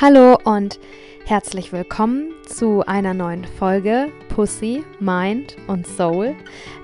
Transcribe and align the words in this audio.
Hallo 0.00 0.38
und 0.44 0.78
herzlich 1.26 1.72
willkommen 1.72 2.30
zu 2.46 2.84
einer 2.86 3.14
neuen 3.14 3.44
Folge 3.44 4.12
Pussy, 4.28 4.84
Mind 5.00 5.56
und 5.66 5.88
Soul. 5.88 6.36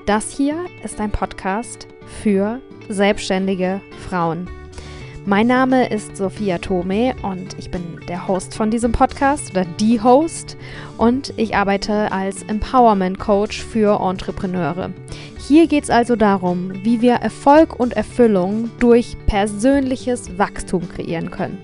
Das 0.04 0.32
hier 0.32 0.56
ist 0.82 0.98
ein 1.00 1.12
Podcast 1.12 1.86
für 2.22 2.60
selbstständige 2.88 3.80
Frauen. 4.08 4.50
Mein 5.26 5.46
Name 5.46 5.88
ist 5.90 6.16
Sophia 6.16 6.58
Tome 6.58 7.14
und 7.22 7.56
ich 7.56 7.70
bin 7.70 8.00
der 8.08 8.26
Host 8.26 8.52
von 8.52 8.72
diesem 8.72 8.90
Podcast 8.90 9.52
oder 9.52 9.64
die 9.64 10.02
Host 10.02 10.56
und 10.98 11.32
ich 11.36 11.54
arbeite 11.54 12.10
als 12.10 12.42
Empowerment 12.42 13.20
Coach 13.20 13.62
für 13.62 14.00
Entrepreneure. 14.00 14.92
Hier 15.46 15.68
geht 15.68 15.84
es 15.84 15.90
also 15.90 16.16
darum, 16.16 16.72
wie 16.82 17.00
wir 17.00 17.14
Erfolg 17.14 17.78
und 17.78 17.92
Erfüllung 17.92 18.72
durch 18.80 19.16
persönliches 19.26 20.36
Wachstum 20.36 20.88
kreieren 20.88 21.30
können. 21.30 21.58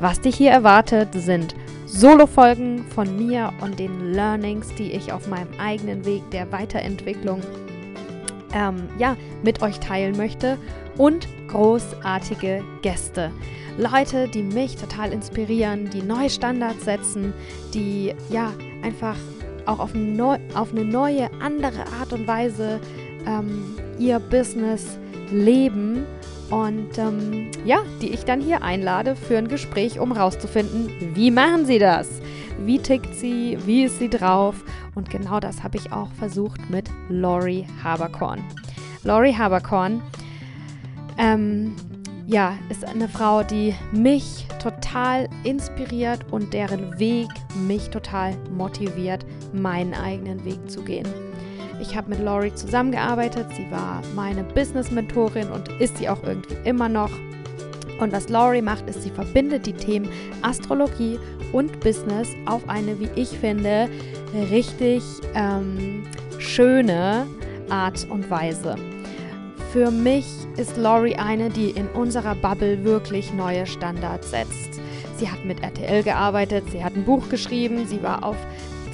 Was 0.00 0.18
dich 0.18 0.36
hier 0.36 0.50
erwartet, 0.50 1.08
sind 1.12 1.54
Solo-Folgen 1.84 2.86
von 2.94 3.18
mir 3.18 3.52
und 3.60 3.78
den 3.78 4.14
Learnings, 4.14 4.74
die 4.74 4.92
ich 4.92 5.12
auf 5.12 5.28
meinem 5.28 5.52
eigenen 5.58 6.06
Weg 6.06 6.22
der 6.30 6.50
Weiterentwicklung 6.50 7.42
ähm, 8.54 8.88
ja, 8.98 9.14
mit 9.42 9.60
euch 9.60 9.78
teilen 9.78 10.16
möchte 10.16 10.56
und 10.96 11.28
großartige 11.48 12.64
Gäste. 12.80 13.30
Leute, 13.76 14.26
die 14.28 14.42
mich 14.42 14.76
total 14.76 15.12
inspirieren, 15.12 15.90
die 15.90 16.02
neue 16.02 16.30
Standards 16.30 16.86
setzen, 16.86 17.34
die 17.74 18.14
ja 18.30 18.54
einfach 18.82 19.16
auch 19.66 19.80
auf, 19.80 19.92
neu, 19.92 20.38
auf 20.54 20.72
eine 20.72 20.86
neue, 20.86 21.30
andere 21.42 21.84
Art 22.00 22.14
und 22.14 22.26
Weise 22.26 22.80
ähm, 23.26 23.76
ihr 23.98 24.18
Business 24.18 24.98
leben 25.30 26.06
und 26.50 26.98
ähm, 26.98 27.50
ja, 27.64 27.78
die 28.02 28.10
ich 28.10 28.24
dann 28.24 28.40
hier 28.40 28.62
einlade 28.62 29.14
für 29.16 29.38
ein 29.38 29.48
Gespräch, 29.48 30.00
um 30.00 30.12
rauszufinden, 30.12 31.14
wie 31.14 31.30
machen 31.30 31.64
sie 31.64 31.78
das? 31.78 32.20
Wie 32.58 32.78
tickt 32.78 33.14
sie? 33.14 33.56
Wie 33.64 33.84
ist 33.84 33.98
sie 33.98 34.10
drauf? 34.10 34.64
Und 34.94 35.10
genau 35.10 35.40
das 35.40 35.62
habe 35.62 35.78
ich 35.78 35.92
auch 35.92 36.12
versucht 36.12 36.68
mit 36.68 36.90
Lori 37.08 37.66
Haberkorn. 37.82 38.42
Lori 39.04 39.32
Haberkorn 39.32 40.02
ähm, 41.18 41.74
ja, 42.26 42.54
ist 42.68 42.84
eine 42.84 43.08
Frau, 43.08 43.42
die 43.42 43.74
mich 43.92 44.46
total 44.62 45.28
inspiriert 45.44 46.20
und 46.30 46.52
deren 46.52 46.98
Weg 46.98 47.28
mich 47.66 47.90
total 47.90 48.36
motiviert, 48.56 49.24
meinen 49.52 49.94
eigenen 49.94 50.44
Weg 50.44 50.70
zu 50.70 50.82
gehen. 50.82 51.08
Ich 51.80 51.96
habe 51.96 52.10
mit 52.10 52.20
Lori 52.20 52.54
zusammengearbeitet. 52.54 53.46
Sie 53.56 53.70
war 53.70 54.02
meine 54.14 54.44
Business-Mentorin 54.44 55.48
und 55.50 55.68
ist 55.80 55.96
sie 55.98 56.08
auch 56.08 56.22
irgendwie 56.22 56.56
immer 56.64 56.88
noch. 56.88 57.10
Und 58.00 58.12
was 58.12 58.28
Lori 58.28 58.62
macht, 58.62 58.88
ist, 58.88 59.02
sie 59.02 59.10
verbindet 59.10 59.66
die 59.66 59.72
Themen 59.72 60.08
Astrologie 60.42 61.18
und 61.52 61.80
Business 61.80 62.28
auf 62.46 62.68
eine, 62.68 62.98
wie 62.98 63.08
ich 63.14 63.28
finde, 63.28 63.88
richtig 64.50 65.02
ähm, 65.34 66.04
schöne 66.38 67.26
Art 67.68 68.06
und 68.10 68.30
Weise. 68.30 68.76
Für 69.72 69.90
mich 69.90 70.26
ist 70.56 70.76
Lori 70.76 71.14
eine, 71.14 71.50
die 71.50 71.70
in 71.70 71.86
unserer 71.88 72.34
Bubble 72.34 72.82
wirklich 72.84 73.32
neue 73.34 73.66
Standards 73.66 74.30
setzt. 74.30 74.80
Sie 75.16 75.30
hat 75.30 75.44
mit 75.44 75.62
RTL 75.62 76.02
gearbeitet, 76.02 76.64
sie 76.72 76.82
hat 76.82 76.96
ein 76.96 77.04
Buch 77.04 77.28
geschrieben, 77.28 77.86
sie 77.86 78.02
war 78.02 78.24
auf 78.24 78.36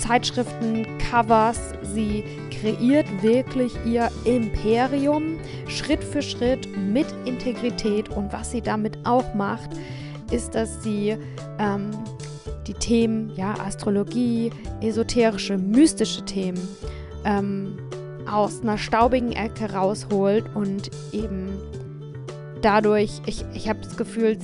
Zeitschriften, 0.07 0.87
Covers, 0.99 1.75
sie 1.83 2.23
kreiert 2.51 3.07
wirklich 3.23 3.73
ihr 3.85 4.09
Imperium 4.25 5.39
Schritt 5.67 6.05
für 6.05 6.23
Schritt 6.23 6.69
mit 6.77 7.07
Integrität. 7.25 8.09
Und 8.11 8.33
was 8.33 8.53
sie 8.53 8.61
damit 8.61 8.99
auch 9.05 9.34
macht, 9.34 9.71
ist, 10.31 10.55
dass 10.55 10.83
sie 10.83 11.17
ähm, 11.59 11.91
die 12.69 12.75
Themen, 12.75 13.33
ja, 13.34 13.55
Astrologie, 13.59 14.50
esoterische, 14.81 15.59
mystische 15.59 16.25
Themen 16.25 16.61
ähm, 17.25 17.77
aus 18.31 18.62
einer 18.62 18.78
staubigen 18.78 19.33
Ecke 19.33 19.73
rausholt 19.73 20.44
und 20.55 20.91
eben 21.12 21.49
dadurch, 22.66 23.21
ich, 23.27 23.44
ich 23.54 23.69
habe 23.69 23.78
das 23.78 23.97
Gefühl, 23.97 24.37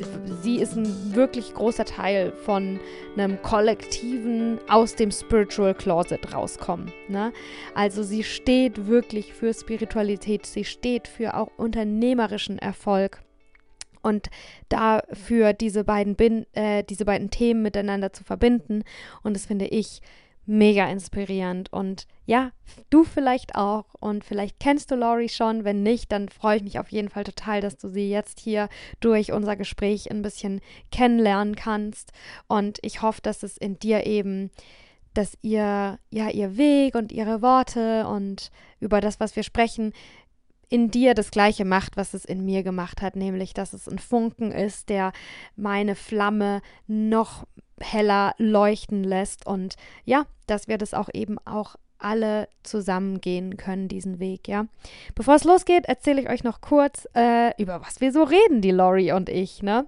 sie, 0.42 0.60
ist 0.60 0.76
ein 0.76 1.12
wirklich 1.12 1.54
großer 1.54 1.84
Teil 1.84 2.30
von 2.30 2.78
einem 3.16 3.42
kollektiven 3.42 4.60
aus 4.68 4.94
dem 4.94 5.10
Spiritual 5.10 5.74
Closet 5.74 6.32
rauskommen. 6.32 6.92
Ne? 7.08 7.32
Also 7.74 8.04
sie 8.04 8.22
steht 8.22 8.86
wirklich 8.86 9.34
für 9.34 9.52
Spiritualität, 9.52 10.46
sie 10.46 10.64
steht 10.64 11.08
für 11.08 11.34
auch 11.34 11.48
unternehmerischen 11.56 12.60
Erfolg. 12.60 13.22
Und 14.02 14.28
dafür 14.68 15.52
diese 15.52 15.82
beiden, 15.82 16.14
Bin 16.14 16.46
äh, 16.52 16.84
diese 16.84 17.04
beiden 17.04 17.30
Themen 17.30 17.62
miteinander 17.62 18.12
zu 18.12 18.22
verbinden. 18.22 18.84
Und 19.24 19.34
das 19.34 19.46
finde 19.46 19.66
ich 19.66 20.00
mega 20.44 20.88
inspirierend. 20.88 21.72
Und 21.72 22.06
ja, 22.26 22.50
du 22.90 23.04
vielleicht 23.04 23.54
auch. 23.54 23.86
Und 24.00 24.24
vielleicht 24.24 24.58
kennst 24.60 24.90
du 24.90 24.94
Laurie 24.94 25.28
schon. 25.28 25.64
Wenn 25.64 25.82
nicht, 25.82 26.10
dann 26.12 26.28
freue 26.28 26.56
ich 26.56 26.62
mich 26.62 26.78
auf 26.78 26.90
jeden 26.90 27.08
Fall 27.08 27.24
total, 27.24 27.60
dass 27.60 27.76
du 27.76 27.88
sie 27.88 28.10
jetzt 28.10 28.40
hier 28.40 28.68
durch 29.00 29.32
unser 29.32 29.56
Gespräch 29.56 30.10
ein 30.10 30.22
bisschen 30.22 30.60
kennenlernen 30.90 31.56
kannst. 31.56 32.12
Und 32.48 32.78
ich 32.82 33.02
hoffe, 33.02 33.20
dass 33.22 33.42
es 33.42 33.56
in 33.56 33.78
dir 33.78 34.06
eben 34.06 34.50
dass 35.14 35.36
ihr 35.42 35.98
ja 36.10 36.30
ihr 36.30 36.56
Weg 36.56 36.94
und 36.94 37.12
ihre 37.12 37.42
Worte 37.42 38.06
und 38.06 38.50
über 38.80 39.02
das, 39.02 39.20
was 39.20 39.36
wir 39.36 39.42
sprechen, 39.42 39.92
in 40.72 40.90
dir 40.90 41.12
das 41.12 41.30
gleiche 41.30 41.66
macht, 41.66 41.98
was 41.98 42.14
es 42.14 42.24
in 42.24 42.46
mir 42.46 42.62
gemacht 42.62 43.02
hat, 43.02 43.14
nämlich 43.14 43.52
dass 43.52 43.74
es 43.74 43.88
ein 43.88 43.98
Funken 43.98 44.52
ist, 44.52 44.88
der 44.88 45.12
meine 45.54 45.94
Flamme 45.94 46.62
noch 46.86 47.46
heller 47.82 48.34
leuchten 48.38 49.04
lässt 49.04 49.46
und 49.46 49.76
ja, 50.04 50.26
dass 50.46 50.68
wir 50.68 50.78
das 50.78 50.94
auch 50.94 51.08
eben 51.12 51.38
auch 51.44 51.76
alle 52.02 52.48
zusammen 52.62 53.20
gehen 53.20 53.56
können, 53.56 53.88
diesen 53.88 54.18
Weg, 54.18 54.48
ja. 54.48 54.66
Bevor 55.14 55.36
es 55.36 55.44
losgeht, 55.44 55.86
erzähle 55.86 56.20
ich 56.20 56.28
euch 56.28 56.44
noch 56.44 56.60
kurz, 56.60 57.06
äh, 57.14 57.52
über 57.62 57.80
was 57.80 58.00
wir 58.00 58.12
so 58.12 58.24
reden, 58.24 58.60
die 58.60 58.70
Lori 58.70 59.12
und 59.12 59.28
ich, 59.28 59.62
ne? 59.62 59.86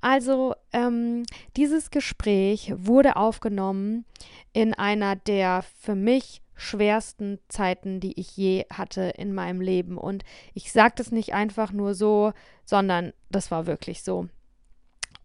Also, 0.00 0.54
ähm, 0.72 1.24
dieses 1.56 1.90
Gespräch 1.90 2.72
wurde 2.76 3.16
aufgenommen 3.16 4.04
in 4.52 4.74
einer 4.74 5.16
der 5.16 5.64
für 5.80 5.94
mich 5.94 6.42
schwersten 6.54 7.38
Zeiten, 7.48 8.00
die 8.00 8.18
ich 8.18 8.36
je 8.36 8.66
hatte 8.72 9.12
in 9.16 9.32
meinem 9.32 9.60
Leben. 9.60 9.96
Und 9.96 10.24
ich 10.54 10.72
sage 10.72 10.94
das 10.96 11.12
nicht 11.12 11.32
einfach 11.32 11.72
nur 11.72 11.94
so, 11.94 12.32
sondern 12.64 13.12
das 13.30 13.50
war 13.50 13.66
wirklich 13.66 14.02
so. 14.02 14.28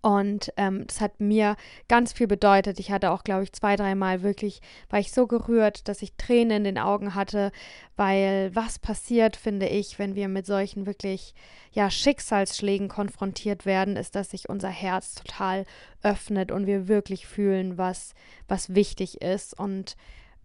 Und 0.03 0.51
ähm, 0.57 0.85
das 0.85 0.99
hat 0.99 1.21
mir 1.21 1.55
ganz 1.87 2.11
viel 2.11 2.27
bedeutet. 2.27 2.77
Ich 2.77 2.91
hatte 2.91 3.09
auch, 3.09 3.23
glaube 3.23 3.43
ich, 3.43 3.53
zwei, 3.53 3.77
dreimal 3.77 4.21
wirklich, 4.21 4.59
war 4.89 4.99
ich 4.99 5.13
so 5.13 5.27
gerührt, 5.27 5.87
dass 5.87 6.01
ich 6.01 6.17
Tränen 6.17 6.57
in 6.57 6.63
den 6.65 6.77
Augen 6.77 7.15
hatte, 7.15 7.53
weil 7.95 8.53
was 8.53 8.79
passiert, 8.79 9.37
finde 9.37 9.65
ich, 9.69 9.99
wenn 9.99 10.13
wir 10.13 10.27
mit 10.27 10.45
solchen 10.45 10.85
wirklich, 10.85 11.33
ja, 11.71 11.89
Schicksalsschlägen 11.89 12.89
konfrontiert 12.89 13.65
werden, 13.65 13.95
ist, 13.95 14.15
dass 14.15 14.31
sich 14.31 14.49
unser 14.49 14.67
Herz 14.67 15.15
total 15.15 15.63
öffnet 16.01 16.51
und 16.51 16.67
wir 16.67 16.89
wirklich 16.89 17.25
fühlen, 17.25 17.77
was, 17.77 18.13
was 18.49 18.75
wichtig 18.75 19.21
ist. 19.21 19.57
Und 19.57 19.95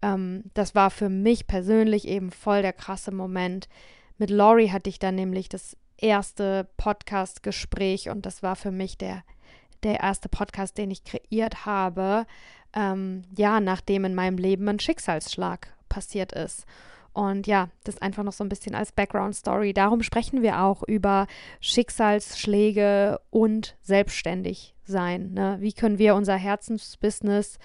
ähm, 0.01 0.45
das 0.53 0.73
war 0.73 0.89
für 0.89 1.09
mich 1.09 1.47
persönlich 1.47 2.07
eben 2.07 2.31
voll 2.31 2.61
der 2.61 2.71
krasse 2.71 3.11
Moment. 3.11 3.67
Mit 4.17 4.29
Laurie 4.29 4.71
hatte 4.71 4.89
ich 4.89 4.99
dann 4.99 5.15
nämlich 5.15 5.49
das 5.49 5.75
erste 5.97 6.69
Podcast-Gespräch 6.77 8.07
und 8.07 8.25
das 8.25 8.41
war 8.41 8.55
für 8.55 8.71
mich 8.71 8.97
der 8.97 9.21
der 9.83 9.99
erste 9.99 10.29
Podcast, 10.29 10.77
den 10.77 10.91
ich 10.91 11.03
kreiert 11.03 11.65
habe, 11.65 12.25
ähm, 12.73 13.23
ja, 13.35 13.59
nachdem 13.59 14.05
in 14.05 14.15
meinem 14.15 14.37
Leben 14.37 14.67
ein 14.67 14.79
Schicksalsschlag 14.79 15.73
passiert 15.89 16.31
ist. 16.33 16.65
Und 17.13 17.47
ja, 17.47 17.69
das 17.83 18.01
einfach 18.01 18.23
noch 18.23 18.33
so 18.33 18.43
ein 18.43 18.49
bisschen 18.49 18.75
als 18.75 18.91
Background-Story. 18.91 19.73
Darum 19.73 20.03
sprechen 20.03 20.41
wir 20.41 20.61
auch 20.61 20.83
über 20.83 21.27
Schicksalsschläge 21.59 23.19
und 23.31 23.75
selbstständig 23.81 24.75
sein. 24.85 25.33
Ne? 25.33 25.57
Wie 25.59 25.73
können 25.73 25.97
wir 25.97 26.15
unser 26.15 26.35
Herzensbusiness 26.35 27.57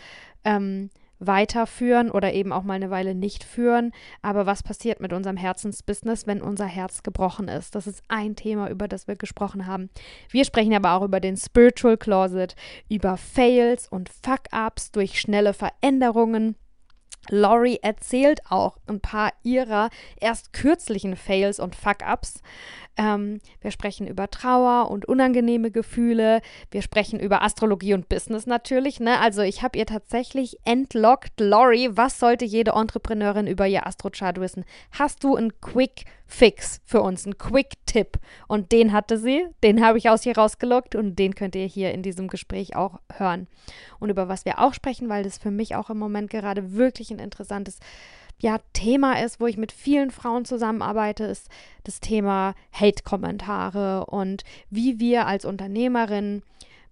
ähm, 0.45 0.91
weiterführen 1.19 2.11
oder 2.11 2.33
eben 2.33 2.53
auch 2.53 2.63
mal 2.63 2.75
eine 2.75 2.91
Weile 2.91 3.15
nicht 3.15 3.45
führen. 3.45 3.93
Aber 4.23 4.47
was 4.47 4.63
passiert 4.63 5.01
mit 5.01 5.13
unserem 5.13 5.37
Herzensbusiness, 5.37 6.27
wenn 6.27 6.43
unser 6.43 6.67
Herz 6.67 7.03
gebrochen 7.03 7.49
ist? 7.49 7.75
Das 7.75 7.87
ist 7.87 8.03
ein 8.09 8.37
Thema, 8.37 8.69
über 8.71 8.89
das 8.89 9.09
wir 9.09 9.17
gesprochen 9.17 9.67
haben. 9.67 9.91
Wir 10.31 10.45
sprechen 10.45 10.75
aber 10.75 10.93
auch 10.93 11.03
über 11.03 11.21
den 11.21 11.37
Spiritual 11.37 11.97
Closet, 11.97 12.55
über 12.89 13.17
Fails 13.17 13.89
und 13.89 14.09
Fuck-ups 14.09 14.91
durch 14.93 15.21
schnelle 15.21 15.55
Veränderungen 15.55 16.57
Laurie 17.31 17.79
erzählt 17.83 18.41
auch 18.51 18.77
ein 18.87 19.01
paar 19.01 19.33
ihrer 19.43 19.91
erst 20.21 20.53
kürzlichen 20.53 21.17
Fails 21.17 21.59
und 21.59 21.75
Fuck-ups. 21.75 22.43
Ähm, 22.97 23.41
wir 23.61 23.71
sprechen 23.71 24.07
über 24.07 24.31
Trauer 24.31 24.91
und 24.91 25.07
unangenehme 25.07 25.71
Gefühle. 25.71 26.41
Wir 26.71 26.83
sprechen 26.83 27.19
über 27.19 27.43
Astrologie 27.43 27.95
und 27.95 28.09
Business 28.09 28.47
natürlich. 28.47 29.01
Ne? 29.01 29.19
Also 29.21 29.43
ich 29.43 29.63
habe 29.63 29.79
ihr 29.79 29.87
tatsächlich 29.87 30.59
entlockt. 30.65 31.41
Laurie, 31.41 31.91
was 31.93 32.21
sollte 32.21 32.45
jede 32.45 32.73
Entrepreneurin 32.73 33.47
über 33.47 33.67
ihr 33.67 33.87
Astrochart 33.87 34.39
wissen? 34.39 34.65
Hast 34.93 35.25
du 35.25 35.35
ein 35.35 35.61
Quick 35.61 36.05
Fix 36.27 36.81
für 36.85 37.03
uns, 37.03 37.25
einen 37.25 37.39
Quick-Tipp. 37.39 38.19
Und 38.49 38.73
den 38.73 38.93
hatte 38.93 39.19
sie, 39.19 39.47
den 39.63 39.85
habe 39.85 39.99
ich 39.99 40.09
aus 40.09 40.25
ihr 40.27 40.37
rausgelockt 40.37 40.95
und 40.95 41.19
den 41.19 41.35
könnt 41.35 41.55
ihr 41.55 41.67
hier 41.67 41.93
in 41.93 42.03
diesem 42.03 42.29
Gespräch 42.29 42.77
auch 42.77 43.01
hören. 43.13 43.47
Und 44.01 44.11
über 44.11 44.29
was 44.29 44.45
wir 44.45 44.59
auch 44.59 44.75
sprechen, 44.75 45.09
weil 45.09 45.25
das 45.25 45.39
für 45.39 45.51
mich 45.51 45.77
auch 45.77 45.91
im 45.91 45.99
Moment 45.99 46.31
gerade 46.31 46.73
wirklich 46.73 47.11
ein 47.11 47.19
interessantes 47.19 47.79
ja, 48.41 48.59
Thema 48.73 49.23
ist, 49.23 49.41
wo 49.41 49.47
ich 49.47 49.57
mit 49.57 49.73
vielen 49.73 50.11
Frauen 50.11 50.45
zusammenarbeite, 50.45 51.25
ist 51.25 51.49
das 51.85 52.01
Thema 52.01 52.55
Hate-Kommentare 52.73 54.07
und 54.07 54.43
wie 54.71 54.99
wir 54.99 55.27
als 55.27 55.45
Unternehmerin 55.45 56.43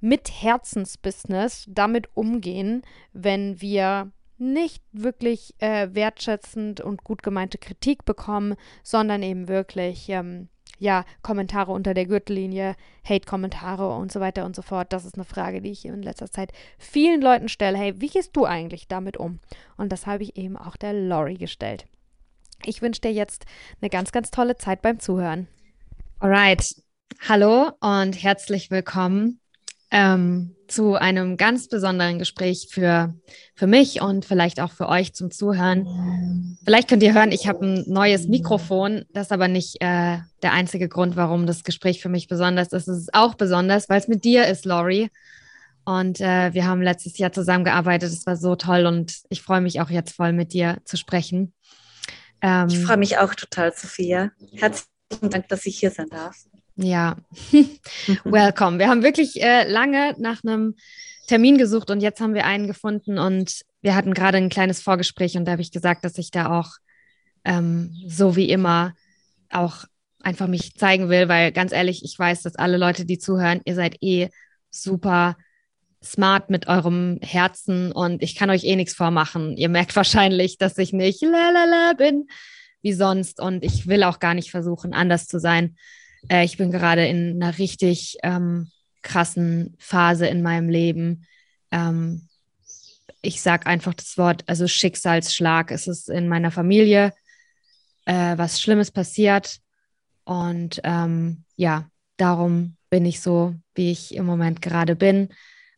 mit 0.00 0.31
Herzensbusiness 0.31 1.67
damit 1.69 2.08
umgehen, 2.14 2.82
wenn 3.12 3.61
wir 3.61 4.11
nicht 4.43 4.83
wirklich 4.93 5.55
äh, 5.59 5.89
wertschätzend 5.94 6.81
und 6.81 7.05
gut 7.05 7.23
gemeinte 7.23 7.59
Kritik 7.59 8.05
bekommen, 8.05 8.56
sondern 8.83 9.23
eben 9.23 9.49
wirklich 9.49 10.09
ähm, 10.09 10.49
ja, 10.79 11.05
Kommentare 11.23 11.71
unter 11.71 11.94
der 11.94 12.06
Gürtellinie, 12.06 12.75
Hate-Kommentare 13.09 13.94
und 13.97 14.11
so 14.11 14.19
weiter 14.19 14.44
und 14.44 14.56
so 14.56 14.62
fort. 14.62 14.93
Das 14.93 15.05
ist 15.05 15.15
eine 15.15 15.25
Frage, 15.25 15.62
die 15.62 15.71
ich 15.71 15.85
in 15.85 16.03
letzter 16.03 16.31
Zeit 16.31 16.53
vielen 16.77 17.23
Leuten 17.23 17.49
stelle. 17.49 17.79
Hey, 17.79 18.00
wie 18.00 18.09
gehst 18.09 18.37
du 18.37 18.44
eigentlich 18.44 18.89
damit 18.89 19.17
um? 19.17 19.39
Und 19.77 19.93
das 19.93 20.06
habe 20.06 20.25
ich 20.25 20.37
eben 20.37 20.56
auch 20.56 20.77
der 20.77 20.93
Lori 20.93 21.37
gestellt. 21.37 21.87
Ich 22.65 22.83
wünsche 22.83 23.00
dir 23.00 23.12
jetzt 23.12 23.47
eine 23.81 23.91
ganz, 23.91 24.12
ganz 24.12 24.31
tolle 24.31 24.56
Zeit 24.56 24.83
beim 24.83 24.99
Zuhören. 24.99 25.47
Alright. 26.19 26.75
Hallo 27.29 27.71
und 27.81 28.21
herzlich 28.23 28.71
willkommen 28.71 29.42
ähm, 29.93 30.56
zu 30.69 30.94
einem 30.94 31.37
ganz 31.37 31.69
besonderen 31.69 32.19
Gespräch 32.19 32.69
für, 32.71 33.15
für 33.55 33.67
mich 33.67 34.00
und 34.00 34.25
vielleicht 34.25 34.59
auch 34.59 34.73
für 34.73 34.89
euch 34.89 35.12
zum 35.15 35.31
Zuhören. 35.31 36.56
Vielleicht 36.65 36.89
könnt 36.89 37.03
ihr 37.03 37.12
hören, 37.12 37.31
ich 37.31 37.47
habe 37.47 37.67
ein 37.67 37.85
neues 37.87 38.27
Mikrofon. 38.27 39.05
Das 39.12 39.27
ist 39.27 39.33
aber 39.33 39.49
nicht 39.49 39.77
äh, 39.83 40.19
der 40.43 40.53
einzige 40.53 40.89
Grund, 40.89 41.15
warum 41.15 41.47
das 41.47 41.62
Gespräch 41.62 42.00
für 42.00 42.09
mich 42.09 42.27
besonders 42.27 42.73
ist. 42.73 42.89
Es 42.89 43.03
ist 43.03 43.15
auch 43.15 43.35
besonders, 43.35 43.91
weil 43.91 44.00
es 44.00 44.09
mit 44.09 44.25
dir 44.25 44.47
ist, 44.47 44.65
Lori. 44.65 45.11
Und 45.85 46.21
äh, 46.21 46.55
wir 46.55 46.67
haben 46.67 46.81
letztes 46.81 47.19
Jahr 47.19 47.33
zusammengearbeitet. 47.33 48.11
Es 48.11 48.25
war 48.25 48.37
so 48.37 48.56
toll 48.56 48.87
und 48.87 49.15
ich 49.29 49.43
freue 49.43 49.61
mich 49.61 49.81
auch 49.83 49.91
jetzt 49.91 50.17
voll 50.17 50.33
mit 50.33 50.55
dir 50.55 50.79
zu 50.85 50.97
sprechen. 50.97 51.53
Ähm, 52.41 52.69
ich 52.69 52.79
freue 52.79 52.97
mich 52.97 53.19
auch 53.19 53.35
total, 53.35 53.75
Sophia. 53.75 54.31
Herzlichen 54.55 55.31
Dank, 55.31 55.49
dass 55.49 55.67
ich 55.67 55.79
hier 55.79 55.91
sein 55.91 56.09
darf. 56.09 56.37
Ja, 56.82 57.17
welcome. 58.25 58.79
Wir 58.79 58.88
haben 58.88 59.02
wirklich 59.02 59.40
äh, 59.40 59.70
lange 59.70 60.14
nach 60.19 60.43
einem 60.43 60.75
Termin 61.29 61.56
gesucht 61.56 61.90
und 61.90 62.00
jetzt 62.00 62.20
haben 62.20 62.34
wir 62.34 62.44
einen 62.44 62.67
gefunden 62.67 63.19
und 63.19 63.62
wir 63.82 63.94
hatten 63.94 64.14
gerade 64.14 64.38
ein 64.38 64.49
kleines 64.49 64.81
Vorgespräch 64.81 65.37
und 65.37 65.44
da 65.44 65.52
habe 65.52 65.62
ich 65.62 65.70
gesagt, 65.70 66.05
dass 66.05 66.19
ich 66.19 66.32
da 66.32 66.58
auch 66.58 66.70
ähm, 67.44 67.94
so 68.08 68.34
wie 68.34 68.50
immer 68.50 68.94
auch 69.50 69.84
einfach 70.20 70.49
mich 70.49 70.75
zeigen 70.75 71.08
will, 71.08 71.29
weil 71.29 71.52
ganz 71.52 71.73
ehrlich, 71.73 72.05
ich 72.05 72.19
weiß, 72.19 72.43
dass 72.43 72.56
alle 72.56 72.79
Leute, 72.79 73.05
die 73.05 73.19
zuhören, 73.19 73.61
ihr 73.64 73.75
seid 73.75 74.02
eh 74.02 74.29
super 74.70 75.37
smart 76.02 76.50
mit 76.50 76.67
eurem 76.67 77.19
Herzen 77.23 77.93
und 77.93 78.23
ich 78.23 78.34
kann 78.34 78.50
euch 78.50 78.64
eh 78.64 78.75
nichts 78.75 78.94
vormachen. 78.94 79.56
Ihr 79.56 79.69
merkt 79.69 79.94
wahrscheinlich, 79.94 80.58
dass 80.58 80.79
ich 80.79 80.93
nicht 80.93 81.23
lalala 81.23 81.93
bin 81.96 82.26
wie 82.81 82.93
sonst 82.93 83.40
und 83.40 83.62
ich 83.62 83.87
will 83.87 84.02
auch 84.02 84.19
gar 84.19 84.34
nicht 84.34 84.50
versuchen, 84.50 84.93
anders 84.93 85.29
zu 85.29 85.38
sein. 85.38 85.76
Äh, 86.29 86.45
ich 86.45 86.57
bin 86.57 86.71
gerade 86.71 87.07
in 87.07 87.43
einer 87.43 87.59
richtig 87.59 88.17
ähm, 88.23 88.71
krassen 89.03 89.75
Phase 89.79 90.27
in 90.27 90.43
meinem 90.43 90.69
Leben. 90.69 91.27
Ähm, 91.71 92.29
ich 93.21 93.41
sage 93.41 93.67
einfach 93.67 93.95
das 93.95 94.19
Wort, 94.19 94.45
also 94.47 94.67
Schicksalsschlag. 94.67 95.71
Es 95.71 95.87
ist 95.87 96.09
in 96.09 96.29
meiner 96.29 96.51
Familie 96.51 97.13
äh, 98.05 98.37
was 98.37 98.61
Schlimmes 98.61 98.91
passiert. 98.91 99.59
Und 100.25 100.81
ähm, 100.85 101.45
ja, 101.57 101.89
darum 102.17 102.77
bin 102.91 103.05
ich 103.07 103.21
so, 103.21 103.55
wie 103.75 103.91
ich 103.91 104.15
im 104.15 104.27
Moment 104.27 104.63
gerade 104.63 104.97
bin. 104.97 105.29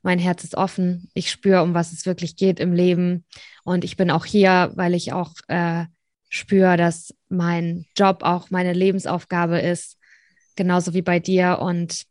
Mein 0.02 0.18
Herz 0.18 0.44
ist 0.44 0.56
offen. 0.56 1.10
Ich 1.14 1.30
spüre, 1.30 1.62
um 1.62 1.74
was 1.74 1.92
es 1.92 2.04
wirklich 2.04 2.36
geht 2.36 2.60
im 2.60 2.72
Leben. 2.72 3.24
Und 3.64 3.84
ich 3.84 3.96
bin 3.96 4.10
auch 4.10 4.26
hier, 4.26 4.72
weil 4.74 4.94
ich 4.94 5.12
auch 5.12 5.32
äh, 5.48 5.84
spüre, 6.28 6.76
dass 6.76 7.14
mein 7.28 7.86
Job 7.96 8.22
auch 8.22 8.50
meine 8.50 8.72
Lebensaufgabe 8.72 9.60
ist 9.60 9.98
genauso 10.56 10.94
wie 10.94 11.02
bei 11.02 11.20
dir. 11.20 11.58
Und 11.60 12.04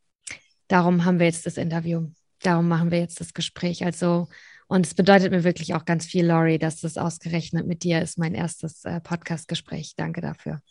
darum 0.68 1.06
haben 1.06 1.20
wir 1.20 1.28
jetzt 1.28 1.46
das 1.46 1.58
Interview. 1.58 2.10
Darum 2.42 2.68
machen 2.68 2.92
wir 2.92 3.00
jetzt 3.00 3.20
das 3.20 3.34
Gespräch. 3.34 3.86
Also, 3.86 4.28
und 4.68 4.86
es 4.86 4.94
bedeutet 4.94 5.32
mir 5.32 5.44
wirklich 5.44 5.74
auch 5.76 5.86
ganz 5.86 6.06
viel, 6.06 6.26
Laurie, 6.26 6.58
dass 6.58 6.82
das 6.82 6.98
ausgerechnet 6.98 7.68
mit 7.68 7.84
dir 7.84 8.02
ist, 8.02 8.18
mein 8.18 8.34
erstes 8.34 8.84
äh, 8.86 9.00
Podcast-Gespräch. 9.00 9.94
Danke 9.96 10.22
dafür. 10.22 10.62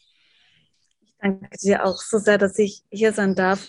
Ich 1.00 1.14
danke 1.19 1.48
dir 1.62 1.84
auch 1.84 2.00
so 2.00 2.19
sehr, 2.19 2.38
dass 2.38 2.58
ich 2.58 2.82
hier 2.90 3.12
sein 3.12 3.34
darf, 3.34 3.69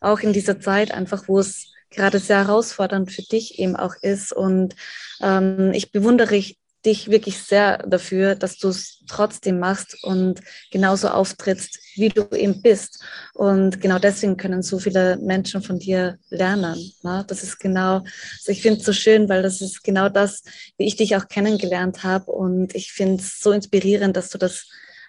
auch 0.00 0.20
in 0.20 0.32
dieser 0.32 0.60
Zeit 0.60 0.92
einfach, 0.92 1.28
wo 1.28 1.38
es 1.38 1.72
gerade 1.90 2.18
sehr 2.18 2.46
herausfordernd 2.46 3.12
für 3.12 3.22
dich 3.22 3.58
eben 3.58 3.76
auch 3.76 3.94
ist. 4.00 4.32
Und 4.32 4.74
ähm, 5.20 5.72
ich 5.74 5.92
bewundere 5.92 6.36
dich 6.84 7.10
wirklich 7.10 7.38
sehr 7.38 7.78
dafür, 7.78 8.34
dass 8.34 8.58
du 8.58 8.68
es 8.68 9.02
trotzdem 9.06 9.58
machst 9.58 10.02
und 10.02 10.40
genauso 10.70 11.08
auftrittst, 11.08 11.78
wie 11.94 12.08
du 12.08 12.26
eben 12.34 12.60
bist. 12.60 13.02
Und 13.34 13.80
genau 13.80 13.98
deswegen 13.98 14.36
können 14.36 14.62
so 14.62 14.78
viele 14.78 15.16
Menschen 15.18 15.62
von 15.62 15.78
dir 15.78 16.18
lernen. 16.30 16.92
Ne? 17.02 17.24
Das 17.28 17.42
ist 17.42 17.58
genau, 17.58 17.98
also 17.98 18.52
ich 18.52 18.62
finde 18.62 18.80
es 18.80 18.86
so 18.86 18.92
schön, 18.92 19.28
weil 19.28 19.42
das 19.42 19.60
ist 19.60 19.84
genau 19.84 20.08
das, 20.08 20.42
wie 20.76 20.86
ich 20.86 20.96
dich 20.96 21.16
auch 21.16 21.28
kennengelernt 21.28 22.02
habe. 22.02 22.32
Und 22.32 22.74
ich 22.74 22.92
finde 22.92 23.22
es 23.22 23.38
so 23.38 23.52
inspirierend, 23.52 24.16
dass 24.16 24.30
du 24.30 24.38
das 24.38 24.68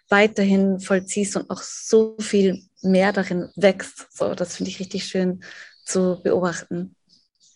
weiterhin 0.10 0.80
vollziehst 0.80 1.36
und 1.36 1.50
auch 1.50 1.62
so 1.62 2.16
viel 2.20 2.64
mehr 2.82 3.14
darin 3.14 3.50
wächst. 3.56 4.08
So, 4.12 4.36
das 4.36 4.58
finde 4.58 4.70
ich 4.70 4.80
richtig 4.80 5.06
schön 5.06 5.44
zu 5.86 6.20
beobachten. 6.22 6.96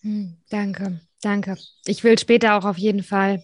Hm, 0.01 0.37
danke, 0.49 1.01
danke. 1.21 1.57
Ich 1.85 2.03
will 2.03 2.17
später 2.17 2.57
auch 2.57 2.65
auf 2.65 2.77
jeden 2.77 3.03
Fall 3.03 3.43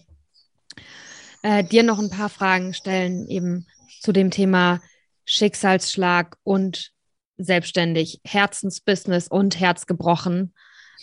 äh, 1.42 1.64
dir 1.64 1.82
noch 1.82 1.98
ein 1.98 2.10
paar 2.10 2.28
Fragen 2.28 2.74
stellen, 2.74 3.28
eben 3.28 3.66
zu 4.00 4.12
dem 4.12 4.30
Thema 4.30 4.80
Schicksalsschlag 5.24 6.36
und 6.42 6.92
selbstständig, 7.36 8.20
Herzensbusiness 8.24 9.28
und 9.28 9.58
Herz 9.58 9.86
gebrochen. 9.86 10.54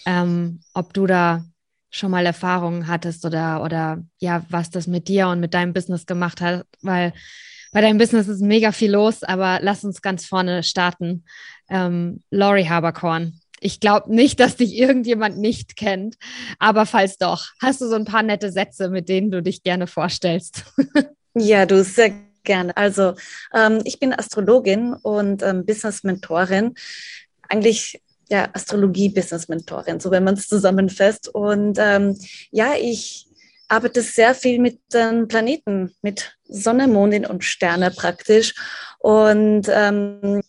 Ähm, 0.06 0.62
ob 0.74 0.94
du 0.94 1.06
da 1.06 1.44
schon 1.90 2.12
mal 2.12 2.26
Erfahrungen 2.26 2.88
hattest 2.88 3.26
oder, 3.26 3.62
oder 3.64 4.04
ja, 4.20 4.44
was 4.50 4.70
das 4.70 4.88
mit 4.88 5.08
dir 5.08 5.28
und 5.28 5.42
mit 5.42 5.54
deinem 5.54 5.74
Business 5.74 6.06
gemacht 6.06 6.42
hat, 6.42 6.66
weil 6.82 7.14
bei 7.74 7.82
deinem 7.82 7.98
Business 7.98 8.28
ist 8.28 8.42
mega 8.42 8.72
viel 8.72 8.92
los, 8.92 9.24
aber 9.24 9.60
lass 9.62 9.84
uns 9.84 10.02
ganz 10.02 10.26
vorne 10.26 10.64
starten. 10.64 11.26
Ähm, 11.70 12.22
Lori 12.30 12.66
Haberkorn, 12.66 13.40
ich 13.62 13.80
glaube 13.80 14.14
nicht, 14.14 14.40
dass 14.40 14.58
dich 14.58 14.76
irgendjemand 14.76 15.38
nicht 15.38 15.78
kennt, 15.78 16.18
aber 16.60 16.86
falls 16.86 17.18
doch, 17.18 17.46
hast 17.62 17.80
du 17.80 17.88
so 17.88 17.96
ein 17.96 18.06
paar 18.06 18.24
nette 18.24 18.52
Sätze, 18.52 18.90
mit 18.90 19.08
denen 19.08 19.32
du 19.32 19.42
dich 19.42 19.64
gerne 19.64 19.88
vorstellst? 19.88 20.66
ja, 21.36 21.66
du 21.66 21.84
sehr 21.84 22.12
gerne. 22.44 22.76
Also 22.76 23.14
ähm, 23.54 23.82
ich 23.86 24.00
bin 24.00 24.14
Astrologin 24.14 24.94
und 24.94 25.44
ähm, 25.44 25.66
Business-Mentorin. 25.66 26.74
Eigentlich 27.48 28.02
ja, 28.30 28.50
Astrologie-Business-Mentorin, 28.54 30.00
so 30.00 30.10
wenn 30.10 30.24
man 30.24 30.36
es 30.36 30.48
zusammenfasst. 30.48 31.28
Und 31.30 31.78
ähm, 31.80 32.18
ja, 32.50 32.74
ich 32.80 33.28
arbeite 33.68 34.02
sehr 34.02 34.34
viel 34.34 34.60
mit 34.60 34.80
den 34.94 35.28
Planeten, 35.28 35.94
mit 36.02 36.36
Sonne, 36.48 36.88
Mondin 36.88 37.26
und 37.26 37.44
Sterne 37.44 37.92
praktisch. 37.92 38.56
Und 39.00 39.68
ähm, 39.70 40.42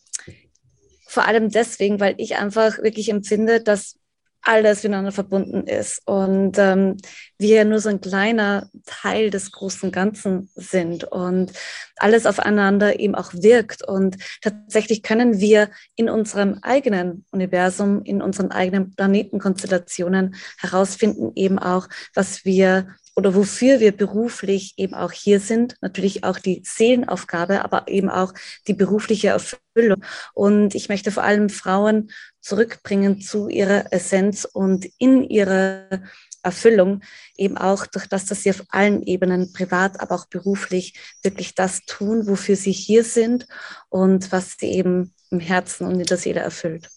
vor 1.13 1.27
allem 1.27 1.51
deswegen, 1.51 2.01
weil 2.01 2.15
ich 2.17 2.37
einfach 2.37 2.79
wirklich 2.79 3.11
empfinde, 3.11 3.61
dass 3.61 3.99
alles 4.41 4.83
miteinander 4.83 5.13
verbunden 5.13 5.67
ist 5.67 6.01
und 6.07 6.59
ähm, 6.59 6.97
wir 7.39 7.65
nur 7.67 7.81
so 7.81 7.91
ein 7.91 8.01
kleiner 8.01 8.71
Teil 8.87 9.29
des 9.29 9.53
großen 9.53 9.93
Ganzen 9.93 10.51
sind 10.57 11.05
und 11.05 11.53
alles 11.97 12.25
aufeinander 12.25 12.99
eben 12.99 13.15
auch 13.15 13.33
wirkt. 13.35 13.87
Und 13.87 14.17
tatsächlich 14.41 15.03
können 15.03 15.39
wir 15.39 15.71
in 15.97 16.09
unserem 16.09 16.59
eigenen 16.63 17.25
Universum, 17.31 18.03
in 18.03 18.23
unseren 18.23 18.51
eigenen 18.51 18.95
Planetenkonstellationen 18.95 20.35
herausfinden, 20.59 21.33
eben 21.35 21.59
auch, 21.59 21.89
was 22.15 22.45
wir 22.45 22.89
oder 23.15 23.35
wofür 23.35 23.81
wir 23.81 23.93
beruflich 23.93 24.75
eben 24.77 24.95
auch 24.95 25.13
hier 25.13 25.41
sind. 25.41 25.77
Natürlich 25.81 26.25
auch 26.25 26.39
die 26.39 26.63
Seelenaufgabe, 26.65 27.65
aber 27.65 27.89
eben 27.89 28.09
auch 28.09 28.33
die 28.67 28.75
berufliche 28.75 29.29
Erfüllung. 29.29 30.03
Und 30.35 30.75
ich 30.75 30.89
möchte 30.89 31.11
vor 31.11 31.23
allem 31.23 31.49
Frauen 31.49 32.11
zurückbringen 32.41 33.21
zu 33.21 33.49
ihrer 33.49 33.93
Essenz 33.93 34.45
und 34.45 34.87
in 34.99 35.25
ihre 35.25 36.03
Erfüllung, 36.43 37.03
eben 37.37 37.57
auch 37.57 37.87
durch 37.87 38.07
das, 38.07 38.27
dass 38.27 38.43
sie 38.43 38.51
auf 38.51 38.65
allen 38.71 39.03
Ebenen, 39.03 39.53
privat, 39.53 40.01
aber 40.01 40.17
auch 40.17 40.27
beruflich, 40.27 40.95
wirklich 41.23 41.55
das 41.55 41.85
tun, 41.87 42.27
wofür 42.27 42.57
sie 42.57 42.73
hier 42.73 43.05
sind 43.05 43.47
und 43.89 44.33
was 44.33 44.57
sie 44.59 44.73
eben 44.73 45.15
im 45.31 45.39
Herzen 45.39 45.87
und 45.87 46.01
in 46.01 46.07
der 46.07 46.17
Seele 46.17 46.41
erfüllt. 46.41 46.89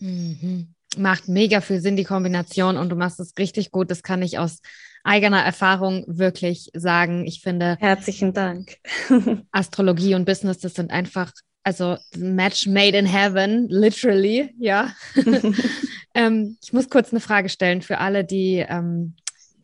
Mhm. 0.00 0.74
Macht 0.96 1.28
mega 1.28 1.60
viel 1.60 1.80
Sinn, 1.80 1.96
die 1.96 2.04
Kombination, 2.04 2.76
und 2.76 2.88
du 2.88 2.96
machst 2.96 3.20
es 3.20 3.32
richtig 3.38 3.70
gut. 3.70 3.90
Das 3.90 4.02
kann 4.02 4.22
ich 4.22 4.38
aus 4.38 4.58
eigener 5.04 5.42
Erfahrung 5.42 6.04
wirklich 6.08 6.70
sagen, 6.74 7.26
ich 7.26 7.40
finde. 7.40 7.76
Herzlichen 7.78 8.32
Dank. 8.32 8.76
Astrologie 9.52 10.14
und 10.14 10.24
Business, 10.24 10.58
das 10.58 10.74
sind 10.74 10.90
einfach, 10.90 11.30
also 11.62 11.96
Match 12.16 12.66
made 12.66 12.96
in 12.96 13.06
heaven, 13.06 13.68
literally, 13.68 14.54
ja. 14.58 14.92
ähm, 16.14 16.58
ich 16.62 16.72
muss 16.72 16.90
kurz 16.90 17.12
eine 17.12 17.20
Frage 17.20 17.48
stellen 17.48 17.82
für 17.82 17.98
alle, 17.98 18.24
die 18.24 18.64
ähm, 18.68 19.14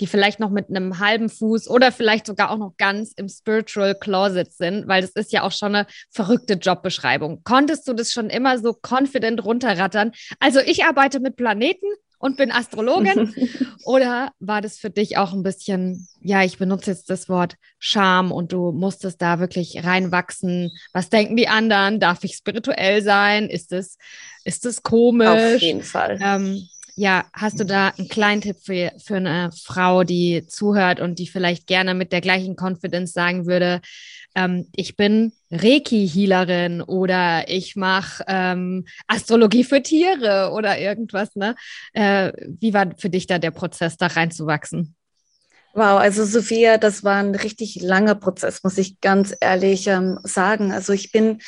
die 0.01 0.07
vielleicht 0.07 0.41
noch 0.41 0.51
mit 0.51 0.71
einem 0.71 0.99
halben 0.99 1.29
Fuß 1.29 1.69
oder 1.69 1.93
vielleicht 1.93 2.27
sogar 2.27 2.51
auch 2.51 2.57
noch 2.57 2.77
ganz 2.79 3.13
im 3.17 3.29
Spiritual 3.29 3.95
Closet 3.95 4.53
sind, 4.53 4.89
weil 4.89 5.03
das 5.03 5.11
ist 5.11 5.33
ja 5.33 5.43
auch 5.43 5.53
schon 5.53 5.75
eine 5.75 5.87
verrückte 6.11 6.55
Jobbeschreibung. 6.55 7.43
Konntest 7.45 7.87
du 7.87 7.93
das 7.93 8.13
schon 8.13 8.31
immer 8.31 8.59
so 8.59 8.75
confident 8.75 9.45
runterrattern? 9.45 10.13
Also 10.41 10.61
ich 10.61 10.85
arbeite 10.85 11.21
mit 11.21 11.37
Planeten 11.37 11.87
und 12.21 12.37
bin 12.37 12.53
Astrologin? 12.53 13.35
Oder 13.85 14.33
war 14.39 14.61
das 14.61 14.79
für 14.79 14.91
dich 14.91 15.17
auch 15.17 15.33
ein 15.33 15.43
bisschen, 15.43 16.07
ja, 16.21 16.45
ich 16.45 16.59
benutze 16.59 16.93
jetzt 16.93 17.11
das 17.11 17.29
Wort 17.29 17.57
Scham 17.79 18.31
und 18.31 18.53
du 18.53 18.71
musstest 18.71 19.21
da 19.21 19.41
wirklich 19.41 19.83
reinwachsen? 19.83 20.71
Was 20.93 21.09
denken 21.09 21.35
die 21.37 21.49
anderen? 21.49 21.99
Darf 21.99 22.23
ich 22.23 22.37
spirituell 22.37 23.03
sein? 23.03 23.49
Ist 23.49 23.73
es, 23.73 23.97
ist 24.45 24.67
es 24.67 24.83
komisch? 24.83 25.57
Auf 25.57 25.62
jeden 25.62 25.83
Fall. 25.83 26.19
Ähm, 26.23 26.69
ja, 26.95 27.25
hast 27.33 27.59
du 27.59 27.65
da 27.65 27.89
einen 27.97 28.09
kleinen 28.09 28.43
Tipp 28.43 28.57
für, 28.62 28.93
für 29.03 29.17
eine 29.17 29.50
Frau, 29.53 30.05
die 30.05 30.45
zuhört 30.47 31.00
und 31.00 31.19
die 31.19 31.27
vielleicht 31.27 31.67
gerne 31.67 31.95
mit 31.95 32.12
der 32.12 32.21
gleichen 32.21 32.57
Confidence 32.61 33.12
sagen 33.15 33.47
würde, 33.47 33.81
ähm, 34.35 34.67
ich 34.75 34.97
bin 34.97 35.33
Reiki-Healerin 35.51 36.83
oder 36.83 37.49
ich 37.49 37.77
mache 37.77 38.25
ähm, 38.29 38.87
Astrologie 39.07 39.65
für 39.65 39.83
Tiere 39.83 40.53
oder 40.53 40.79
irgendwas, 40.79 41.35
ne? 41.35 41.57
Äh, 41.93 42.33
wie 42.61 42.73
war 42.73 42.91
für 42.97 43.11
dich 43.11 43.27
da 43.27 43.39
der 43.39 43.51
Prozess, 43.51 43.97
da 43.97 44.07
reinzuwachsen? 44.07 44.95
Wow, 45.73 46.01
also 46.01 46.25
Sophia, 46.25 46.79
das 46.79 47.05
war 47.05 47.17
ein 47.17 47.35
richtig 47.35 47.81
langer 47.81 48.17
Prozess, 48.17 48.65
muss 48.65 48.77
ich 48.79 49.01
ganz 49.01 49.35
ehrlich 49.41 49.87
ähm, 49.87 50.19
sagen. 50.25 50.73
Also 50.73 50.93
ich 50.93 51.13
bin 51.13 51.39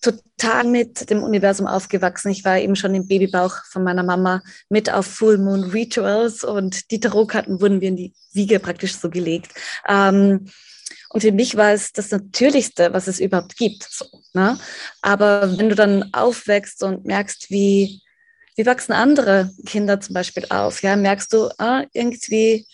total 0.00 0.64
mit 0.64 1.10
dem 1.10 1.22
Universum 1.22 1.66
aufgewachsen. 1.66 2.30
Ich 2.30 2.44
war 2.44 2.58
eben 2.58 2.76
schon 2.76 2.94
im 2.94 3.08
Babybauch 3.08 3.64
von 3.66 3.82
meiner 3.82 4.02
Mama 4.02 4.42
mit 4.68 4.92
auf 4.92 5.06
Full 5.06 5.38
Moon 5.38 5.64
Rituals 5.64 6.44
und 6.44 6.90
die 6.90 7.00
Tarotkarten 7.00 7.60
wurden 7.60 7.78
mir 7.78 7.88
in 7.88 7.96
die 7.96 8.14
Wiege 8.32 8.60
praktisch 8.60 8.96
so 8.96 9.10
gelegt. 9.10 9.52
Ähm, 9.88 10.46
und 11.10 11.22
für 11.22 11.32
mich 11.32 11.56
war 11.56 11.72
es 11.72 11.92
das 11.92 12.10
Natürlichste, 12.10 12.92
was 12.92 13.06
es 13.06 13.20
überhaupt 13.20 13.56
gibt. 13.56 13.86
So, 13.90 14.04
ne? 14.34 14.58
Aber 15.02 15.58
wenn 15.58 15.68
du 15.68 15.74
dann 15.74 16.12
aufwächst 16.12 16.82
und 16.82 17.06
merkst, 17.06 17.50
wie, 17.50 18.02
wie 18.56 18.66
wachsen 18.66 18.92
andere 18.92 19.50
Kinder 19.66 20.00
zum 20.00 20.14
Beispiel 20.14 20.46
auf, 20.50 20.82
ja, 20.82 20.96
merkst 20.96 21.32
du, 21.32 21.48
ah, 21.58 21.84
irgendwie 21.92 22.66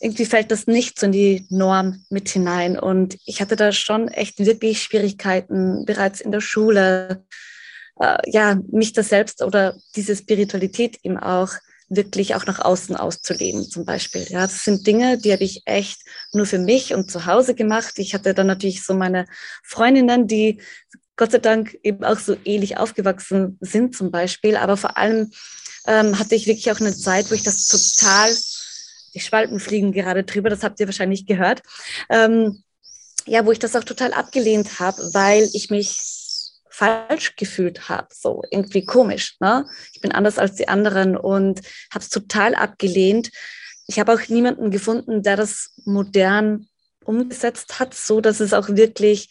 irgendwie 0.00 0.26
fällt 0.26 0.50
das 0.50 0.66
nicht 0.66 0.98
so 0.98 1.06
in 1.06 1.12
die 1.12 1.46
Norm 1.48 2.04
mit 2.10 2.28
hinein. 2.28 2.78
Und 2.78 3.16
ich 3.24 3.40
hatte 3.40 3.56
da 3.56 3.72
schon 3.72 4.08
echt 4.08 4.38
wirklich 4.38 4.82
Schwierigkeiten 4.82 5.84
bereits 5.86 6.20
in 6.20 6.32
der 6.32 6.40
Schule, 6.40 7.24
äh, 8.00 8.18
ja, 8.26 8.58
mich 8.70 8.92
das 8.92 9.08
selbst 9.08 9.42
oder 9.42 9.76
diese 9.94 10.14
Spiritualität 10.14 10.98
eben 11.02 11.18
auch 11.18 11.54
wirklich 11.88 12.34
auch 12.34 12.46
nach 12.46 12.58
außen 12.58 12.96
auszuleben, 12.96 13.68
zum 13.70 13.84
Beispiel. 13.84 14.26
Ja, 14.28 14.42
das 14.42 14.64
sind 14.64 14.86
Dinge, 14.86 15.18
die 15.18 15.32
habe 15.32 15.44
ich 15.44 15.62
echt 15.66 16.00
nur 16.32 16.46
für 16.46 16.58
mich 16.58 16.94
und 16.94 17.10
zu 17.10 17.26
Hause 17.26 17.54
gemacht. 17.54 17.98
Ich 17.98 18.14
hatte 18.14 18.34
dann 18.34 18.48
natürlich 18.48 18.82
so 18.82 18.94
meine 18.94 19.26
Freundinnen, 19.62 20.26
die 20.26 20.60
Gott 21.16 21.32
sei 21.32 21.38
Dank 21.38 21.78
eben 21.82 22.04
auch 22.04 22.18
so 22.18 22.36
ähnlich 22.44 22.76
aufgewachsen 22.76 23.56
sind, 23.60 23.96
zum 23.96 24.10
Beispiel. 24.10 24.56
Aber 24.56 24.76
vor 24.76 24.96
allem 24.96 25.30
ähm, 25.86 26.18
hatte 26.18 26.34
ich 26.34 26.46
wirklich 26.46 26.70
auch 26.70 26.80
eine 26.80 26.94
Zeit, 26.94 27.30
wo 27.30 27.34
ich 27.34 27.42
das 27.42 27.68
total 27.68 28.30
die 29.14 29.20
Schwalben 29.20 29.60
fliegen 29.60 29.92
gerade 29.92 30.24
drüber, 30.24 30.50
das 30.50 30.62
habt 30.62 30.78
ihr 30.78 30.86
wahrscheinlich 30.86 31.24
gehört. 31.24 31.62
Ähm, 32.10 32.62
ja, 33.26 33.44
wo 33.46 33.50
ich 33.50 33.58
das 33.58 33.74
auch 33.74 33.84
total 33.84 34.12
abgelehnt 34.12 34.78
habe, 34.78 35.02
weil 35.14 35.48
ich 35.52 35.70
mich 35.70 35.96
falsch 36.76 37.36
gefühlt 37.36 37.88
habe, 37.88 38.08
so 38.12 38.42
irgendwie 38.50 38.84
komisch. 38.84 39.36
Ne? 39.40 39.66
Ich 39.92 40.00
bin 40.00 40.12
anders 40.12 40.38
als 40.38 40.56
die 40.56 40.68
anderen 40.68 41.16
und 41.16 41.60
habe 41.92 42.02
es 42.02 42.08
total 42.08 42.54
abgelehnt. 42.54 43.30
Ich 43.86 43.98
habe 43.98 44.12
auch 44.12 44.28
niemanden 44.28 44.70
gefunden, 44.70 45.22
der 45.22 45.36
das 45.36 45.72
modern 45.84 46.68
umgesetzt 47.04 47.78
hat, 47.78 47.94
so 47.94 48.20
dass 48.20 48.40
es 48.40 48.52
auch 48.52 48.68
wirklich 48.68 49.28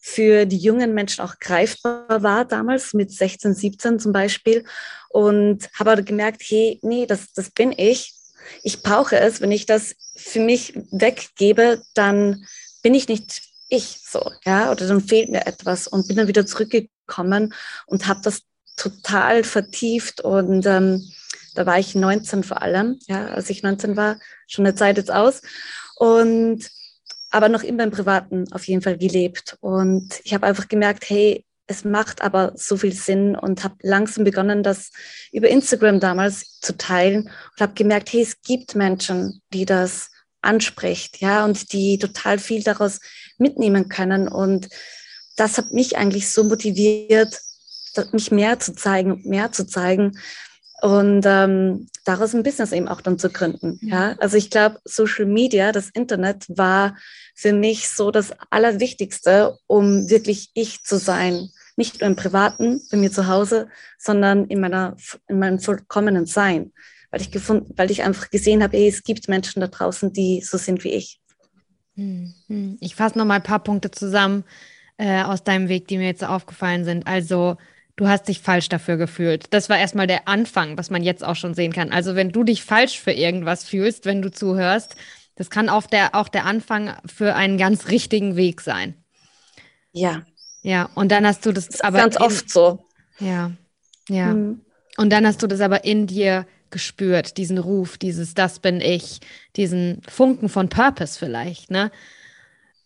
für 0.00 0.46
die 0.46 0.58
jungen 0.58 0.94
Menschen 0.94 1.24
auch 1.24 1.38
greifbar 1.38 2.22
war 2.22 2.44
damals 2.44 2.92
mit 2.92 3.10
16, 3.10 3.54
17 3.54 3.98
zum 3.98 4.12
Beispiel 4.12 4.64
und 5.08 5.68
habe 5.78 5.92
aber 5.92 6.02
gemerkt, 6.02 6.42
hey, 6.44 6.78
nee, 6.82 7.06
das, 7.06 7.32
das 7.32 7.50
bin 7.50 7.72
ich 7.76 8.14
ich 8.62 8.82
brauche 8.82 9.18
es, 9.18 9.40
wenn 9.40 9.52
ich 9.52 9.66
das 9.66 9.96
für 10.16 10.40
mich 10.40 10.74
weggebe, 10.90 11.82
dann 11.94 12.46
bin 12.82 12.94
ich 12.94 13.08
nicht 13.08 13.42
ich 13.68 14.00
so, 14.02 14.30
ja, 14.44 14.70
oder 14.70 14.86
dann 14.86 15.00
fehlt 15.00 15.30
mir 15.30 15.46
etwas 15.46 15.86
und 15.86 16.08
bin 16.08 16.16
dann 16.16 16.28
wieder 16.28 16.46
zurückgekommen 16.46 17.54
und 17.86 18.06
habe 18.06 18.20
das 18.22 18.42
total 18.76 19.44
vertieft 19.44 20.20
und 20.20 20.66
ähm, 20.66 21.02
da 21.54 21.66
war 21.66 21.78
ich 21.78 21.94
19 21.94 22.42
vor 22.42 22.62
allem, 22.62 22.98
ja, 23.06 23.26
als 23.28 23.50
ich 23.50 23.62
19 23.62 23.96
war, 23.96 24.18
schon 24.48 24.66
eine 24.66 24.74
Zeit 24.74 24.96
jetzt 24.96 25.12
aus 25.12 25.42
und 25.96 26.68
aber 27.30 27.48
noch 27.48 27.62
immer 27.62 27.84
im 27.84 27.90
Privaten 27.90 28.52
auf 28.52 28.66
jeden 28.66 28.82
Fall 28.82 28.98
gelebt 28.98 29.56
und 29.60 30.20
ich 30.24 30.34
habe 30.34 30.46
einfach 30.46 30.68
gemerkt, 30.68 31.08
hey, 31.08 31.44
es 31.66 31.84
macht 31.84 32.22
aber 32.22 32.52
so 32.56 32.76
viel 32.76 32.92
Sinn 32.92 33.36
und 33.36 33.64
habe 33.64 33.76
langsam 33.82 34.24
begonnen, 34.24 34.62
das 34.62 34.90
über 35.32 35.48
Instagram 35.48 35.98
damals 35.98 36.60
zu 36.60 36.76
teilen 36.76 37.22
und 37.24 37.60
habe 37.60 37.74
gemerkt, 37.74 38.12
hey, 38.12 38.22
es 38.22 38.42
gibt 38.42 38.74
Menschen, 38.74 39.40
die 39.52 39.64
das 39.64 40.10
anspricht, 40.42 41.20
ja, 41.20 41.44
und 41.44 41.72
die 41.72 41.98
total 41.98 42.38
viel 42.38 42.62
daraus 42.62 43.00
mitnehmen 43.38 43.88
können. 43.88 44.28
Und 44.28 44.68
das 45.36 45.58
hat 45.58 45.72
mich 45.72 45.96
eigentlich 45.96 46.30
so 46.30 46.44
motiviert, 46.44 47.40
mich 48.12 48.30
mehr 48.30 48.58
zu 48.58 48.74
zeigen 48.74 49.12
und 49.12 49.26
mehr 49.26 49.52
zu 49.52 49.66
zeigen 49.66 50.18
und 50.84 51.24
ähm, 51.24 51.88
daraus 52.04 52.34
ein 52.34 52.42
Business 52.42 52.72
eben 52.72 52.88
auch 52.88 53.00
dann 53.00 53.18
zu 53.18 53.30
gründen. 53.30 53.78
Ja, 53.80 54.16
also 54.18 54.36
ich 54.36 54.50
glaube, 54.50 54.80
Social 54.84 55.24
Media, 55.24 55.72
das 55.72 55.88
Internet 55.88 56.44
war 56.48 56.98
für 57.34 57.54
mich 57.54 57.88
so 57.88 58.10
das 58.10 58.32
Allerwichtigste, 58.50 59.56
um 59.66 60.10
wirklich 60.10 60.50
ich 60.52 60.84
zu 60.84 60.98
sein. 60.98 61.48
Nicht 61.76 62.00
nur 62.00 62.08
im 62.08 62.16
Privaten, 62.16 62.82
bei 62.90 62.98
mir 62.98 63.10
zu 63.10 63.28
Hause, 63.28 63.68
sondern 63.98 64.44
in 64.44 64.60
meiner, 64.60 64.94
in 65.26 65.38
meinem 65.38 65.58
vollkommenen 65.58 66.26
Sein. 66.26 66.72
Weil 67.10 67.22
ich 67.22 67.30
gefunden, 67.30 67.72
weil 67.76 67.90
ich 67.90 68.02
einfach 68.02 68.28
gesehen 68.28 68.62
habe, 68.62 68.76
hey, 68.76 68.88
es 68.88 69.04
gibt 69.04 69.26
Menschen 69.26 69.60
da 69.60 69.68
draußen, 69.68 70.12
die 70.12 70.42
so 70.42 70.58
sind 70.58 70.84
wie 70.84 70.92
ich. 70.92 71.18
Hm, 71.96 72.34
hm. 72.48 72.76
Ich 72.80 72.94
fasse 72.94 73.18
noch 73.18 73.24
mal 73.24 73.36
ein 73.36 73.42
paar 73.42 73.60
Punkte 73.60 73.90
zusammen 73.90 74.44
äh, 74.96 75.22
aus 75.22 75.44
deinem 75.44 75.68
Weg, 75.68 75.88
die 75.88 75.98
mir 75.98 76.06
jetzt 76.06 76.24
aufgefallen 76.24 76.84
sind. 76.84 77.06
Also, 77.06 77.56
du 77.96 78.08
hast 78.08 78.28
dich 78.28 78.40
falsch 78.40 78.68
dafür 78.68 78.96
gefühlt. 78.96 79.46
Das 79.50 79.68
war 79.68 79.78
erstmal 79.78 80.06
der 80.06 80.28
Anfang, 80.28 80.76
was 80.76 80.90
man 80.90 81.02
jetzt 81.02 81.24
auch 81.24 81.36
schon 81.36 81.54
sehen 81.54 81.72
kann. 81.72 81.92
Also, 81.92 82.16
wenn 82.16 82.30
du 82.30 82.44
dich 82.44 82.64
falsch 82.64 82.98
für 82.98 83.12
irgendwas 83.12 83.64
fühlst, 83.64 84.06
wenn 84.06 84.22
du 84.22 84.30
zuhörst, 84.30 84.96
das 85.36 85.50
kann 85.50 85.68
auch 85.68 85.86
der, 85.86 86.14
auch 86.14 86.28
der 86.28 86.46
Anfang 86.46 86.94
für 87.06 87.34
einen 87.34 87.58
ganz 87.58 87.88
richtigen 87.88 88.36
Weg 88.36 88.60
sein. 88.60 88.94
Ja. 89.92 90.22
Ja, 90.62 90.88
und 90.94 91.12
dann 91.12 91.26
hast 91.26 91.44
du 91.44 91.52
das, 91.52 91.68
das 91.68 91.82
aber. 91.82 91.98
Ganz 91.98 92.16
in, 92.16 92.22
oft 92.22 92.50
so. 92.50 92.84
Ja, 93.18 93.52
ja. 94.08 94.32
Mhm. 94.32 94.62
Und 94.96 95.10
dann 95.10 95.26
hast 95.26 95.42
du 95.42 95.46
das 95.46 95.60
aber 95.60 95.84
in 95.84 96.06
dir 96.06 96.46
gespürt, 96.70 97.36
diesen 97.36 97.58
Ruf, 97.58 97.98
dieses 97.98 98.34
Das 98.34 98.58
bin 98.58 98.80
ich, 98.80 99.20
diesen 99.56 100.02
Funken 100.08 100.48
von 100.48 100.68
Purpose 100.68 101.18
vielleicht, 101.18 101.70
ne? 101.70 101.90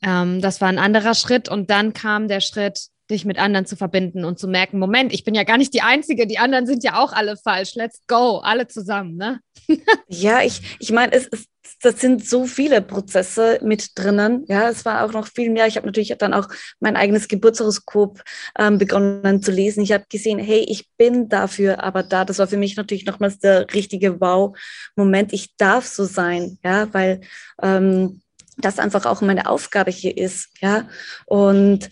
Ähm, 0.03 0.41
das 0.41 0.61
war 0.61 0.69
ein 0.69 0.79
anderer 0.79 1.15
Schritt 1.15 1.49
und 1.49 1.71
dann 1.71 1.93
kam 1.93 2.29
der 2.29 2.41
Schritt, 2.41 2.89
dich 3.11 3.25
mit 3.25 3.39
anderen 3.39 3.67
zu 3.67 3.77
verbinden 3.77 4.25
und 4.25 4.39
zu 4.39 4.49
merken, 4.49 4.79
Moment, 4.79 5.13
ich 5.13 5.25
bin 5.25 5.35
ja 5.35 5.45
gar 5.45 5.59
nicht 5.59 5.75
die 5.75 5.83
Einzige, 5.83 6.27
die 6.27 6.39
anderen 6.39 6.67
sind 6.67 6.85
ja 6.85 7.03
auch 7.03 7.13
alle 7.13 7.37
falsch. 7.37 7.75
Let's 7.75 8.03
go, 8.07 8.39
alle 8.39 8.69
zusammen, 8.69 9.17
ne? 9.17 9.41
ja, 10.09 10.43
ich, 10.43 10.61
ich 10.79 10.93
meine, 10.93 11.13
es, 11.13 11.29
es, 11.31 11.47
das 11.83 12.01
sind 12.01 12.27
so 12.27 12.47
viele 12.47 12.83
Prozesse 12.83 13.61
mit 13.63 13.99
drinnen. 13.99 14.45
Ja, 14.49 14.69
es 14.69 14.85
war 14.85 15.05
auch 15.05 15.13
noch 15.13 15.29
viel 15.29 15.51
mehr. 15.51 15.67
Ich 15.67 15.77
habe 15.77 15.87
natürlich 15.87 16.15
dann 16.19 16.35
auch 16.35 16.49
mein 16.81 16.97
eigenes 16.97 17.29
Geburtshoroskop 17.29 18.23
ähm, 18.59 18.79
begonnen 18.79 19.43
zu 19.43 19.53
lesen. 19.53 19.83
Ich 19.83 19.93
habe 19.93 20.05
gesehen, 20.11 20.39
hey, 20.39 20.65
ich 20.69 20.89
bin 20.97 21.29
dafür, 21.29 21.83
aber 21.83 22.03
da, 22.03 22.25
das 22.25 22.39
war 22.39 22.49
für 22.49 22.57
mich 22.57 22.77
natürlich 22.77 23.07
nochmals 23.07 23.39
der 23.39 23.73
richtige 23.75 24.21
Wow-Moment. 24.21 25.33
Ich 25.33 25.57
darf 25.57 25.87
so 25.87 26.05
sein, 26.05 26.59
ja, 26.65 26.93
weil 26.93 27.21
ähm, 27.63 28.23
das 28.57 28.79
einfach 28.79 29.07
auch 29.07 29.21
meine 29.21 29.49
Aufgabe 29.49 29.91
hier 29.91 30.17
ist, 30.17 30.49
ja. 30.61 30.89
Und 31.27 31.91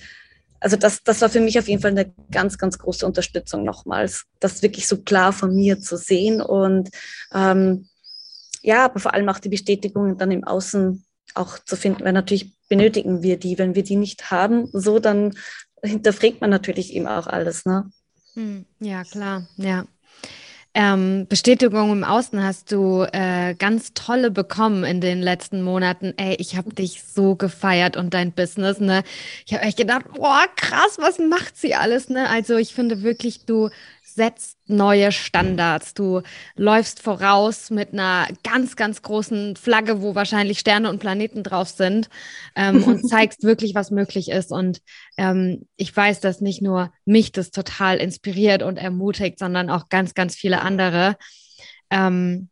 also 0.61 0.77
das, 0.77 1.03
das 1.03 1.21
war 1.21 1.29
für 1.29 1.41
mich 1.41 1.59
auf 1.59 1.69
jeden 1.69 1.83
Fall 1.83 1.93
eine 1.93 2.13
ganz, 2.31 2.59
ganz 2.59 2.79
große 2.79 3.07
Unterstützung 3.07 3.65
nochmals, 3.65 4.25
das 4.41 4.63
wirklich 4.63 4.87
so 4.87 5.03
klar 5.03 5.33
von 5.33 5.55
mir 5.55 5.81
zu 5.81 5.97
sehen 5.97 6.41
und 6.41 6.91
ähm, 7.33 7.89
ja, 8.63 8.85
aber 8.85 8.99
vor 8.99 9.15
allem 9.15 9.29
auch 9.29 9.39
die 9.39 9.49
Bestätigung 9.49 10.19
dann 10.19 10.33
im 10.33 10.45
Außen 10.45 11.05
auch 11.35 11.59
zu 11.59 11.77
finden, 11.77 12.05
weil 12.05 12.13
natürlich 12.13 12.53
benötigen 12.69 13.23
wir 13.23 13.39
die. 13.39 13.59
Wenn 13.59 13.75
wir 13.75 13.85
die 13.85 13.97
nicht 13.97 14.31
haben, 14.31 14.69
so 14.73 14.99
dann 14.99 15.37
hinterfragt 15.83 16.41
man 16.41 16.51
natürlich 16.51 16.93
eben 16.93 17.07
auch 17.07 17.27
alles. 17.27 17.65
Ne? 17.65 17.91
Hm, 18.35 18.65
ja, 18.81 19.05
klar, 19.05 19.47
ja. 19.57 19.87
Ähm, 20.79 21.27
Bestätigung 21.27 21.91
im 21.91 22.05
Außen 22.05 22.45
hast 22.45 22.71
du 22.71 23.07
äh, 23.11 23.55
ganz 23.55 23.95
tolle 23.95 24.31
bekommen 24.31 24.85
in 24.85 25.01
den 25.01 25.23
letzten 25.23 25.63
Monaten. 25.63 26.13
Ey, 26.19 26.37
ich 26.39 26.55
habe 26.55 26.75
dich 26.75 27.03
so 27.03 27.35
gefeiert 27.35 27.97
und 27.97 28.13
dein 28.13 28.31
Business, 28.33 28.79
ne? 28.79 29.03
Ich 29.47 29.55
habe 29.55 29.65
echt 29.65 29.79
gedacht, 29.79 30.05
boah, 30.15 30.45
krass, 30.55 30.99
was 30.99 31.19
macht 31.19 31.57
sie 31.57 31.75
alles, 31.75 32.11
ne? 32.11 32.29
Also 32.29 32.59
ich 32.59 32.75
finde 32.75 33.03
wirklich, 33.03 33.47
du 33.47 33.71
setzt 34.17 34.57
neue 34.67 35.13
Standards. 35.13 35.95
Du 35.95 36.23
läufst 36.57 37.01
voraus 37.01 37.71
mit 37.71 37.93
einer 37.93 38.27
ganz, 38.43 38.75
ganz 38.75 39.03
großen 39.03 39.57
Flagge, 39.57 40.03
wo 40.03 40.15
wahrscheinlich 40.15 40.59
Sterne 40.59 40.91
und 40.91 40.99
Planeten 40.99 41.43
drauf 41.43 41.69
sind 41.69 42.09
ähm, 42.57 42.83
und 42.83 43.07
zeigst 43.09 43.45
wirklich, 43.45 43.75
was 43.75 43.91
möglich 43.91 44.31
ist. 44.31 44.51
Und 44.51 44.81
ähm, 45.19 45.67
ich 45.77 45.95
weiß, 45.95 46.21
dass 46.21 46.41
nicht 46.41 46.63
nur 46.63 46.93
mich 47.05 47.31
das 47.31 47.51
total 47.51 47.99
inspiriert 47.99 48.63
und 48.63 48.79
ermutigt, 48.79 49.39
sondern 49.39 49.71
auch 49.71 49.89
ganz, 49.91 50.15
ganz 50.15 50.35
viele 50.35 50.63
andere. 50.63 51.17
Ähm, 51.91 52.49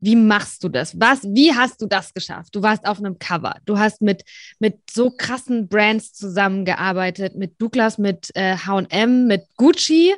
wie 0.00 0.16
machst 0.16 0.62
du 0.62 0.68
das? 0.68 1.00
Was, 1.00 1.24
wie 1.24 1.54
hast 1.54 1.80
du 1.80 1.86
das 1.86 2.12
geschafft? 2.12 2.54
Du 2.54 2.62
warst 2.62 2.86
auf 2.86 2.98
einem 2.98 3.18
Cover. 3.18 3.56
Du 3.64 3.78
hast 3.78 4.02
mit, 4.02 4.24
mit 4.58 4.78
so 4.90 5.10
krassen 5.10 5.68
Brands 5.68 6.12
zusammengearbeitet, 6.12 7.34
mit 7.34 7.60
Douglas, 7.60 7.96
mit 7.96 8.30
äh, 8.34 8.56
HM, 8.56 9.26
mit 9.26 9.44
Gucci. 9.56 10.14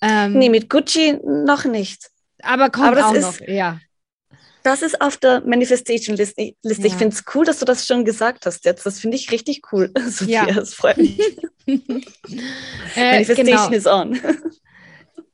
Ähm, 0.00 0.38
nee, 0.38 0.48
mit 0.48 0.68
Gucci 0.70 1.18
noch 1.22 1.64
nicht. 1.64 2.10
Aber 2.42 2.70
kommt 2.70 2.88
aber 2.88 3.08
auch 3.08 3.14
ist, 3.14 3.40
noch, 3.40 3.48
ja. 3.48 3.80
Das 4.62 4.82
ist 4.82 5.00
auf 5.00 5.16
der 5.16 5.40
Manifestation-Liste. 5.42 6.54
Liste. 6.62 6.82
Ja. 6.82 6.86
Ich 6.86 6.94
finde 6.94 7.14
es 7.14 7.24
cool, 7.34 7.44
dass 7.44 7.58
du 7.58 7.64
das 7.64 7.86
schon 7.86 8.04
gesagt 8.04 8.46
hast 8.46 8.64
jetzt. 8.64 8.84
Das 8.84 9.00
finde 9.00 9.16
ich 9.16 9.30
richtig 9.30 9.62
cool, 9.72 9.90
Sophia. 10.08 10.46
Ja. 10.46 10.54
Das 10.54 10.74
freut 10.74 10.98
mich. 10.98 11.18
äh, 11.66 13.12
Manifestation 13.12 13.44
genau. 13.44 13.70
is 13.70 13.86
on. 13.86 14.20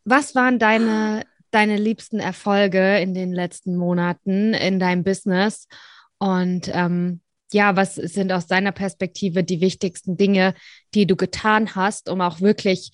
Was 0.05 0.35
waren 0.35 0.59
deine, 0.59 1.25
deine 1.51 1.77
liebsten 1.77 2.21
Erfolge 2.21 2.99
in 2.99 3.15
den 3.15 3.33
letzten 3.33 3.77
Monaten 3.77 4.55
in 4.55 4.79
deinem 4.79 5.03
Business? 5.03 5.67
Und 6.19 6.71
ähm, 6.73 7.21
ja, 7.53 7.77
was 7.77 7.97
sind 7.97 8.33
aus 8.33 8.47
deiner 8.47 8.73
Perspektive 8.73 9.43
die 9.43 9.61
wichtigsten 9.61 10.17
Dinge, 10.17 10.55
die 10.95 11.07
du 11.07 11.17
getan 11.17 11.75
hast, 11.75 12.09
um 12.09 12.21
auch 12.21 12.41
wirklich 12.41 12.93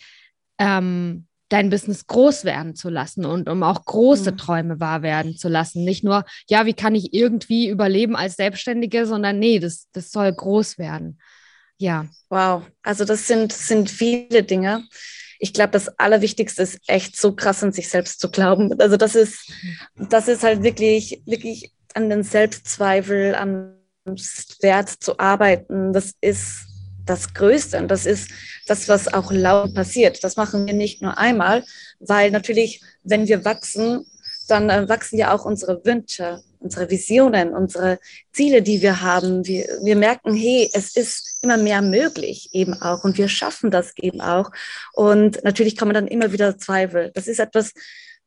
ähm, 0.59 1.27
dein 1.53 1.71
Business 1.71 2.07
groß 2.07 2.45
werden 2.45 2.75
zu 2.75 2.89
lassen 2.89 3.27
und 3.27 3.49
um 3.49 3.63
auch 3.63 3.85
große 3.85 4.33
mhm. 4.33 4.37
Träume 4.39 4.81
wahr 4.81 5.03
werden 5.03 5.37
zu 5.37 5.49
lassen. 5.49 5.85
Nicht 5.85 6.03
nur, 6.03 6.25
ja, 6.49 6.65
wie 6.65 6.73
kann 6.73 6.95
ich 6.95 7.13
irgendwie 7.13 7.69
überleben 7.69 8.17
als 8.17 8.37
Selbstständige, 8.37 9.07
sondern 9.07 9.39
nee, 9.39 9.59
das, 9.59 9.89
das 9.93 10.11
soll 10.11 10.33
groß 10.33 10.79
werden. 10.79 11.21
Ja. 11.77 12.07
Wow, 12.31 12.63
also 12.83 13.05
das 13.05 13.27
sind, 13.27 13.53
sind 13.53 13.91
viele 13.91 14.43
Dinge. 14.43 14.85
Ich 15.39 15.53
glaube, 15.53 15.73
das 15.73 15.99
Allerwichtigste 15.99 16.63
ist 16.63 16.79
echt 16.87 17.21
so 17.21 17.35
krass 17.35 17.63
an 17.63 17.73
sich 17.73 17.89
selbst 17.89 18.21
zu 18.21 18.31
glauben. 18.31 18.81
Also 18.81 18.97
das 18.97 19.15
ist, 19.15 19.53
das 19.97 20.29
ist 20.29 20.45
halt 20.45 20.63
wirklich, 20.63 21.23
wirklich 21.27 21.73
an 21.95 22.09
den 22.09 22.23
Selbstzweifel, 22.23 23.35
am 23.35 23.75
Wert 24.05 24.89
zu 24.89 25.19
arbeiten. 25.19 25.93
Das 25.93 26.15
ist 26.21 26.72
das 27.07 27.35
Größte 27.35 27.79
und 27.79 27.89
das 27.89 28.07
ist 28.07 28.31
das, 28.67 28.89
was 28.89 29.13
auch 29.13 29.33
laut 29.33 29.75
passiert. 29.75 30.23
Das 30.25 30.37
machen 30.37 30.67
wir 30.67 30.75
nicht 30.75 31.03
nur 31.03 31.19
einmal, 31.19 31.65
weil 32.01 32.31
natürlich, 32.31 32.81
wenn 33.03 33.29
wir 33.29 33.45
wachsen, 33.45 34.07
dann 34.49 34.71
äh, 34.71 34.89
wachsen 34.89 35.19
ja 35.19 35.35
auch 35.35 35.45
unsere 35.45 35.85
Wünsche, 35.85 36.43
unsere 36.59 36.91
Visionen, 36.91 37.55
unsere 37.55 37.99
Ziele, 38.33 38.63
die 38.63 38.83
wir 38.83 39.01
haben. 39.01 39.47
Wir, 39.47 39.67
wir 39.83 39.97
merken, 39.97 40.35
hey, 40.35 40.71
es 40.73 40.97
ist 40.97 41.39
immer 41.43 41.57
mehr 41.57 41.83
möglich 41.83 42.51
eben 42.53 42.75
auch 42.75 43.05
und 43.05 43.19
wir 43.19 43.29
schaffen 43.29 43.71
das 43.71 43.93
eben 43.97 44.21
auch. 44.21 44.51
Und 44.93 45.43
natürlich 45.45 45.77
kommen 45.77 45.95
dann 45.95 46.07
immer 46.07 46.33
wieder 46.33 46.59
Zweifel. 46.59 47.11
Das 47.15 47.29
ist 47.29 47.41
etwas 47.41 47.73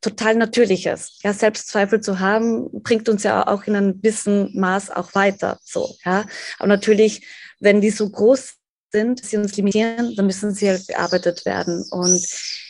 total 0.02 0.36
Natürliches. 0.36 1.20
Ja, 1.24 1.34
Selbstzweifel 1.34 2.02
zu 2.02 2.20
haben, 2.20 2.70
bringt 2.84 3.10
uns 3.10 3.24
ja 3.24 3.48
auch 3.48 3.64
in 3.64 3.76
einem 3.76 4.02
gewissen 4.02 4.52
Maß 4.60 4.92
auch 4.92 5.16
weiter. 5.16 5.58
So, 5.64 5.96
ja. 6.06 6.26
Aber 6.60 6.68
natürlich, 6.68 7.26
wenn 7.60 7.82
die 7.82 7.90
so 7.90 8.10
groß 8.10 8.56
sind, 8.96 9.26
sie 9.26 9.36
uns 9.36 9.58
limitieren, 9.58 10.16
dann 10.16 10.26
müssen 10.26 10.54
sie 10.54 10.70
halt 10.70 10.88
bearbeitet 10.88 11.46
werden. 11.46 11.86
Und 11.92 12.26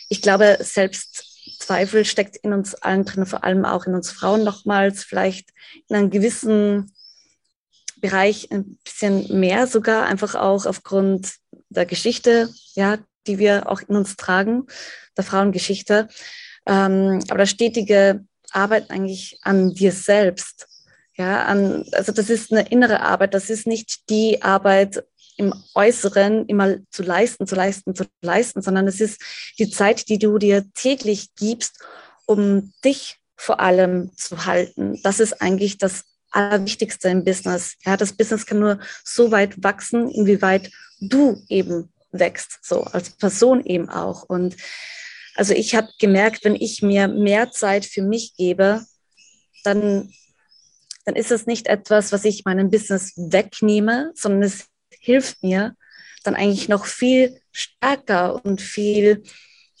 ich 0.08 0.20
glaube, 0.22 0.58
selbst 0.60 1.36
Zweifel 1.60 2.04
steckt 2.04 2.36
in 2.38 2.52
uns 2.52 2.74
allen 2.74 3.04
drin, 3.04 3.26
vor 3.26 3.44
allem 3.44 3.64
auch 3.64 3.86
in 3.86 3.94
uns 3.94 4.10
Frauen 4.10 4.42
nochmals, 4.42 5.04
vielleicht 5.04 5.50
in 5.88 5.94
einem 5.94 6.10
gewissen 6.10 6.92
Bereich 8.00 8.50
ein 8.50 8.76
bisschen 8.82 9.38
mehr 9.38 9.68
sogar, 9.68 10.06
einfach 10.06 10.34
auch 10.34 10.66
aufgrund 10.66 11.34
der 11.68 11.86
Geschichte, 11.86 12.50
ja, 12.74 12.98
die 13.28 13.38
wir 13.38 13.70
auch 13.70 13.80
in 13.82 13.94
uns 13.94 14.16
tragen, 14.16 14.66
der 15.16 15.22
Frauengeschichte. 15.22 16.08
Ähm, 16.66 17.20
aber 17.28 17.38
das 17.38 17.50
stetige 17.50 18.24
Arbeiten 18.50 18.92
eigentlich 18.92 19.38
an 19.42 19.74
dir 19.74 19.92
selbst, 19.92 20.66
ja, 21.16 21.44
an, 21.44 21.84
also 21.92 22.12
das 22.12 22.28
ist 22.28 22.52
eine 22.52 22.68
innere 22.68 23.00
Arbeit, 23.00 23.32
das 23.32 23.48
ist 23.48 23.66
nicht 23.66 24.10
die 24.10 24.42
Arbeit, 24.42 25.04
im 25.36 25.54
Äußeren 25.74 26.46
immer 26.46 26.76
zu 26.90 27.02
leisten, 27.02 27.46
zu 27.46 27.54
leisten, 27.54 27.94
zu 27.94 28.04
leisten, 28.22 28.62
sondern 28.62 28.88
es 28.88 29.00
ist 29.00 29.20
die 29.58 29.70
Zeit, 29.70 30.08
die 30.08 30.18
du 30.18 30.38
dir 30.38 30.64
täglich 30.74 31.34
gibst, 31.34 31.82
um 32.26 32.72
dich 32.84 33.18
vor 33.36 33.60
allem 33.60 34.16
zu 34.16 34.46
halten. 34.46 35.00
Das 35.02 35.20
ist 35.20 35.40
eigentlich 35.40 35.78
das 35.78 36.04
Allerwichtigste 36.30 37.08
im 37.08 37.24
Business. 37.24 37.76
Ja, 37.84 37.96
das 37.96 38.14
Business 38.14 38.46
kann 38.46 38.58
nur 38.58 38.78
so 39.04 39.30
weit 39.30 39.62
wachsen, 39.62 40.10
inwieweit 40.10 40.70
du 41.00 41.42
eben 41.48 41.92
wächst, 42.10 42.58
so 42.62 42.82
als 42.82 43.10
Person 43.10 43.64
eben 43.64 43.88
auch. 43.88 44.22
Und 44.22 44.56
also 45.34 45.52
ich 45.52 45.74
habe 45.74 45.88
gemerkt, 45.98 46.44
wenn 46.44 46.54
ich 46.54 46.82
mir 46.82 47.08
mehr 47.08 47.50
Zeit 47.50 47.84
für 47.84 48.02
mich 48.02 48.34
gebe, 48.36 48.84
dann, 49.64 50.10
dann 51.04 51.16
ist 51.16 51.30
es 51.30 51.46
nicht 51.46 51.66
etwas, 51.66 52.12
was 52.12 52.24
ich 52.24 52.44
meinem 52.44 52.70
Business 52.70 53.12
wegnehme, 53.16 54.12
sondern 54.14 54.42
es 54.42 54.66
hilft 55.06 55.42
mir 55.42 55.76
dann 56.24 56.34
eigentlich 56.34 56.68
noch 56.68 56.84
viel 56.84 57.40
stärker 57.52 58.44
und 58.44 58.60
viel 58.60 59.22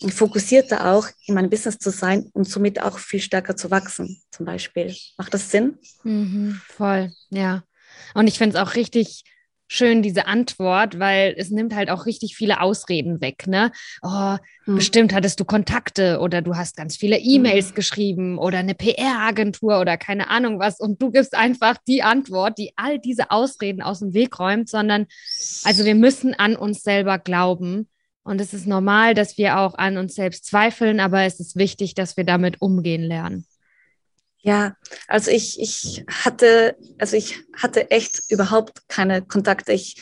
fokussierter 0.08 0.92
auch 0.92 1.08
in 1.26 1.34
meinem 1.34 1.50
Business 1.50 1.78
zu 1.78 1.90
sein 1.90 2.30
und 2.32 2.48
somit 2.48 2.80
auch 2.80 2.98
viel 2.98 3.20
stärker 3.20 3.56
zu 3.56 3.70
wachsen, 3.70 4.22
zum 4.30 4.46
Beispiel. 4.46 4.94
Macht 5.18 5.34
das 5.34 5.50
Sinn? 5.50 5.78
Mhm, 6.04 6.60
voll, 6.68 7.12
ja. 7.30 7.64
Und 8.14 8.28
ich 8.28 8.38
finde 8.38 8.56
es 8.56 8.62
auch 8.62 8.74
richtig 8.74 9.24
schön, 9.68 10.02
diese 10.02 10.26
Antwort, 10.26 10.98
weil 10.98 11.34
es 11.36 11.50
nimmt 11.50 11.74
halt 11.74 11.90
auch 11.90 12.06
richtig 12.06 12.36
viele 12.36 12.60
Ausreden 12.60 13.20
weg, 13.20 13.46
ne? 13.46 13.72
Oh, 14.02 14.36
hm. 14.64 14.76
bestimmt 14.76 15.14
hattest 15.14 15.40
du 15.40 15.44
Kontakte 15.44 16.20
oder 16.20 16.42
du 16.42 16.56
hast 16.56 16.76
ganz 16.76 16.96
viele 16.96 17.18
E-Mails 17.18 17.68
hm. 17.68 17.74
geschrieben 17.74 18.38
oder 18.38 18.58
eine 18.58 18.74
PR-Agentur 18.74 19.80
oder 19.80 19.96
keine 19.96 20.28
Ahnung 20.30 20.58
was 20.58 20.80
und 20.80 21.02
du 21.02 21.10
gibst 21.10 21.34
einfach 21.34 21.76
die 21.86 22.02
Antwort, 22.02 22.58
die 22.58 22.72
all 22.76 22.98
diese 22.98 23.30
Ausreden 23.30 23.82
aus 23.82 24.00
dem 24.00 24.14
Weg 24.14 24.38
räumt, 24.38 24.68
sondern 24.68 25.06
also 25.64 25.84
wir 25.84 25.94
müssen 25.94 26.34
an 26.34 26.56
uns 26.56 26.82
selber 26.82 27.18
glauben 27.18 27.88
und 28.22 28.40
es 28.40 28.52
ist 28.52 28.66
normal, 28.66 29.14
dass 29.14 29.38
wir 29.38 29.58
auch 29.58 29.74
an 29.74 29.98
uns 29.98 30.14
selbst 30.14 30.46
zweifeln, 30.46 31.00
aber 31.00 31.22
es 31.22 31.38
ist 31.38 31.56
wichtig, 31.56 31.94
dass 31.94 32.16
wir 32.16 32.24
damit 32.24 32.60
umgehen 32.60 33.02
lernen. 33.02 33.46
Ja, 34.46 34.76
also 35.08 35.32
ich, 35.32 35.60
ich 35.60 36.04
hatte, 36.08 36.76
also 36.98 37.16
ich 37.16 37.40
hatte 37.60 37.90
echt 37.90 38.30
überhaupt 38.30 38.88
keine 38.88 39.22
Kontakte. 39.22 39.72
Ich, 39.72 39.96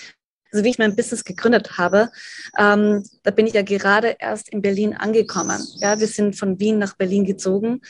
also 0.52 0.62
wie 0.62 0.68
ich 0.68 0.78
mein 0.78 0.94
Business 0.94 1.24
gegründet 1.24 1.78
habe, 1.78 2.10
ähm, 2.58 3.02
da 3.22 3.30
bin 3.30 3.46
ich 3.46 3.54
ja 3.54 3.62
gerade 3.62 4.16
erst 4.18 4.50
in 4.50 4.60
Berlin 4.60 4.92
angekommen. 4.92 5.66
Ja, 5.76 5.98
wir 5.98 6.06
sind 6.08 6.36
von 6.36 6.60
Wien 6.60 6.76
nach 6.76 6.94
Berlin 6.94 7.24
gezogen 7.24 7.80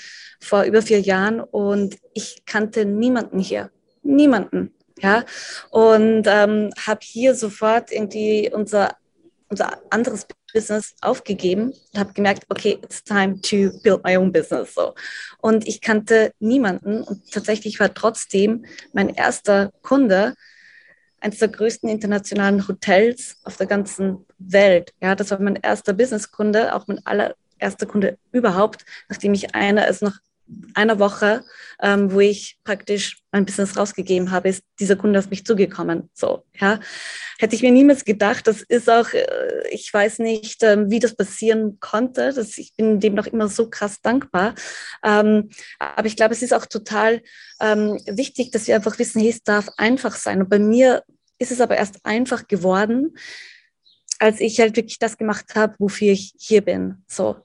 vor 0.40 0.62
über 0.62 0.80
vier 0.80 1.00
Jahren 1.00 1.40
und 1.40 1.96
ich 2.12 2.44
kannte 2.46 2.84
niemanden 2.84 3.40
hier, 3.40 3.72
niemanden. 4.04 4.72
Ja, 5.00 5.24
und 5.70 6.22
ähm, 6.28 6.70
habe 6.86 7.00
hier 7.02 7.34
sofort 7.34 7.90
irgendwie 7.90 8.48
unser 8.54 8.96
unser 9.48 9.82
anderes 9.90 10.26
Business 10.54 10.94
aufgegeben 11.02 11.74
und 11.92 12.00
habe 12.00 12.14
gemerkt, 12.14 12.44
okay, 12.48 12.78
it's 12.82 13.02
time 13.02 13.40
to 13.42 13.78
build 13.82 14.02
my 14.04 14.16
own 14.16 14.32
business. 14.32 14.74
So. 14.74 14.94
Und 15.38 15.66
ich 15.66 15.80
kannte 15.80 16.32
niemanden 16.38 17.02
und 17.02 17.30
tatsächlich 17.30 17.78
war 17.80 17.92
trotzdem 17.92 18.64
mein 18.92 19.10
erster 19.10 19.72
Kunde 19.82 20.34
eines 21.20 21.38
der 21.38 21.48
größten 21.48 21.88
internationalen 21.88 22.66
Hotels 22.68 23.36
auf 23.44 23.56
der 23.56 23.66
ganzen 23.66 24.24
Welt. 24.38 24.94
Ja, 25.02 25.14
das 25.14 25.30
war 25.30 25.40
mein 25.40 25.56
erster 25.56 25.92
Businesskunde, 25.92 26.74
auch 26.74 26.86
mein 26.86 27.04
allererster 27.04 27.86
Kunde 27.86 28.18
überhaupt, 28.30 28.84
nachdem 29.08 29.34
ich 29.34 29.54
einer 29.54 29.88
es 29.88 30.02
noch 30.02 30.18
einer 30.74 30.98
Woche, 30.98 31.44
ähm, 31.80 32.12
wo 32.12 32.20
ich 32.20 32.58
praktisch 32.64 33.22
mein 33.32 33.44
Business 33.44 33.76
rausgegeben 33.76 34.30
habe, 34.30 34.48
ist 34.48 34.62
dieser 34.78 34.96
Kunde 34.96 35.18
auf 35.18 35.30
mich 35.30 35.44
zugekommen. 35.44 36.10
So, 36.12 36.44
ja. 36.60 36.80
Hätte 37.38 37.56
ich 37.56 37.62
mir 37.62 37.72
niemals 37.72 38.04
gedacht. 38.04 38.46
Das 38.46 38.62
ist 38.62 38.88
auch, 38.88 39.12
äh, 39.12 39.68
ich 39.70 39.92
weiß 39.92 40.18
nicht, 40.20 40.62
ähm, 40.62 40.90
wie 40.90 41.00
das 41.00 41.16
passieren 41.16 41.78
konnte. 41.80 42.32
Das, 42.32 42.58
ich 42.58 42.74
bin 42.76 43.00
dem 43.00 43.14
noch 43.14 43.26
immer 43.26 43.48
so 43.48 43.68
krass 43.68 44.00
dankbar. 44.02 44.54
Ähm, 45.02 45.50
aber 45.78 46.06
ich 46.06 46.16
glaube, 46.16 46.34
es 46.34 46.42
ist 46.42 46.54
auch 46.54 46.66
total 46.66 47.22
ähm, 47.60 47.98
wichtig, 48.06 48.50
dass 48.50 48.66
wir 48.66 48.76
einfach 48.76 48.98
wissen, 48.98 49.20
hey, 49.20 49.30
es 49.30 49.42
darf 49.42 49.68
einfach 49.76 50.14
sein. 50.14 50.42
Und 50.42 50.50
bei 50.50 50.58
mir 50.58 51.02
ist 51.38 51.50
es 51.50 51.60
aber 51.60 51.76
erst 51.76 52.04
einfach 52.04 52.46
geworden, 52.46 53.16
als 54.18 54.40
ich 54.40 54.60
halt 54.60 54.76
wirklich 54.76 54.98
das 54.98 55.18
gemacht 55.18 55.54
habe, 55.54 55.74
wofür 55.78 56.12
ich 56.12 56.34
hier 56.38 56.60
bin. 56.60 57.02
So, 57.08 57.36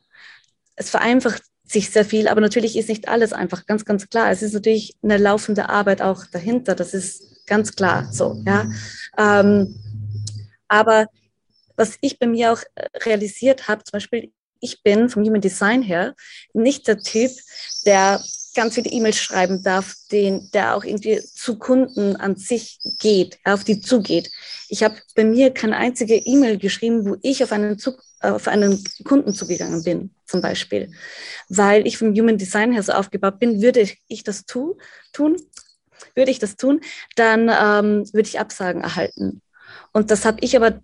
es 0.76 0.90
vereinfacht 0.90 1.44
sich 1.72 1.90
sehr 1.90 2.06
viel, 2.06 2.28
aber 2.28 2.42
natürlich 2.42 2.78
ist 2.78 2.90
nicht 2.90 3.08
alles 3.08 3.34
einfach, 3.34 3.66
ganz, 3.66 3.86
ganz 3.86 4.10
klar. 4.10 4.32
Es 4.32 4.42
ist 4.42 4.54
natürlich 4.54 4.96
eine 5.04 5.18
laufende 5.18 5.70
Arbeit 5.70 6.02
auch 6.02 6.26
dahinter, 6.26 6.76
das 6.76 6.94
ist 6.94 7.46
ganz 7.46 7.76
klar 7.76 8.12
so, 8.12 8.42
ja. 8.46 8.70
Ähm, 9.18 9.76
aber 10.68 11.08
was 11.76 11.98
ich 12.02 12.20
bei 12.20 12.28
mir 12.28 12.54
auch 12.54 12.62
realisiert 13.06 13.68
habe, 13.68 13.84
zum 13.84 13.94
Beispiel, 13.94 14.32
ich 14.60 14.84
bin 14.84 15.10
vom 15.10 15.24
Human 15.24 15.42
Design 15.42 15.82
her 15.82 16.16
nicht 16.54 16.88
der 16.88 17.00
Typ, 17.00 17.32
der 17.86 18.22
ganz 18.56 18.76
viele 18.76 18.90
E-Mails 18.90 19.18
schreiben 19.18 19.64
darf, 19.64 19.96
den, 20.12 20.50
der 20.54 20.76
auch 20.76 20.84
irgendwie 20.84 21.22
zu 21.22 21.58
Kunden 21.58 22.16
an 22.16 22.36
sich 22.36 22.80
geht, 23.00 23.40
auf 23.46 23.64
die 23.64 23.80
zugeht. 23.80 24.30
Ich 24.68 24.84
habe 24.84 24.98
bei 25.16 25.24
mir 25.24 25.54
keine 25.54 25.78
einzige 25.78 26.16
E-Mail 26.16 26.58
geschrieben, 26.58 27.06
wo 27.06 27.16
ich 27.22 27.44
auf 27.44 27.52
einen, 27.52 27.80
Zug, 27.80 28.04
auf 28.22 28.48
einen 28.48 28.84
Kunden 29.04 29.34
zugegangen 29.34 29.84
bin, 29.84 30.12
zum 30.26 30.42
Beispiel. 30.42 30.92
Weil 31.48 31.88
ich 31.88 31.98
vom 31.98 32.14
Human 32.14 32.38
Design 32.38 32.74
her 32.74 32.84
so 32.84 32.94
aufgebaut 32.94 33.40
bin, 33.40 33.62
würde 33.62 33.88
ich 34.08 34.24
das 34.24 34.46
tu, 34.46 34.78
tun, 35.14 35.38
würde 36.16 36.32
ich 36.32 36.40
das 36.40 36.56
tun, 36.56 36.82
dann 37.16 37.50
ähm, 37.50 38.06
würde 38.14 38.28
ich 38.28 38.40
Absagen 38.40 38.82
erhalten. 38.82 39.42
Und 39.92 40.12
das 40.12 40.26
habe 40.26 40.38
ich 40.42 40.56
aber 40.56 40.82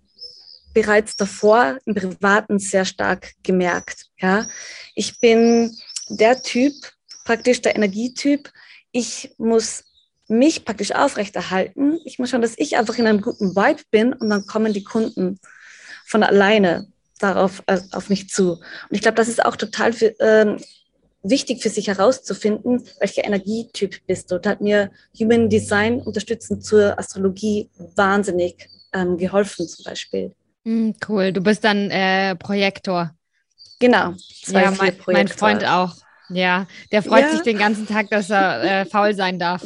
bereits 0.72 1.16
davor 1.16 1.78
im 1.86 1.94
Privaten 1.94 2.58
sehr 2.58 2.84
stark 2.84 3.32
gemerkt. 3.42 4.06
Ja, 4.18 4.46
ich 4.94 5.18
bin 5.20 5.74
der 6.08 6.42
Typ, 6.42 6.74
praktisch 7.24 7.62
der 7.62 7.76
Energietyp. 7.76 8.50
Ich 8.92 9.34
muss 9.38 9.84
mich 10.28 10.64
praktisch 10.64 10.92
aufrechterhalten. 10.92 11.98
Ich 12.04 12.18
muss 12.18 12.30
schauen, 12.30 12.42
dass 12.42 12.58
ich 12.58 12.76
einfach 12.76 12.98
in 12.98 13.06
einem 13.06 13.20
guten 13.20 13.54
Vibe 13.54 13.82
bin 13.90 14.12
und 14.12 14.30
dann 14.30 14.46
kommen 14.46 14.72
die 14.72 14.84
Kunden 14.84 15.38
von 16.04 16.22
alleine 16.22 16.86
darauf 17.18 17.62
äh, 17.66 17.80
auf 17.92 18.08
mich 18.08 18.28
zu. 18.28 18.52
Und 18.52 18.62
ich 18.90 19.00
glaube, 19.00 19.16
das 19.16 19.28
ist 19.28 19.44
auch 19.44 19.56
total 19.56 19.92
für, 19.92 20.14
ähm, 20.20 20.58
wichtig 21.22 21.62
für 21.62 21.68
sich 21.68 21.88
herauszufinden, 21.88 22.84
welcher 23.00 23.24
Energietyp 23.24 24.06
bist 24.06 24.30
du. 24.30 24.38
Da 24.38 24.50
hat 24.50 24.60
mir 24.60 24.90
Human 25.18 25.48
Design 25.48 26.00
unterstützend 26.00 26.64
zur 26.64 26.98
Astrologie 26.98 27.70
wahnsinnig 27.96 28.68
ähm, 28.92 29.16
geholfen, 29.16 29.68
zum 29.68 29.84
Beispiel. 29.84 30.34
Hm, 30.64 30.94
cool. 31.08 31.32
Du 31.32 31.40
bist 31.40 31.64
dann 31.64 31.90
äh, 31.90 32.34
Projektor. 32.36 33.14
Genau. 33.78 34.14
Ja, 34.46 34.70
mein, 34.72 34.96
mein, 35.06 35.28
Freund 35.28 35.64
auch. 35.64 35.94
Ja, 36.28 36.66
der 36.90 37.02
freut 37.02 37.22
ja. 37.22 37.30
sich 37.30 37.42
den 37.42 37.58
ganzen 37.58 37.86
Tag, 37.86 38.08
dass 38.10 38.30
er 38.30 38.62
äh, 38.82 38.84
faul 38.86 39.14
sein 39.14 39.38
darf. 39.38 39.64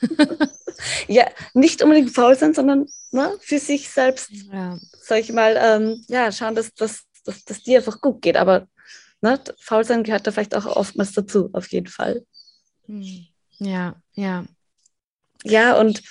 ja, 1.08 1.26
nicht 1.54 1.82
unbedingt 1.82 2.10
faul 2.10 2.36
sein, 2.36 2.54
sondern 2.54 2.86
ne, 3.10 3.32
für 3.40 3.58
sich 3.58 3.88
selbst, 3.88 4.30
ja. 4.30 4.78
sag 5.00 5.20
ich 5.20 5.32
mal, 5.32 5.58
ähm, 5.60 6.04
ja, 6.08 6.32
schauen, 6.32 6.54
dass, 6.54 6.72
dass, 6.74 7.02
dass, 7.24 7.44
dass 7.44 7.62
dir 7.62 7.78
einfach 7.78 8.00
gut 8.00 8.22
geht. 8.22 8.36
Aber 8.36 8.68
ne, 9.20 9.40
faul 9.60 9.84
sein 9.84 10.02
gehört 10.02 10.26
da 10.26 10.32
vielleicht 10.32 10.54
auch 10.54 10.66
oftmals 10.66 11.12
dazu, 11.12 11.50
auf 11.52 11.70
jeden 11.72 11.88
Fall. 11.88 12.24
Hm. 12.86 13.26
Ja, 13.58 13.96
ja. 14.14 14.44
Ja, 15.44 15.78
und 15.78 16.02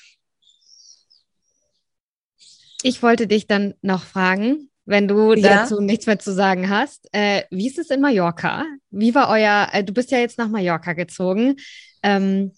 ich 2.83 3.01
wollte 3.03 3.27
dich 3.27 3.47
dann 3.47 3.75
noch 3.81 4.03
fragen, 4.03 4.69
wenn 4.85 5.07
du 5.07 5.33
ja. 5.33 5.61
dazu 5.61 5.79
nichts 5.79 6.05
mehr 6.05 6.19
zu 6.19 6.33
sagen 6.33 6.69
hast. 6.69 7.07
Äh, 7.11 7.43
wie 7.51 7.67
ist 7.67 7.77
es 7.77 7.89
in 7.89 8.01
Mallorca? 8.01 8.65
Wie 8.89 9.13
war 9.15 9.29
euer, 9.29 9.69
äh, 9.71 9.83
du 9.83 9.93
bist 9.93 10.11
ja 10.11 10.17
jetzt 10.17 10.37
nach 10.37 10.49
Mallorca 10.49 10.93
gezogen. 10.93 11.57
Ähm, 12.03 12.53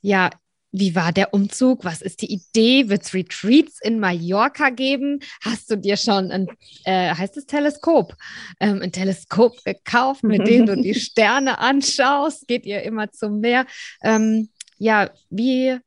ja, 0.00 0.30
wie 0.76 0.96
war 0.96 1.12
der 1.12 1.32
Umzug? 1.32 1.84
Was 1.84 2.02
ist 2.02 2.20
die 2.20 2.32
Idee? 2.32 2.88
Wird 2.88 3.02
es 3.02 3.14
Retreats 3.14 3.78
in 3.80 4.00
Mallorca 4.00 4.70
geben? 4.70 5.20
Hast 5.40 5.70
du 5.70 5.76
dir 5.76 5.96
schon 5.96 6.32
ein, 6.32 6.48
äh, 6.84 7.14
heißt 7.14 7.36
es 7.36 7.46
Teleskop, 7.46 8.16
ähm, 8.58 8.82
ein 8.82 8.90
Teleskop 8.90 9.62
gekauft, 9.64 10.24
mit 10.24 10.48
dem 10.48 10.66
du 10.66 10.74
die 10.76 10.94
Sterne 10.96 11.58
anschaust? 11.60 12.48
Geht 12.48 12.66
ihr 12.66 12.82
immer 12.82 13.12
zum 13.12 13.38
Meer? 13.38 13.66
Ähm, 14.02 14.48
ja, 14.76 15.10
wie, 15.30 15.78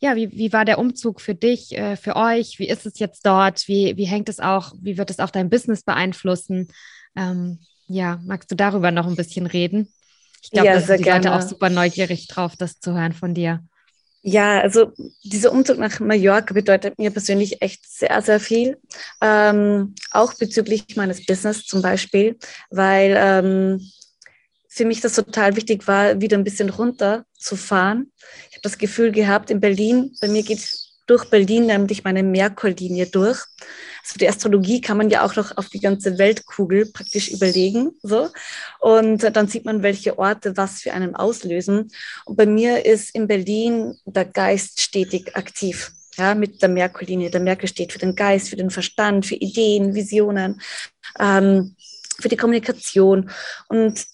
ja, 0.00 0.16
wie, 0.16 0.32
wie 0.32 0.54
war 0.54 0.64
der 0.64 0.78
Umzug 0.78 1.20
für 1.20 1.34
dich, 1.34 1.76
äh, 1.76 1.96
für 1.96 2.16
euch? 2.16 2.58
Wie 2.58 2.68
ist 2.68 2.86
es 2.86 2.98
jetzt 2.98 3.26
dort? 3.26 3.68
Wie, 3.68 3.94
wie 3.98 4.06
hängt 4.06 4.30
es 4.30 4.40
auch, 4.40 4.72
wie 4.80 4.96
wird 4.96 5.10
es 5.10 5.18
auch 5.18 5.30
dein 5.30 5.50
Business 5.50 5.82
beeinflussen? 5.82 6.68
Ähm, 7.14 7.58
ja, 7.88 8.18
magst 8.24 8.50
du 8.50 8.54
darüber 8.54 8.90
noch 8.90 9.06
ein 9.06 9.16
bisschen 9.16 9.46
reden? 9.46 9.92
Ich 10.42 10.50
glaube, 10.50 10.68
ja, 10.68 10.74
da 10.76 10.80
sind 10.80 11.00
die 11.00 11.04
gerne. 11.04 11.26
Leute 11.26 11.36
auch 11.36 11.46
super 11.46 11.68
neugierig 11.68 12.26
drauf, 12.26 12.56
das 12.56 12.80
zu 12.80 12.94
hören 12.94 13.12
von 13.12 13.34
dir. 13.34 13.62
Ja, 14.22 14.60
also 14.60 14.92
dieser 15.22 15.52
Umzug 15.52 15.78
nach 15.78 16.00
Mallorca 16.00 16.52
bedeutet 16.52 16.98
mir 16.98 17.10
persönlich 17.10 17.62
echt 17.62 17.88
sehr, 17.88 18.20
sehr 18.20 18.40
viel. 18.40 18.78
Ähm, 19.20 19.94
auch 20.10 20.34
bezüglich 20.34 20.96
meines 20.96 21.24
Business 21.24 21.64
zum 21.64 21.82
Beispiel, 21.82 22.36
weil 22.70 23.14
ähm, 23.16 23.80
für 24.68 24.84
mich 24.84 25.00
das 25.00 25.14
total 25.14 25.56
wichtig 25.56 25.86
war, 25.86 26.20
wieder 26.20 26.36
ein 26.36 26.44
bisschen 26.44 26.68
runter 26.68 27.24
zu 27.32 27.56
fahren. 27.56 28.12
Ich 28.50 28.56
habe 28.56 28.62
das 28.62 28.78
Gefühl 28.78 29.12
gehabt, 29.12 29.50
in 29.50 29.60
Berlin, 29.60 30.14
bei 30.20 30.28
mir 30.28 30.42
geht 30.42 30.60
durch 31.08 31.24
Berlin 31.24 31.66
nämlich 31.66 32.04
meine 32.04 32.22
Merkur-Linie 32.22 33.06
durch. 33.06 33.38
Also 34.02 34.18
die 34.20 34.28
Astrologie 34.28 34.80
kann 34.80 34.96
man 34.96 35.10
ja 35.10 35.24
auch 35.24 35.34
noch 35.34 35.56
auf 35.56 35.68
die 35.68 35.80
ganze 35.80 36.18
Weltkugel 36.18 36.86
praktisch 36.86 37.30
überlegen. 37.30 37.90
So. 38.02 38.28
Und 38.78 39.24
dann 39.34 39.48
sieht 39.48 39.64
man, 39.64 39.82
welche 39.82 40.18
Orte 40.18 40.56
was 40.56 40.82
für 40.82 40.92
einen 40.92 41.16
auslösen. 41.16 41.90
Und 42.26 42.36
bei 42.36 42.46
mir 42.46 42.84
ist 42.84 43.14
in 43.14 43.26
Berlin 43.26 43.96
der 44.04 44.26
Geist 44.26 44.80
stetig 44.80 45.34
aktiv. 45.34 45.92
Ja, 46.16 46.34
mit 46.34 46.60
der 46.62 46.68
Merkur-Linie. 46.68 47.30
Der 47.30 47.40
Merkur 47.40 47.68
steht 47.68 47.92
für 47.92 48.00
den 48.00 48.16
Geist, 48.16 48.48
für 48.50 48.56
den 48.56 48.70
Verstand, 48.70 49.24
für 49.24 49.36
Ideen, 49.36 49.94
Visionen, 49.94 50.60
ähm, 51.18 51.76
für 52.20 52.28
die 52.28 52.36
Kommunikation. 52.36 53.30
Und 53.68 54.04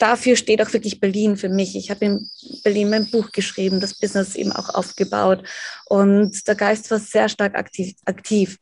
dafür 0.00 0.34
steht 0.34 0.62
auch 0.62 0.72
wirklich 0.72 0.98
Berlin 0.98 1.36
für 1.36 1.48
mich. 1.48 1.76
Ich 1.76 1.90
habe 1.90 2.04
in 2.06 2.30
Berlin 2.64 2.90
mein 2.90 3.10
Buch 3.10 3.30
geschrieben, 3.32 3.80
das 3.80 3.94
Business 3.94 4.34
eben 4.34 4.50
auch 4.50 4.70
aufgebaut 4.70 5.44
und 5.86 6.46
der 6.48 6.54
Geist 6.54 6.90
war 6.90 6.98
sehr 6.98 7.28
stark 7.28 7.54
aktiv. 7.54 7.94
aktiv. 8.06 8.58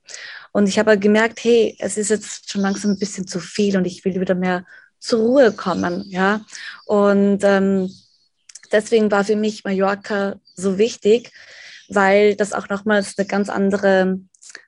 Und 0.52 0.68
ich 0.68 0.78
habe 0.78 0.98
gemerkt, 0.98 1.42
hey, 1.44 1.76
es 1.78 1.96
ist 1.96 2.10
jetzt 2.10 2.50
schon 2.50 2.62
langsam 2.62 2.92
ein 2.92 2.98
bisschen 2.98 3.26
zu 3.26 3.38
viel 3.38 3.76
und 3.76 3.86
ich 3.86 4.04
will 4.04 4.20
wieder 4.20 4.34
mehr 4.34 4.64
zur 4.98 5.20
Ruhe 5.20 5.52
kommen, 5.52 6.04
ja. 6.08 6.44
Und 6.86 7.44
ähm, 7.44 7.88
deswegen 8.72 9.10
war 9.10 9.24
für 9.24 9.36
mich 9.36 9.62
Mallorca 9.62 10.40
so 10.56 10.76
wichtig, 10.76 11.30
weil 11.88 12.34
das 12.34 12.52
auch 12.52 12.68
nochmals 12.68 13.16
eine 13.16 13.26
ganz 13.26 13.48
andere 13.48 14.18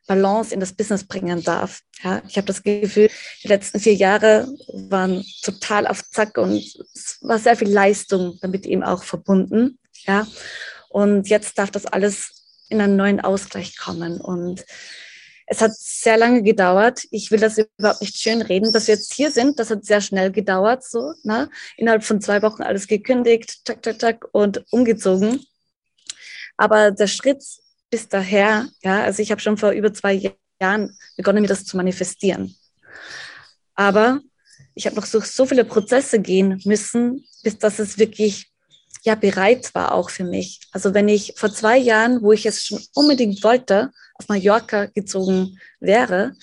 Balance 0.07 0.53
in 0.53 0.61
das 0.61 0.73
Business 0.73 1.05
bringen 1.05 1.43
darf. 1.43 1.81
Ja, 2.03 2.23
ich 2.29 2.37
habe 2.37 2.47
das 2.47 2.63
Gefühl, 2.63 3.11
die 3.43 3.49
letzten 3.49 3.81
vier 3.81 3.95
Jahre 3.95 4.49
waren 4.73 5.25
total 5.43 5.87
auf 5.87 6.03
Zack 6.11 6.39
und 6.39 6.57
es 6.95 7.19
war 7.21 7.39
sehr 7.39 7.57
viel 7.57 7.71
Leistung 7.71 8.39
damit 8.41 8.67
eben 8.67 8.83
auch 8.83 9.05
verbunden. 9.05 9.79
Ja, 10.07 10.27
und 10.89 11.29
jetzt 11.29 11.59
darf 11.59 11.71
das 11.71 11.87
alles 11.87 12.65
in 12.69 12.81
einen 12.81 12.97
neuen 12.97 13.21
Ausgleich 13.21 13.77
kommen 13.77 14.21
und 14.21 14.65
es 15.53 15.61
hat 15.61 15.73
sehr 15.77 16.17
lange 16.17 16.45
gedauert. 16.45 17.03
Ich 17.11 17.33
will 17.33 17.41
das 17.41 17.59
überhaupt 17.59 18.01
nicht 18.01 18.17
schön 18.17 18.41
reden, 18.41 18.73
dass 18.73 18.87
wir 18.87 18.95
jetzt 18.95 19.13
hier 19.13 19.33
sind. 19.33 19.59
Das 19.59 19.69
hat 19.71 19.85
sehr 19.85 20.01
schnell 20.01 20.31
gedauert, 20.31 20.85
so, 20.85 21.13
ne? 21.25 21.51
Innerhalb 21.77 22.05
von 22.05 22.21
zwei 22.21 22.41
Wochen 22.43 22.63
alles 22.63 22.87
gekündigt, 22.87 23.65
tak, 23.65 23.83
tak, 23.83 23.99
tak 23.99 24.29
und 24.31 24.65
umgezogen. 24.71 25.45
Aber 26.57 26.93
der 26.93 27.09
Schritt 27.09 27.43
bis 27.91 28.09
daher, 28.09 28.69
ja, 28.83 29.03
also 29.03 29.23
ich 29.23 29.31
habe 29.31 29.41
schon 29.41 29.59
vor 29.59 29.71
über 29.73 29.93
zwei 29.93 30.33
Jahren 30.61 30.97
begonnen, 31.17 31.43
mir 31.43 31.49
das 31.49 31.65
zu 31.65 31.77
manifestieren. 31.77 32.57
Aber 33.75 34.21
ich 34.75 34.87
habe 34.87 34.97
noch 34.97 35.07
so, 35.07 35.21
so 35.21 35.47
viele 35.47 35.65
Prozesse 35.65 36.21
gehen 36.21 36.61
müssen, 36.65 37.25
bis 37.43 37.59
dass 37.59 37.79
es 37.79 37.99
wirklich 37.99 38.51
ja 39.03 39.15
bereit 39.15 39.75
war 39.75 39.95
auch 39.95 40.11
für 40.11 40.25
mich. 40.25 40.61
Also 40.73 40.95
wenn 40.95 41.09
ich 41.09 41.35
vor 41.37 41.53
zwei 41.53 41.79
Jahren, 41.79 42.23
wo 42.23 42.33
ich 42.33 42.47
es 42.47 42.65
schon 42.65 42.81
unbedingt 42.95 43.43
wollte, 43.43 43.91
auf 44.15 44.29
Mallorca 44.29 44.87
gezogen 44.87 45.59
wäre, 45.81 46.35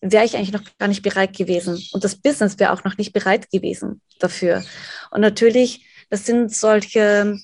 wäre 0.00 0.24
ich 0.24 0.36
eigentlich 0.36 0.52
noch 0.52 0.62
gar 0.78 0.88
nicht 0.88 1.02
bereit 1.02 1.36
gewesen. 1.36 1.82
Und 1.92 2.04
das 2.04 2.16
Business 2.16 2.58
wäre 2.58 2.72
auch 2.72 2.84
noch 2.84 2.96
nicht 2.96 3.12
bereit 3.12 3.50
gewesen 3.50 4.00
dafür. 4.20 4.64
Und 5.10 5.20
natürlich, 5.20 5.84
das 6.10 6.24
sind 6.24 6.54
solche 6.54 7.38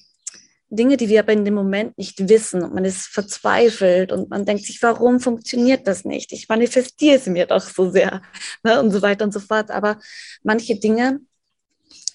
Dinge, 0.72 0.96
die 0.96 1.08
wir 1.08 1.20
aber 1.20 1.32
in 1.32 1.44
dem 1.44 1.54
Moment 1.54 1.98
nicht 1.98 2.28
wissen. 2.28 2.62
Und 2.62 2.74
man 2.74 2.84
ist 2.84 3.06
verzweifelt 3.06 4.10
und 4.10 4.30
man 4.30 4.46
denkt 4.46 4.64
sich, 4.64 4.82
warum 4.82 5.20
funktioniert 5.20 5.86
das 5.86 6.04
nicht? 6.04 6.32
Ich 6.32 6.48
manifestiere 6.48 7.16
es 7.16 7.26
mir 7.26 7.46
doch 7.46 7.60
so 7.60 7.90
sehr 7.90 8.22
ne? 8.62 8.80
und 8.80 8.90
so 8.90 9.02
weiter 9.02 9.24
und 9.24 9.32
so 9.32 9.40
fort. 9.40 9.70
Aber 9.70 9.98
manche 10.42 10.76
Dinge, 10.76 11.20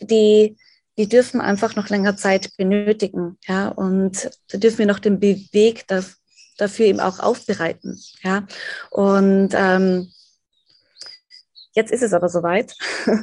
die, 0.02 0.58
die 0.98 1.08
dürfen 1.08 1.40
einfach 1.40 1.76
noch 1.76 1.90
länger 1.90 2.18
Zeit 2.18 2.50
benötigen. 2.58 3.38
Ja? 3.48 3.70
Und 3.70 4.32
da 4.50 4.58
dürfen 4.58 4.80
wir 4.80 4.88
noch 4.88 5.00
den 5.00 5.22
Weg 5.22 5.86
dafür 6.58 6.86
eben 6.88 7.00
auch 7.00 7.20
aufbereiten. 7.20 8.02
Ja? 8.24 8.48
Und 8.90 9.50
ähm, 9.54 10.12
Jetzt 11.78 11.92
ist 11.92 12.02
es 12.02 12.14
aber 12.14 12.28
soweit. 12.28 12.74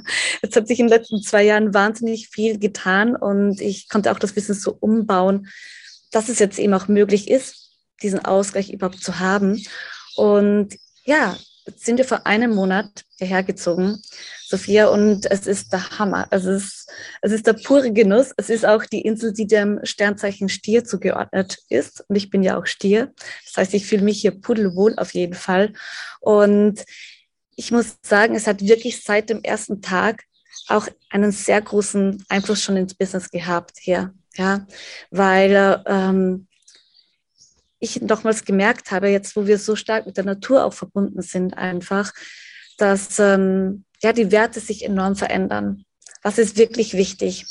Jetzt 0.42 0.54
hat 0.54 0.68
sich 0.68 0.78
in 0.78 0.86
den 0.86 0.96
letzten 0.96 1.20
zwei 1.20 1.42
Jahren 1.42 1.74
wahnsinnig 1.74 2.28
viel 2.28 2.60
getan 2.60 3.16
und 3.16 3.60
ich 3.60 3.88
konnte 3.88 4.12
auch 4.12 4.18
das 4.20 4.32
Business 4.32 4.62
so 4.62 4.76
umbauen, 4.78 5.48
dass 6.12 6.28
es 6.28 6.38
jetzt 6.38 6.60
eben 6.60 6.72
auch 6.72 6.86
möglich 6.86 7.28
ist, 7.28 7.72
diesen 8.00 8.24
Ausgleich 8.24 8.72
überhaupt 8.72 9.02
zu 9.02 9.18
haben. 9.18 9.60
Und 10.14 10.76
ja, 11.04 11.36
sind 11.74 11.98
wir 11.98 12.04
vor 12.04 12.28
einem 12.28 12.54
Monat 12.54 13.04
hierher 13.18 13.42
gezogen, 13.42 14.00
Sophia, 14.46 14.86
und 14.86 15.28
es 15.32 15.48
ist 15.48 15.72
der 15.72 15.98
Hammer. 15.98 16.28
Es 16.30 16.44
ist, 16.44 16.88
es 17.22 17.32
ist 17.32 17.48
der 17.48 17.54
pure 17.54 17.92
Genuss. 17.92 18.30
Es 18.36 18.50
ist 18.50 18.64
auch 18.64 18.84
die 18.84 19.00
Insel, 19.00 19.32
die 19.32 19.48
dem 19.48 19.80
Sternzeichen 19.82 20.48
Stier 20.48 20.84
zugeordnet 20.84 21.58
ist. 21.70 22.04
Und 22.06 22.14
ich 22.14 22.30
bin 22.30 22.44
ja 22.44 22.56
auch 22.56 22.66
Stier. 22.66 23.12
Das 23.46 23.56
heißt, 23.56 23.74
ich 23.74 23.84
fühle 23.84 24.02
mich 24.02 24.20
hier 24.20 24.40
pudelwohl 24.40 24.94
auf 24.96 25.12
jeden 25.12 25.34
Fall. 25.34 25.72
Und 26.20 26.84
ich 27.56 27.70
muss 27.70 27.96
sagen, 28.02 28.34
es 28.34 28.46
hat 28.46 28.60
wirklich 28.60 29.02
seit 29.02 29.30
dem 29.30 29.42
ersten 29.42 29.82
Tag 29.82 30.24
auch 30.68 30.88
einen 31.10 31.32
sehr 31.32 31.60
großen 31.60 32.24
Einfluss 32.28 32.62
schon 32.62 32.76
ins 32.76 32.94
Business 32.94 33.30
gehabt 33.30 33.78
hier. 33.80 34.14
Ja, 34.36 34.66
weil 35.10 35.82
ähm, 35.86 36.48
ich 37.78 38.00
nochmals 38.00 38.44
gemerkt 38.44 38.90
habe, 38.90 39.08
jetzt 39.08 39.36
wo 39.36 39.46
wir 39.46 39.58
so 39.58 39.76
stark 39.76 40.06
mit 40.06 40.16
der 40.16 40.24
Natur 40.24 40.64
auch 40.64 40.72
verbunden 40.72 41.22
sind, 41.22 41.56
einfach, 41.56 42.12
dass 42.78 43.18
ähm, 43.20 43.84
ja, 44.02 44.12
die 44.12 44.32
Werte 44.32 44.58
sich 44.58 44.84
enorm 44.84 45.14
verändern. 45.14 45.84
Was 46.22 46.38
ist 46.38 46.56
wirklich 46.56 46.94
wichtig? 46.94 47.46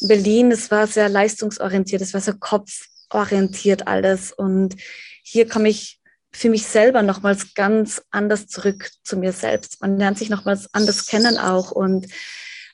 In 0.00 0.08
Berlin, 0.08 0.50
es 0.50 0.70
war 0.70 0.86
sehr 0.86 1.08
leistungsorientiert, 1.08 2.02
es 2.02 2.12
war 2.12 2.20
sehr 2.20 2.34
kopforientiert 2.34 3.86
alles. 3.86 4.32
Und 4.32 4.76
hier 5.22 5.48
komme 5.48 5.68
ich 5.68 5.97
für 6.32 6.50
mich 6.50 6.66
selber 6.66 7.02
nochmals 7.02 7.54
ganz 7.54 8.02
anders 8.10 8.46
zurück 8.46 8.90
zu 9.02 9.16
mir 9.16 9.32
selbst. 9.32 9.80
Man 9.80 9.98
lernt 9.98 10.18
sich 10.18 10.30
nochmals 10.30 10.72
anders 10.72 11.06
kennen 11.06 11.38
auch 11.38 11.70
und 11.70 12.06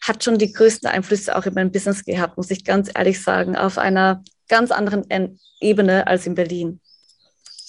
hat 0.02 0.22
schon 0.22 0.38
die 0.38 0.52
größten 0.52 0.88
Einflüsse 0.88 1.34
auch 1.36 1.46
in 1.46 1.54
meinem 1.54 1.72
Business 1.72 2.04
gehabt, 2.04 2.36
muss 2.36 2.50
ich 2.50 2.64
ganz 2.64 2.90
ehrlich 2.94 3.22
sagen, 3.22 3.56
auf 3.56 3.78
einer 3.78 4.22
ganz 4.48 4.70
anderen 4.70 5.06
Ebene 5.60 6.06
als 6.06 6.26
in 6.26 6.34
Berlin 6.34 6.80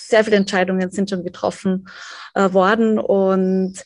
sehr 0.08 0.24
viele 0.24 0.36
Entscheidungen 0.38 0.92
sind 0.92 1.10
schon 1.10 1.24
getroffen 1.24 1.88
äh, 2.36 2.54
worden 2.54 3.00
und 3.00 3.84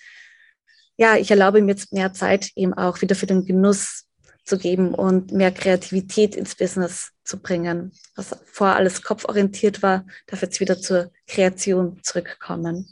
ja, 0.97 1.15
ich 1.15 1.31
erlaube 1.31 1.61
mir 1.61 1.71
jetzt 1.71 1.93
mehr 1.93 2.11
Zeit 2.11 2.49
eben 2.55 2.73
auch 2.73 3.01
wieder 3.01 3.15
für 3.15 3.25
den 3.25 3.45
Genuss 3.45 4.05
zu 4.49 4.57
geben 4.57 4.93
und 4.93 5.31
mehr 5.31 5.51
Kreativität 5.51 6.35
ins 6.35 6.55
Business 6.55 7.11
zu 7.23 7.37
bringen. 7.37 7.93
Was 8.15 8.35
vorher 8.51 8.75
alles 8.75 9.03
kopforientiert 9.03 9.81
war, 9.83 10.05
darf 10.27 10.41
jetzt 10.41 10.59
wieder 10.59 10.79
zur 10.79 11.11
Kreation 11.27 11.99
zurückkommen. 12.01 12.89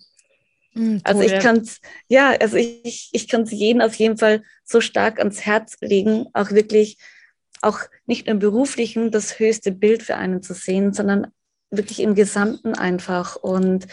Mhm, 0.73 1.01
also 1.03 1.21
ich 1.21 1.39
kann 1.39 1.57
es, 1.57 1.81
ja, 2.07 2.29
also 2.39 2.55
ich, 2.55 3.09
ich 3.11 3.27
kann 3.27 3.41
es 3.41 3.51
jedem 3.51 3.81
auf 3.81 3.95
jeden 3.95 4.17
Fall 4.17 4.43
so 4.63 4.79
stark 4.79 5.17
ans 5.19 5.41
Herz 5.41 5.75
legen, 5.81 6.27
auch 6.33 6.51
wirklich, 6.51 6.97
auch 7.61 7.79
nicht 8.05 8.27
im 8.27 8.37
beruflichen 8.37 9.09
das 9.09 9.39
höchste 9.39 9.71
Bild 9.71 10.03
für 10.03 10.15
einen 10.15 10.43
zu 10.43 10.53
sehen, 10.53 10.93
sondern 10.93 11.27
wirklich 11.71 11.99
im 11.99 12.13
Gesamten 12.13 12.75
einfach 12.75 13.35
und 13.35 13.87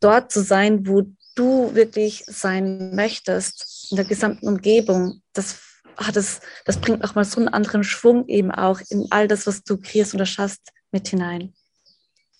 dort 0.00 0.32
zu 0.32 0.42
sein, 0.42 0.86
wo 0.86 1.02
du 1.34 1.74
wirklich 1.74 2.24
sein 2.26 2.94
möchtest, 2.94 3.88
in 3.90 3.96
der 3.96 4.06
gesamten 4.06 4.48
Umgebung, 4.48 5.20
das 5.34 5.73
hat 5.96 6.16
es, 6.16 6.40
das 6.64 6.80
bringt 6.80 7.02
nochmal 7.02 7.24
so 7.24 7.40
einen 7.40 7.48
anderen 7.48 7.84
Schwung 7.84 8.28
eben 8.28 8.50
auch 8.50 8.80
in 8.90 9.06
all 9.10 9.28
das, 9.28 9.46
was 9.46 9.62
du 9.62 9.76
kreierst 9.76 10.14
und 10.14 10.20
erschaffst, 10.20 10.72
mit 10.90 11.08
hinein. 11.08 11.52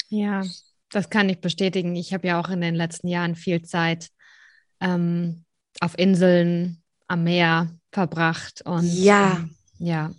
Ja, 0.08 0.44
das 0.90 1.10
kann 1.10 1.28
ich 1.28 1.40
bestätigen. 1.40 1.96
Ich 1.96 2.14
habe 2.14 2.28
ja 2.28 2.40
auch 2.40 2.50
in 2.50 2.60
den 2.60 2.74
letzten 2.74 3.08
Jahren 3.08 3.34
viel 3.34 3.62
Zeit 3.62 4.08
ähm, 4.80 5.44
auf 5.80 5.98
Inseln 5.98 6.82
am 7.08 7.24
Meer 7.24 7.68
verbracht 7.92 8.62
und 8.64 8.86
ja, 8.86 9.36
ähm, 9.36 9.56
ja, 9.78 10.12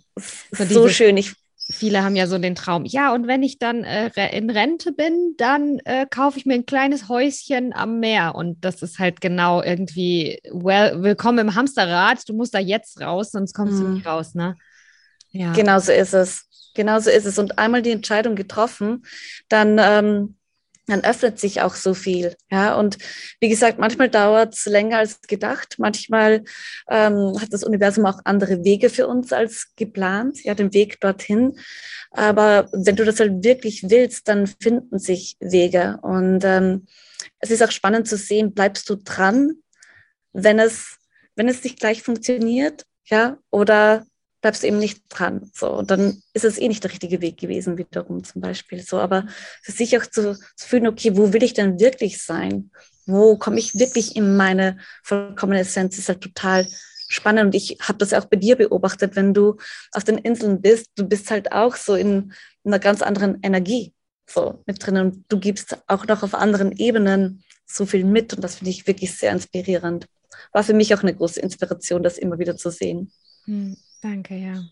so, 0.50 0.64
so 0.64 0.88
schön. 0.88 1.16
Ich 1.16 1.34
viele 1.68 2.04
haben 2.04 2.16
ja 2.16 2.26
so 2.26 2.38
den 2.38 2.54
Traum, 2.54 2.84
ja, 2.84 3.12
und 3.12 3.26
wenn 3.26 3.42
ich 3.42 3.58
dann 3.58 3.84
äh, 3.84 4.36
in 4.36 4.50
Rente 4.50 4.92
bin, 4.92 5.34
dann 5.36 5.78
äh, 5.84 6.06
kaufe 6.08 6.38
ich 6.38 6.46
mir 6.46 6.54
ein 6.54 6.66
kleines 6.66 7.08
Häuschen 7.08 7.72
am 7.72 7.98
Meer. 7.98 8.34
Und 8.34 8.64
das 8.64 8.82
ist 8.82 8.98
halt 8.98 9.20
genau 9.20 9.62
irgendwie, 9.62 10.38
well, 10.52 11.02
willkommen 11.02 11.38
im 11.38 11.54
Hamsterrad, 11.54 12.28
du 12.28 12.34
musst 12.34 12.54
da 12.54 12.58
jetzt 12.58 13.00
raus, 13.00 13.32
sonst 13.32 13.54
kommst 13.54 13.74
mhm. 13.74 13.80
du 13.80 13.88
nicht 13.88 14.06
raus, 14.06 14.34
ne? 14.34 14.56
Ja. 15.30 15.52
Genau 15.52 15.78
so 15.78 15.92
ist 15.92 16.14
es. 16.14 16.44
Genau 16.74 17.00
so 17.00 17.10
ist 17.10 17.24
es. 17.24 17.38
Und 17.38 17.58
einmal 17.58 17.82
die 17.82 17.90
Entscheidung 17.90 18.36
getroffen, 18.36 19.04
dann 19.48 19.78
ähm, 19.80 20.35
dann 20.86 21.04
öffnet 21.04 21.38
sich 21.38 21.62
auch 21.62 21.74
so 21.74 21.94
viel. 21.94 22.36
Ja, 22.50 22.76
und 22.76 22.98
wie 23.40 23.48
gesagt, 23.48 23.78
manchmal 23.78 24.08
dauert 24.08 24.54
es 24.54 24.66
länger 24.66 24.98
als 24.98 25.20
gedacht. 25.22 25.76
Manchmal 25.78 26.44
ähm, 26.88 27.36
hat 27.40 27.52
das 27.52 27.64
Universum 27.64 28.06
auch 28.06 28.20
andere 28.24 28.64
Wege 28.64 28.88
für 28.88 29.08
uns 29.08 29.32
als 29.32 29.74
geplant, 29.76 30.44
ja, 30.44 30.54
den 30.54 30.72
Weg 30.72 31.00
dorthin. 31.00 31.58
Aber 32.12 32.68
wenn 32.72 32.96
du 32.96 33.04
das 33.04 33.20
halt 33.20 33.44
wirklich 33.44 33.90
willst, 33.90 34.28
dann 34.28 34.46
finden 34.46 34.98
sich 34.98 35.36
Wege. 35.40 35.98
Und 36.02 36.44
ähm, 36.44 36.86
es 37.40 37.50
ist 37.50 37.62
auch 37.62 37.72
spannend 37.72 38.08
zu 38.08 38.16
sehen, 38.16 38.54
bleibst 38.54 38.88
du 38.88 38.96
dran, 38.96 39.56
wenn 40.32 40.58
es, 40.58 40.98
wenn 41.34 41.48
es 41.48 41.64
nicht 41.64 41.80
gleich 41.80 42.02
funktioniert, 42.02 42.84
ja, 43.04 43.38
oder 43.50 44.06
bleibst 44.40 44.62
du 44.62 44.66
eben 44.66 44.78
nicht 44.78 45.02
dran. 45.08 45.50
So, 45.54 45.70
und 45.72 45.90
dann 45.90 46.22
ist 46.32 46.44
es 46.44 46.58
eh 46.58 46.68
nicht 46.68 46.84
der 46.84 46.92
richtige 46.92 47.20
Weg 47.20 47.38
gewesen, 47.38 47.78
wiederum 47.78 48.24
zum 48.24 48.40
Beispiel. 48.40 48.82
So, 48.82 48.98
aber 48.98 49.26
für 49.62 49.72
sich 49.72 49.98
auch 49.98 50.06
zu, 50.06 50.34
zu 50.34 50.68
fühlen, 50.68 50.86
okay, 50.86 51.16
wo 51.16 51.32
will 51.32 51.42
ich 51.42 51.54
denn 51.54 51.80
wirklich 51.80 52.22
sein? 52.22 52.70
Wo 53.06 53.36
komme 53.36 53.58
ich 53.58 53.78
wirklich 53.78 54.16
in 54.16 54.36
meine 54.36 54.78
vollkommene 55.02 55.60
Essenz? 55.60 55.98
Ist 55.98 56.08
halt 56.08 56.20
total 56.20 56.66
spannend. 57.08 57.46
Und 57.46 57.54
ich 57.54 57.78
habe 57.80 57.98
das 57.98 58.12
auch 58.12 58.26
bei 58.26 58.36
dir 58.36 58.56
beobachtet, 58.56 59.16
wenn 59.16 59.34
du 59.34 59.56
auf 59.92 60.04
den 60.04 60.18
Inseln 60.18 60.60
bist, 60.60 60.90
du 60.96 61.04
bist 61.04 61.30
halt 61.30 61.52
auch 61.52 61.76
so 61.76 61.94
in, 61.94 62.32
in 62.64 62.72
einer 62.72 62.78
ganz 62.78 63.02
anderen 63.02 63.38
Energie 63.42 63.94
so 64.28 64.62
mit 64.66 64.84
drin. 64.84 64.96
Und 64.96 65.24
du 65.28 65.38
gibst 65.38 65.78
auch 65.86 66.06
noch 66.06 66.22
auf 66.22 66.34
anderen 66.34 66.72
Ebenen 66.72 67.44
so 67.64 67.86
viel 67.86 68.04
mit. 68.04 68.34
Und 68.34 68.42
das 68.42 68.56
finde 68.56 68.70
ich 68.70 68.86
wirklich 68.86 69.16
sehr 69.16 69.32
inspirierend. 69.32 70.06
War 70.52 70.64
für 70.64 70.74
mich 70.74 70.94
auch 70.94 71.02
eine 71.02 71.14
große 71.14 71.40
Inspiration, 71.40 72.02
das 72.02 72.18
immer 72.18 72.38
wieder 72.38 72.56
zu 72.56 72.70
sehen. 72.70 73.12
Hm. 73.44 73.76
Danke, 74.06 74.36
ja. 74.36 74.62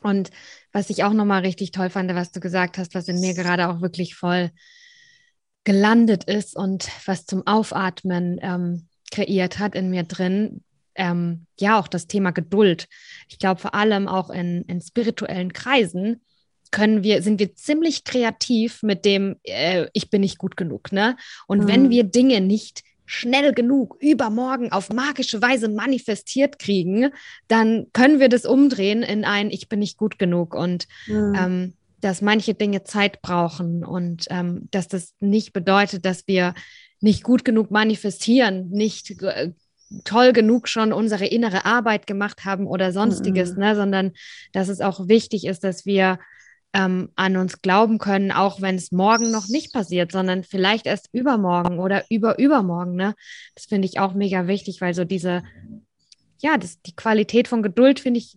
Und 0.00 0.30
was 0.70 0.88
ich 0.88 1.02
auch 1.02 1.12
nochmal 1.12 1.42
richtig 1.42 1.72
toll 1.72 1.90
fand, 1.90 2.14
was 2.14 2.30
du 2.30 2.38
gesagt 2.38 2.78
hast, 2.78 2.94
was 2.94 3.08
in 3.08 3.18
mir 3.18 3.34
gerade 3.34 3.68
auch 3.68 3.80
wirklich 3.80 4.14
voll 4.14 4.52
gelandet 5.64 6.24
ist 6.24 6.54
und 6.54 6.88
was 7.04 7.26
zum 7.26 7.44
Aufatmen 7.48 8.38
ähm, 8.42 8.86
kreiert 9.10 9.58
hat 9.58 9.74
in 9.74 9.90
mir 9.90 10.04
drin, 10.04 10.62
ähm, 10.94 11.46
ja, 11.58 11.80
auch 11.80 11.88
das 11.88 12.06
Thema 12.06 12.30
Geduld. 12.30 12.86
Ich 13.28 13.40
glaube, 13.40 13.60
vor 13.60 13.74
allem 13.74 14.06
auch 14.06 14.30
in, 14.30 14.62
in 14.68 14.80
spirituellen 14.80 15.52
Kreisen 15.52 16.22
können 16.70 17.02
wir, 17.02 17.22
sind 17.22 17.40
wir 17.40 17.56
ziemlich 17.56 18.04
kreativ 18.04 18.84
mit 18.84 19.04
dem, 19.04 19.36
äh, 19.42 19.88
ich 19.94 20.10
bin 20.10 20.20
nicht 20.20 20.38
gut 20.38 20.56
genug, 20.56 20.92
ne? 20.92 21.16
Und 21.48 21.64
mhm. 21.64 21.68
wenn 21.68 21.90
wir 21.90 22.04
Dinge 22.04 22.40
nicht 22.40 22.84
schnell 23.06 23.52
genug 23.52 23.96
übermorgen 24.00 24.72
auf 24.72 24.90
magische 24.90 25.42
Weise 25.42 25.68
manifestiert 25.68 26.58
kriegen, 26.58 27.10
dann 27.48 27.86
können 27.92 28.20
wir 28.20 28.28
das 28.28 28.46
umdrehen 28.46 29.02
in 29.02 29.24
ein 29.24 29.50
Ich 29.50 29.68
bin 29.68 29.80
nicht 29.80 29.98
gut 29.98 30.18
genug 30.18 30.54
und 30.54 30.86
mhm. 31.06 31.34
ähm, 31.36 31.72
dass 32.00 32.20
manche 32.20 32.54
Dinge 32.54 32.84
Zeit 32.84 33.22
brauchen 33.22 33.84
und 33.84 34.26
ähm, 34.30 34.68
dass 34.70 34.88
das 34.88 35.14
nicht 35.20 35.52
bedeutet, 35.52 36.04
dass 36.04 36.26
wir 36.26 36.54
nicht 37.00 37.22
gut 37.22 37.44
genug 37.44 37.70
manifestieren, 37.70 38.68
nicht 38.70 39.22
äh, 39.22 39.52
toll 40.04 40.32
genug 40.32 40.68
schon 40.68 40.92
unsere 40.92 41.26
innere 41.26 41.64
Arbeit 41.64 42.06
gemacht 42.06 42.44
haben 42.44 42.66
oder 42.66 42.92
sonstiges, 42.92 43.54
mhm. 43.54 43.60
ne, 43.60 43.76
sondern 43.76 44.12
dass 44.52 44.68
es 44.68 44.80
auch 44.80 45.08
wichtig 45.08 45.46
ist, 45.46 45.64
dass 45.64 45.86
wir 45.86 46.18
ähm, 46.74 47.10
an 47.14 47.36
uns 47.36 47.62
glauben 47.62 47.98
können, 47.98 48.32
auch 48.32 48.60
wenn 48.60 48.74
es 48.74 48.90
morgen 48.90 49.30
noch 49.30 49.48
nicht 49.48 49.72
passiert, 49.72 50.10
sondern 50.10 50.42
vielleicht 50.42 50.86
erst 50.86 51.08
übermorgen 51.12 51.78
oder 51.78 52.04
überübermorgen. 52.10 52.96
Ne? 52.96 53.14
Das 53.54 53.66
finde 53.66 53.86
ich 53.86 54.00
auch 54.00 54.12
mega 54.12 54.48
wichtig, 54.48 54.80
weil 54.80 54.92
so 54.92 55.04
diese, 55.04 55.44
ja, 56.40 56.58
das, 56.58 56.82
die 56.82 56.96
Qualität 56.96 57.46
von 57.46 57.62
Geduld, 57.62 58.00
finde 58.00 58.18
ich, 58.18 58.36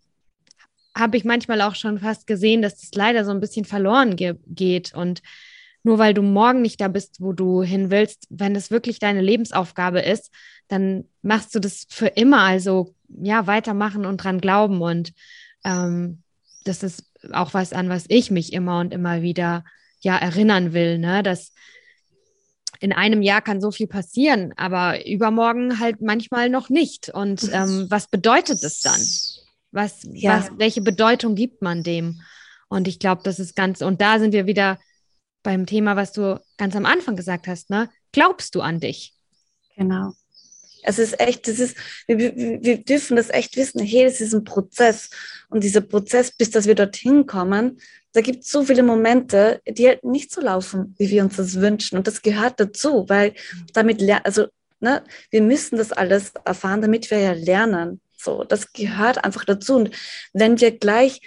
habe 0.96 1.18
ich 1.18 1.26
manchmal 1.26 1.62
auch 1.62 1.76
schon 1.76 2.00
fast 2.00 2.28
gesehen, 2.28 2.62
dass 2.62 2.80
das 2.80 2.92
leider 2.94 3.26
so 3.26 3.32
ein 3.32 3.40
bisschen 3.40 3.66
verloren 3.66 4.16
ge 4.16 4.36
geht. 4.46 4.94
Und 4.94 5.24
nur 5.82 5.98
weil 5.98 6.14
du 6.14 6.22
morgen 6.22 6.62
nicht 6.62 6.80
da 6.80 6.90
bist, 6.90 7.20
wo 7.20 7.34
du 7.34 7.64
hin 7.64 7.90
willst, 7.90 8.28
wenn 8.30 8.56
es 8.56 8.70
wirklich 8.70 9.00
deine 9.00 9.22
Lebensaufgabe 9.22 10.00
ist, 10.00 10.32
dann 10.68 11.06
machst 11.24 11.56
du 11.56 11.60
das 11.60 11.88
für 11.90 12.08
immer. 12.08 12.42
Also 12.42 12.94
ja, 13.10 13.48
weitermachen 13.48 14.06
und 14.06 14.18
dran 14.18 14.42
glauben. 14.42 14.82
Und 14.82 15.14
ähm, 15.64 16.22
das 16.66 16.84
ist 16.84 17.07
auch 17.34 17.54
was, 17.54 17.74
an 17.74 17.90
was 17.90 18.06
ich 18.08 18.32
mich 18.32 18.54
immer 18.54 18.80
und 18.80 18.94
immer 18.94 19.22
wieder 19.22 19.64
ja 20.02 20.18
erinnern 20.18 20.74
will, 20.74 20.98
ne? 21.00 21.24
Dass 21.24 21.54
in 22.80 22.94
einem 22.94 23.22
Jahr 23.22 23.42
kann 23.42 23.62
so 23.62 23.72
viel 23.72 23.88
passieren, 23.88 24.54
aber 24.56 25.06
übermorgen 25.08 25.80
halt 25.80 26.02
manchmal 26.02 26.50
noch 26.50 26.70
nicht. 26.70 27.10
Und 27.10 27.50
ähm, 27.52 27.88
was 27.90 28.08
bedeutet 28.08 28.64
es 28.64 28.82
dann? 28.82 29.02
Was, 29.72 30.02
ja. 30.04 30.38
was, 30.38 30.52
welche 30.58 30.82
Bedeutung 30.82 31.36
gibt 31.36 31.62
man 31.62 31.84
dem? 31.84 32.22
Und 32.70 32.88
ich 32.88 33.00
glaube, 33.00 33.22
das 33.24 33.40
ist 33.40 33.56
ganz, 33.56 33.82
und 33.82 34.02
da 34.02 34.20
sind 34.20 34.34
wir 34.34 34.46
wieder 34.46 34.78
beim 35.42 35.66
Thema, 35.66 35.96
was 35.96 36.12
du 36.12 36.40
ganz 36.58 36.76
am 36.76 36.86
Anfang 36.86 37.16
gesagt 37.16 37.48
hast, 37.48 37.70
ne? 37.70 37.90
Glaubst 38.12 38.54
du 38.56 38.62
an 38.62 38.80
dich? 38.80 39.14
Genau. 39.76 40.14
Es 40.88 41.00
ist 41.00 41.20
echt, 41.20 41.48
das 41.48 41.60
ist, 41.60 41.76
wir, 42.08 42.36
wir 42.36 42.78
dürfen 42.78 43.18
das 43.18 43.30
echt 43.30 43.58
wissen, 43.58 43.82
hey, 43.82 44.06
das 44.06 44.22
ist 44.22 44.34
ein 44.34 44.46
Prozess. 44.46 45.10
Und 45.50 45.64
dieser 45.64 45.82
Prozess, 45.82 46.32
bis 46.32 46.50
dass 46.50 46.66
wir 46.66 46.76
dorthin 46.76 47.26
kommen, 47.26 47.80
da 48.14 48.22
gibt 48.22 48.44
es 48.44 48.52
so 48.52 48.64
viele 48.64 48.84
Momente, 48.84 49.62
die 49.68 49.88
halt 49.88 50.04
nicht 50.04 50.32
so 50.32 50.42
laufen, 50.42 50.96
wie 50.98 51.10
wir 51.10 51.24
uns 51.24 51.36
das 51.36 51.60
wünschen. 51.60 51.98
Und 51.98 52.08
das 52.08 52.22
gehört 52.22 52.60
dazu, 52.60 53.06
weil 53.08 53.34
damit, 53.74 54.02
also 54.24 54.48
ne, 54.80 55.04
wir 55.30 55.42
müssen 55.42 55.78
das 55.78 55.92
alles 55.92 56.32
erfahren, 56.46 56.82
damit 56.82 57.12
wir 57.12 57.20
ja 57.20 57.34
lernen. 57.34 58.00
So, 58.18 58.44
das 58.44 58.72
gehört 58.72 59.24
einfach 59.24 59.44
dazu. 59.44 59.76
Und 59.76 59.92
wenn 60.34 60.60
wir 60.60 60.72
gleich 60.72 61.22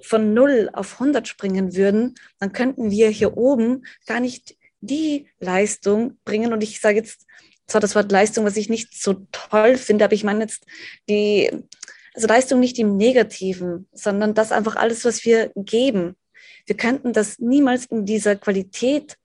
von 0.00 0.34
0 0.34 0.70
auf 0.72 0.94
100 0.94 1.28
springen 1.28 1.76
würden, 1.76 2.14
dann 2.40 2.52
könnten 2.52 2.90
wir 2.90 3.10
hier 3.10 3.36
oben 3.36 3.84
gar 4.06 4.20
nicht 4.20 4.56
die 4.80 5.28
Leistung 5.40 6.18
bringen. 6.24 6.52
Und 6.52 6.62
ich 6.62 6.80
sage 6.80 6.96
jetzt 6.98 7.26
zwar 7.66 7.80
das 7.80 7.94
Wort 7.94 8.12
Leistung, 8.12 8.44
was 8.44 8.56
ich 8.56 8.68
nicht 8.68 9.00
so 9.00 9.26
toll 9.32 9.76
finde, 9.76 10.04
aber 10.04 10.14
ich 10.14 10.24
meine 10.24 10.40
jetzt 10.40 10.64
die, 11.08 11.50
also 12.14 12.26
Leistung 12.26 12.60
nicht 12.60 12.78
im 12.78 12.96
Negativen, 12.96 13.88
sondern 13.92 14.34
das 14.34 14.52
einfach 14.52 14.76
alles, 14.76 15.04
was 15.04 15.24
wir 15.24 15.50
geben. 15.56 16.16
Wir 16.66 16.76
könnten 16.76 17.12
das 17.12 17.38
niemals 17.38 17.86
in 17.86 18.04
dieser 18.04 18.36
Qualität 18.36 19.16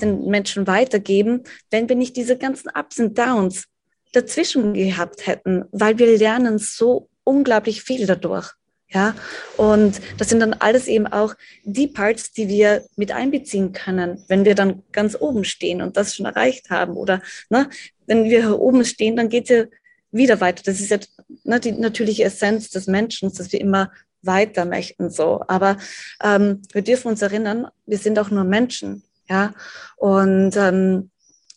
den 0.00 0.26
Menschen 0.26 0.66
weitergeben, 0.66 1.44
wenn 1.70 1.88
wir 1.88 1.96
nicht 1.96 2.16
diese 2.16 2.36
ganzen 2.36 2.70
Ups 2.74 2.98
und 2.98 3.16
Downs 3.16 3.64
dazwischen 4.12 4.74
gehabt 4.74 5.26
hätten, 5.26 5.64
weil 5.72 5.98
wir 5.98 6.18
lernen 6.18 6.58
so 6.58 7.08
unglaublich 7.24 7.82
viel 7.82 8.06
dadurch. 8.06 8.52
Ja, 8.88 9.16
und 9.56 10.00
das 10.16 10.28
sind 10.28 10.38
dann 10.38 10.54
alles 10.54 10.86
eben 10.86 11.08
auch 11.08 11.34
die 11.64 11.88
Parts, 11.88 12.30
die 12.32 12.46
wir 12.46 12.84
mit 12.94 13.10
einbeziehen 13.10 13.72
können, 13.72 14.22
wenn 14.28 14.44
wir 14.44 14.54
dann 14.54 14.84
ganz 14.92 15.16
oben 15.18 15.42
stehen 15.42 15.82
und 15.82 15.96
das 15.96 16.14
schon 16.14 16.26
erreicht 16.26 16.70
haben. 16.70 16.96
Oder 16.96 17.20
ne, 17.50 17.68
wenn 18.06 18.24
wir 18.24 18.60
oben 18.60 18.84
stehen, 18.84 19.16
dann 19.16 19.28
geht 19.28 19.50
es 19.50 19.56
ja 19.56 19.64
wieder 20.12 20.40
weiter. 20.40 20.62
Das 20.64 20.78
ist 20.80 20.90
ja 20.90 20.98
ne, 21.42 21.58
die 21.58 21.72
natürliche 21.72 22.24
Essenz 22.24 22.70
des 22.70 22.86
Menschen, 22.86 23.32
dass 23.34 23.50
wir 23.50 23.60
immer 23.60 23.90
weiter 24.22 24.64
möchten 24.64 25.10
so. 25.10 25.42
Aber 25.48 25.78
ähm, 26.22 26.62
wir 26.72 26.82
dürfen 26.82 27.08
uns 27.08 27.22
erinnern, 27.22 27.66
wir 27.86 27.98
sind 27.98 28.18
auch 28.18 28.30
nur 28.30 28.44
Menschen. 28.44 29.02
Ja, 29.28 29.52
und 29.96 30.56
ähm, 30.56 31.10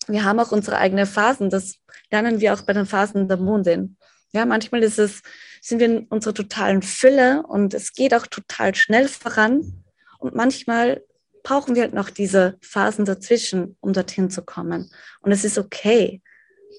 wir 0.08 0.24
haben 0.24 0.40
auch 0.40 0.52
unsere 0.52 0.78
eigenen 0.78 1.06
Phasen. 1.06 1.52
Das 1.52 1.76
lernen 2.10 2.40
wir 2.40 2.54
auch 2.54 2.62
bei 2.62 2.74
den 2.74 2.88
Phasen 2.88 3.28
der 3.28 3.38
Mondin. 3.38 3.98
Ja, 4.32 4.46
manchmal 4.46 4.82
ist 4.84 4.98
es, 4.98 5.22
sind 5.62 5.80
wir 5.80 5.88
in 5.88 6.06
unserer 6.08 6.34
totalen 6.34 6.82
Fülle 6.82 7.44
und 7.44 7.74
es 7.74 7.94
geht 7.94 8.14
auch 8.14 8.28
total 8.28 8.76
schnell 8.76 9.08
voran. 9.08 9.84
Und 10.20 10.36
manchmal 10.36 11.04
brauchen 11.44 11.76
wir 11.76 11.84
halt 11.84 11.94
noch 11.94 12.10
diese 12.10 12.58
Phasen 12.62 13.06
dazwischen, 13.06 13.78
um 13.80 13.94
dorthin 13.94 14.30
zu 14.30 14.42
kommen. 14.42 14.92
Und 15.22 15.32
es 15.32 15.44
ist 15.44 15.58
okay. 15.58 16.22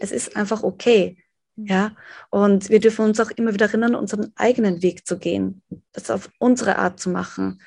Es 0.01 0.13
ist 0.13 0.37
einfach 0.37 0.63
okay. 0.63 1.17
Ja, 1.57 1.95
und 2.31 2.71
wir 2.71 2.81
dürfen 2.81 3.05
uns 3.05 3.21
auch 3.21 3.31
immer 3.33 3.53
wieder 3.53 3.67
erinnern, 3.67 3.95
unseren 3.95 4.33
eigenen 4.37 4.83
Weg 4.83 5.07
zu 5.07 5.19
gehen, 5.19 5.63
das 5.93 6.11
auf 6.11 6.31
unsere 6.39 6.77
Art 6.77 6.99
zu 6.99 7.11
machen. 7.11 7.61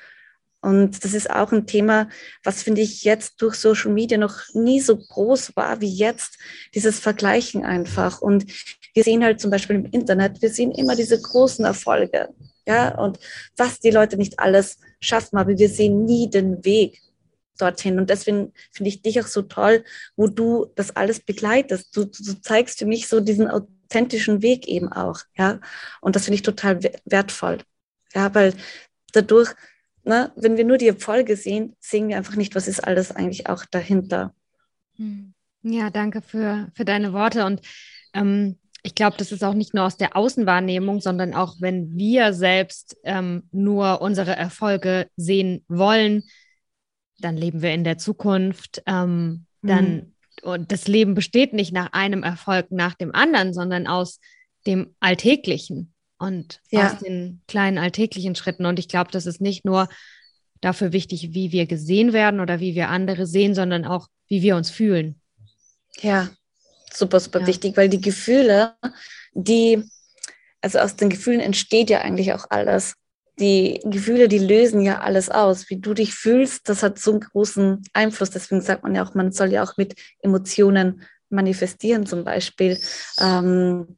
Und 0.60 1.04
das 1.04 1.12
ist 1.12 1.30
auch 1.30 1.52
ein 1.52 1.66
Thema, 1.66 2.08
was 2.42 2.62
finde 2.62 2.80
ich 2.80 3.04
jetzt 3.04 3.42
durch 3.42 3.54
Social 3.56 3.92
Media 3.92 4.16
noch 4.16 4.40
nie 4.54 4.80
so 4.80 4.96
groß 4.96 5.54
war 5.56 5.80
wie 5.80 5.94
jetzt, 5.94 6.38
dieses 6.74 6.98
Vergleichen 6.98 7.64
einfach. 7.64 8.22
Und 8.22 8.46
wir 8.94 9.04
sehen 9.04 9.22
halt 9.24 9.40
zum 9.40 9.50
Beispiel 9.50 9.76
im 9.76 9.86
Internet, 9.86 10.40
wir 10.40 10.50
sehen 10.50 10.72
immer 10.72 10.96
diese 10.96 11.20
großen 11.20 11.64
Erfolge. 11.64 12.28
Ja, 12.66 12.96
und 12.98 13.18
was 13.56 13.80
die 13.80 13.90
Leute 13.90 14.16
nicht 14.16 14.38
alles 14.38 14.78
schaffen, 15.00 15.36
aber 15.36 15.58
wir 15.58 15.68
sehen 15.68 16.04
nie 16.04 16.30
den 16.30 16.64
Weg 16.64 17.02
dorthin. 17.58 17.98
Und 17.98 18.08
deswegen 18.08 18.52
finde 18.72 18.88
ich 18.88 19.02
dich 19.02 19.20
auch 19.20 19.26
so 19.26 19.42
toll, 19.42 19.84
wo 20.16 20.28
du 20.28 20.66
das 20.74 20.96
alles 20.96 21.20
begleitest. 21.20 21.94
Du, 21.94 22.06
du 22.06 22.40
zeigst 22.40 22.78
für 22.78 22.86
mich 22.86 23.06
so 23.06 23.20
diesen 23.20 23.48
authentischen 23.48 24.40
Weg 24.40 24.66
eben 24.66 24.90
auch. 24.90 25.20
Ja, 25.36 25.60
und 26.00 26.16
das 26.16 26.24
finde 26.24 26.36
ich 26.36 26.42
total 26.42 26.80
wertvoll. 27.04 27.58
Ja, 28.14 28.34
weil 28.34 28.54
dadurch 29.12 29.54
ne, 30.04 30.32
wenn 30.36 30.56
wir 30.56 30.64
nur 30.64 30.78
die 30.78 30.88
Erfolge 30.88 31.36
sehen, 31.36 31.76
sehen 31.80 32.08
wir 32.08 32.16
einfach 32.16 32.36
nicht, 32.36 32.54
was 32.54 32.68
ist 32.68 32.80
alles 32.80 33.10
eigentlich 33.10 33.48
auch 33.48 33.64
dahinter. 33.64 34.34
Hm. 34.96 35.34
Ja, 35.62 35.90
danke 35.90 36.20
für, 36.20 36.70
für 36.74 36.84
deine 36.84 37.12
Worte. 37.12 37.46
Und 37.46 37.62
ähm, 38.12 38.58
ich 38.86 38.94
glaube, 38.94 39.16
das 39.16 39.32
ist 39.32 39.42
auch 39.42 39.54
nicht 39.54 39.72
nur 39.72 39.84
aus 39.84 39.96
der 39.96 40.14
Außenwahrnehmung, 40.14 41.00
sondern 41.00 41.32
auch 41.32 41.56
wenn 41.58 41.96
wir 41.96 42.34
selbst 42.34 42.98
ähm, 43.04 43.48
nur 43.50 44.02
unsere 44.02 44.36
Erfolge 44.36 45.08
sehen 45.16 45.64
wollen, 45.68 46.22
dann 47.18 47.38
leben 47.38 47.62
wir 47.62 47.72
in 47.72 47.82
der 47.82 47.96
Zukunft. 47.96 48.82
Ähm, 48.86 49.46
dann 49.62 49.94
mhm. 49.94 50.12
und 50.42 50.70
das 50.70 50.86
Leben 50.86 51.14
besteht 51.14 51.54
nicht 51.54 51.72
nach 51.72 51.94
einem 51.94 52.22
Erfolg 52.22 52.70
nach 52.70 52.92
dem 52.94 53.14
anderen, 53.14 53.54
sondern 53.54 53.86
aus 53.86 54.20
dem 54.66 54.94
Alltäglichen 55.00 55.94
und 56.18 56.60
ja. 56.70 56.92
aus 56.92 56.98
den 56.98 57.40
kleinen 57.48 57.78
alltäglichen 57.78 58.34
Schritten. 58.34 58.66
Und 58.66 58.78
ich 58.78 58.88
glaube, 58.88 59.10
das 59.10 59.24
ist 59.24 59.40
nicht 59.40 59.64
nur 59.64 59.88
dafür 60.60 60.92
wichtig, 60.92 61.32
wie 61.32 61.52
wir 61.52 61.64
gesehen 61.64 62.12
werden 62.12 62.38
oder 62.38 62.60
wie 62.60 62.74
wir 62.74 62.90
andere 62.90 63.26
sehen, 63.26 63.54
sondern 63.54 63.86
auch, 63.86 64.08
wie 64.28 64.42
wir 64.42 64.56
uns 64.56 64.68
fühlen. 64.68 65.18
Ja, 66.02 66.28
super, 66.96 67.20
super 67.20 67.40
ja. 67.40 67.46
wichtig, 67.46 67.76
weil 67.76 67.88
die 67.88 68.00
Gefühle, 68.00 68.74
die, 69.32 69.82
also 70.60 70.78
aus 70.78 70.96
den 70.96 71.10
Gefühlen 71.10 71.40
entsteht 71.40 71.90
ja 71.90 72.00
eigentlich 72.00 72.32
auch 72.32 72.46
alles. 72.50 72.94
Die 73.38 73.80
Gefühle, 73.84 74.28
die 74.28 74.38
lösen 74.38 74.80
ja 74.80 75.00
alles 75.00 75.28
aus. 75.28 75.68
Wie 75.68 75.80
du 75.80 75.92
dich 75.92 76.14
fühlst, 76.14 76.68
das 76.68 76.82
hat 76.82 76.98
so 76.98 77.10
einen 77.12 77.20
großen 77.20 77.82
Einfluss. 77.92 78.30
Deswegen 78.30 78.60
sagt 78.60 78.84
man 78.84 78.94
ja 78.94 79.04
auch, 79.04 79.14
man 79.14 79.32
soll 79.32 79.50
ja 79.52 79.64
auch 79.64 79.76
mit 79.76 79.96
Emotionen 80.20 81.02
manifestieren 81.30 82.06
zum 82.06 82.22
Beispiel. 82.24 82.78
Ähm, 83.20 83.96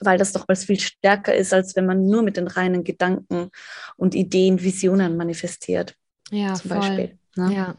weil 0.00 0.18
das 0.18 0.32
doch 0.32 0.48
was 0.48 0.64
viel 0.64 0.80
stärker 0.80 1.34
ist, 1.34 1.52
als 1.52 1.76
wenn 1.76 1.86
man 1.86 2.06
nur 2.06 2.22
mit 2.22 2.36
den 2.36 2.48
reinen 2.48 2.84
Gedanken 2.84 3.50
und 3.96 4.14
Ideen, 4.14 4.62
Visionen 4.62 5.16
manifestiert. 5.16 5.94
Ja, 6.30 6.54
zum 6.54 6.70
voll. 6.70 6.80
Beispiel. 6.80 7.18
Ne? 7.36 7.54
Ja. 7.54 7.74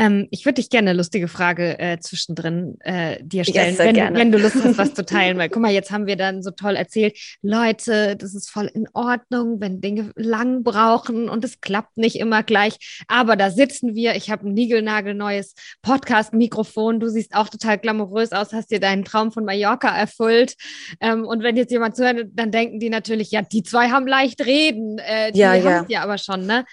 Ähm, 0.00 0.28
ich 0.30 0.46
würde 0.46 0.54
dich 0.54 0.70
gerne 0.70 0.90
eine 0.90 0.96
lustige 0.96 1.28
Frage 1.28 1.78
äh, 1.78 1.98
zwischendrin 1.98 2.78
äh, 2.80 3.22
dir 3.22 3.44
stellen, 3.44 3.76
ja, 3.76 3.84
wenn, 3.84 3.94
du, 3.94 4.14
wenn, 4.14 4.32
du 4.32 4.38
Lust 4.38 4.56
hast, 4.64 4.78
was 4.78 4.94
zu 4.94 5.04
teilen. 5.06 5.36
Weil 5.36 5.50
guck 5.50 5.60
mal, 5.60 5.72
jetzt 5.72 5.90
haben 5.90 6.06
wir 6.06 6.16
dann 6.16 6.42
so 6.42 6.52
toll 6.52 6.74
erzählt, 6.74 7.18
Leute, 7.42 8.16
das 8.16 8.34
ist 8.34 8.48
voll 8.48 8.70
in 8.72 8.88
Ordnung, 8.94 9.60
wenn 9.60 9.82
Dinge 9.82 10.10
lang 10.16 10.62
brauchen 10.62 11.28
und 11.28 11.44
es 11.44 11.60
klappt 11.60 11.98
nicht 11.98 12.16
immer 12.16 12.42
gleich. 12.42 13.04
Aber 13.08 13.36
da 13.36 13.50
sitzen 13.50 13.94
wir. 13.94 14.14
Ich 14.16 14.30
habe 14.30 14.48
ein 14.48 14.54
niegelnagelneues 14.54 15.54
Podcast-Mikrofon. 15.82 16.98
Du 16.98 17.08
siehst 17.08 17.34
auch 17.34 17.50
total 17.50 17.76
glamourös 17.76 18.32
aus, 18.32 18.54
hast 18.54 18.70
dir 18.70 18.80
deinen 18.80 19.04
Traum 19.04 19.32
von 19.32 19.44
Mallorca 19.44 19.94
erfüllt. 19.94 20.54
Ähm, 21.02 21.26
und 21.26 21.42
wenn 21.42 21.58
jetzt 21.58 21.72
jemand 21.72 21.96
zuhört, 21.96 22.26
dann 22.32 22.50
denken 22.50 22.80
die 22.80 22.88
natürlich, 22.88 23.32
ja, 23.32 23.42
die 23.42 23.64
zwei 23.64 23.90
haben 23.90 24.06
leicht 24.06 24.46
reden. 24.46 24.96
Äh, 24.96 25.32
die 25.32 25.40
ja, 25.40 25.54
ja. 25.54 25.84
ja 25.88 26.02
aber 26.02 26.16
schon, 26.16 26.46
ne? 26.46 26.64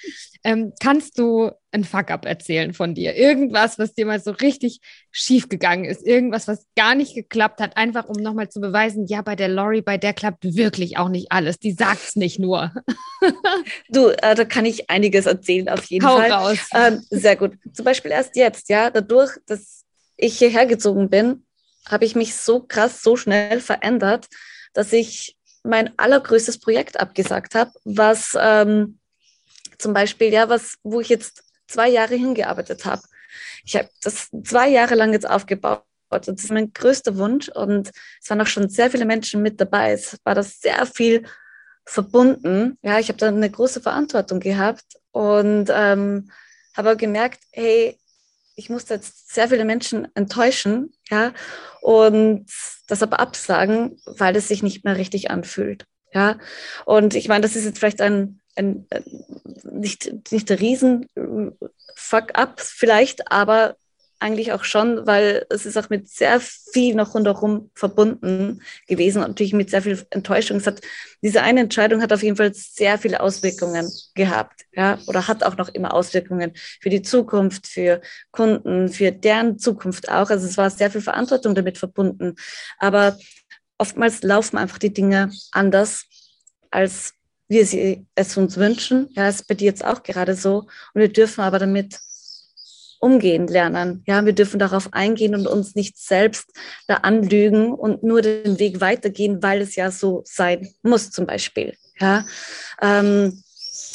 Ähm, 0.47 0.71
kannst 0.79 1.19
du 1.19 1.51
ein 1.73 1.83
Fuck-up 1.83 2.23
erzählen 2.23 2.73
von 2.73 2.95
dir? 2.95 3.17
Irgendwas, 3.17 3.77
was 3.77 3.93
dir 3.93 4.05
mal 4.05 4.21
so 4.21 4.31
richtig 4.31 4.79
schief 5.12 5.49
gegangen 5.49 5.83
ist, 5.83 6.07
irgendwas, 6.07 6.47
was 6.47 6.65
gar 6.77 6.95
nicht 6.95 7.15
geklappt 7.15 7.60
hat, 7.60 7.75
einfach 7.75 8.05
um 8.05 8.15
nochmal 8.23 8.47
zu 8.47 8.62
beweisen, 8.62 9.07
ja, 9.07 9.21
bei 9.21 9.36
der 9.36 9.49
Lori, 9.49 9.81
bei 9.81 9.97
der 9.97 10.13
klappt 10.13 10.45
wirklich 10.55 10.97
auch 10.97 11.10
nicht 11.10 11.33
alles. 11.33 11.60
Die 11.60 11.73
sagt 11.73 12.01
es 12.01 12.15
nicht 12.15 12.39
nur. 12.39 12.71
du, 13.89 14.07
äh, 14.07 14.36
da 14.36 14.45
kann 14.45 14.63
ich 14.63 14.89
einiges 14.89 15.25
erzählen, 15.25 15.67
auf 15.67 15.83
jeden 15.88 16.05
Hau 16.05 16.15
Fall. 16.15 16.31
Raus. 16.31 16.60
Ähm, 16.73 17.03
sehr 17.10 17.36
gut. 17.36 17.57
Zum 17.73 17.83
Beispiel 17.83 18.12
erst 18.12 18.38
jetzt, 18.38 18.69
ja, 18.69 18.89
dadurch, 18.89 19.31
dass 19.47 19.83
ich 20.15 20.38
hierher 20.38 20.65
gezogen 20.65 21.10
bin, 21.10 21.45
habe 21.89 22.05
ich 22.05 22.15
mich 22.15 22.36
so 22.36 22.62
krass, 22.62 23.03
so 23.03 23.17
schnell 23.17 23.60
verändert, 23.60 24.27
dass 24.73 24.93
ich 24.93 25.36
mein 25.63 25.91
allergrößtes 25.99 26.62
Projekt 26.62 26.97
abgesagt 27.01 27.53
habe, 27.53 27.71
was 27.83 28.31
ähm, 28.39 28.99
zum 29.77 29.93
Beispiel, 29.93 30.31
ja, 30.31 30.49
was, 30.49 30.75
wo 30.83 31.01
ich 31.01 31.09
jetzt 31.09 31.43
zwei 31.67 31.89
Jahre 31.89 32.15
hingearbeitet 32.15 32.85
habe. 32.85 33.01
Ich 33.65 33.75
habe 33.75 33.89
das 34.01 34.29
zwei 34.43 34.69
Jahre 34.69 34.95
lang 34.95 35.13
jetzt 35.13 35.29
aufgebaut. 35.29 35.83
Das 36.09 36.27
ist 36.27 36.51
mein 36.51 36.71
größter 36.71 37.17
Wunsch 37.17 37.49
und 37.49 37.91
es 38.21 38.29
waren 38.29 38.41
auch 38.41 38.47
schon 38.47 38.69
sehr 38.69 38.89
viele 38.89 39.05
Menschen 39.05 39.41
mit 39.41 39.59
dabei. 39.59 39.91
Es 39.91 40.17
war 40.23 40.35
das 40.35 40.61
sehr 40.61 40.85
viel 40.85 41.25
verbunden. 41.85 42.77
Ja, 42.81 42.99
ich 42.99 43.09
habe 43.09 43.17
da 43.17 43.27
eine 43.27 43.49
große 43.49 43.81
Verantwortung 43.81 44.39
gehabt 44.39 44.85
und 45.11 45.69
ähm, 45.69 46.31
habe 46.75 46.95
gemerkt, 46.95 47.41
hey, 47.51 47.97
ich 48.55 48.69
musste 48.69 48.95
jetzt 48.95 49.33
sehr 49.33 49.49
viele 49.49 49.65
Menschen 49.65 50.07
enttäuschen, 50.15 50.93
ja, 51.09 51.33
und 51.81 52.47
das 52.87 53.03
aber 53.03 53.19
absagen, 53.19 54.01
weil 54.05 54.35
es 54.35 54.47
sich 54.47 54.63
nicht 54.63 54.83
mehr 54.83 54.97
richtig 54.97 55.29
anfühlt. 55.29 55.85
Ja, 56.13 56.37
und 56.85 57.15
ich 57.15 57.27
meine, 57.27 57.41
das 57.41 57.55
ist 57.55 57.65
jetzt 57.65 57.79
vielleicht 57.79 58.01
ein 58.01 58.39
ein, 58.58 58.86
äh, 58.89 59.02
nicht, 59.63 60.32
nicht 60.32 60.50
der 60.50 60.60
Riesen-Fuck-up 60.60 62.60
vielleicht, 62.60 63.32
aber 63.32 63.78
eigentlich 64.20 64.51
auch 64.51 64.64
schon, 64.64 65.05
weil 65.05 65.45
es 65.49 65.66
ist 65.66 65.78
auch 65.78 65.89
mit 65.89 66.10
sehr 66.10 66.39
viel 66.39 66.95
noch 66.95 67.14
rundherum 67.14 67.70
verbunden 67.76 68.62
gewesen 68.88 69.22
und 69.22 69.30
natürlich 69.30 69.53
mit 69.53 69.70
sehr 69.70 69.84
viel 69.84 70.03
Enttäuschung. 70.10 70.58
Es 70.58 70.66
hat, 70.66 70.82
diese 71.22 71.43
eine 71.43 71.62
Entscheidung 71.62 72.01
hat 72.01 72.12
auf 72.12 72.24
jeden 72.24 72.36
Fall 72.36 72.53
sehr 72.53 72.97
viele 72.97 73.20
Auswirkungen 73.20 73.88
gehabt, 74.16 74.66
ja, 74.72 74.97
oder 75.08 75.28
hat 75.28 75.43
auch 75.43 75.58
noch 75.58 75.70
immer 75.70 75.93
Auswirkungen 75.93 76.53
für 76.82 76.89
die 76.89 77.03
Zukunft, 77.03 77.68
für 77.68 78.01
Kunden, 78.32 78.89
für 78.89 79.12
deren 79.12 79.60
Zukunft 79.60 80.10
auch. 80.10 80.30
Also 80.30 80.47
es 80.47 80.58
war 80.58 80.70
sehr 80.70 80.89
viel 80.89 81.01
Verantwortung 81.01 81.53
damit 81.53 81.78
verbunden. 81.78 82.36
Aber 82.80 83.18
oftmals 83.78 84.24
laufen 84.24 84.58
einfach 84.58 84.80
die 84.80 84.93
Dinge 84.93 85.32
anders, 85.51 86.05
als 86.72 87.14
wir 87.48 87.66
sie 87.66 88.06
es 88.16 88.36
uns 88.38 88.58
wünschen. 88.58 89.10
Ja, 89.12 89.30
ist 89.30 89.48
bei 89.48 89.56
dir 89.56 89.66
jetzt 89.66 89.86
auch 89.86 90.04
gerade 90.04 90.36
so. 90.36 90.68
Und 90.93 91.02
wir 91.02 91.12
dürfen 91.12 91.41
aber 91.41 91.60
damit 91.60 92.00
umgehen 93.00 93.48
lernen. 93.48 94.04
Ja, 94.08 94.26
wir 94.26 94.34
dürfen 94.34 94.60
darauf 94.60 94.93
eingehen 94.93 95.36
und 95.36 95.48
uns 95.48 95.76
nicht 95.76 95.98
selbst 95.98 96.50
da 96.88 96.95
anlügen 96.95 97.74
und 97.74 98.04
nur 98.04 98.22
den 98.22 98.60
Weg 98.60 98.82
weitergehen, 98.82 99.43
weil 99.43 99.62
es 99.62 99.76
ja 99.76 99.91
so 99.91 100.24
sein 100.26 100.68
muss, 100.82 101.12
zum 101.12 101.26
Beispiel. 101.26 101.76
Ja, 102.00 102.26
ähm, 102.82 103.43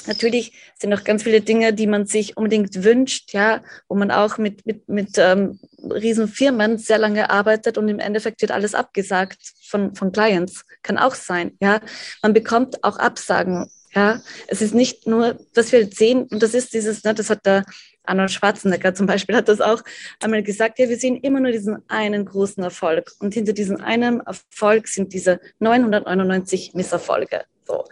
natürlich 0.06 0.52
sind 0.78 0.90
noch 0.90 1.04
ganz 1.04 1.22
viele 1.22 1.40
Dinge, 1.40 1.72
die 1.72 1.86
man 1.86 2.06
sich 2.06 2.36
unbedingt 2.36 2.84
wünscht, 2.84 3.32
ja, 3.32 3.62
wo 3.88 3.94
man 3.94 4.10
auch 4.10 4.38
mit, 4.38 4.66
mit, 4.66 4.88
mit 4.88 5.18
ähm, 5.18 5.60
Riesenfirmen 5.78 6.78
sehr 6.78 6.98
lange 6.98 7.30
arbeitet 7.30 7.78
und 7.78 7.88
im 7.88 7.98
Endeffekt 7.98 8.42
wird 8.42 8.50
alles 8.50 8.74
abgesagt 8.74 9.38
von, 9.62 9.94
von 9.94 10.12
Clients. 10.12 10.64
Kann 10.82 10.98
auch 10.98 11.14
sein, 11.14 11.56
ja. 11.60 11.80
Man 12.22 12.32
bekommt 12.32 12.82
auch 12.84 12.98
Absagen, 12.98 13.70
ja. 13.94 14.20
Es 14.48 14.62
ist 14.62 14.74
nicht 14.74 15.06
nur, 15.06 15.38
dass 15.54 15.72
wir 15.72 15.86
sehen, 15.86 16.24
und 16.30 16.42
das 16.42 16.54
ist 16.54 16.72
dieses, 16.72 17.04
ne, 17.04 17.14
das 17.14 17.30
hat 17.30 17.46
der 17.46 17.64
Arnold 18.04 18.32
Schwarzenegger 18.32 18.94
zum 18.94 19.06
Beispiel 19.06 19.36
hat 19.36 19.48
das 19.48 19.60
auch 19.60 19.82
einmal 20.20 20.42
gesagt, 20.42 20.78
ja, 20.78 20.88
wir 20.88 20.96
sehen 20.96 21.16
immer 21.16 21.40
nur 21.40 21.52
diesen 21.52 21.88
einen 21.88 22.24
großen 22.24 22.62
Erfolg 22.62 23.12
und 23.20 23.34
hinter 23.34 23.52
diesem 23.52 23.80
einen 23.80 24.20
Erfolg 24.20 24.88
sind 24.88 25.12
diese 25.12 25.40
999 25.60 26.74
Misserfolge. 26.74 27.44
So. 27.72 27.84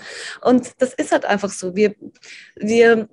Und 0.43 0.72
das 0.78 0.95
ist 0.95 1.12
halt 1.12 1.24
einfach 1.24 1.51
so. 1.51 1.74
Wir, 1.74 1.95
wir 2.57 3.09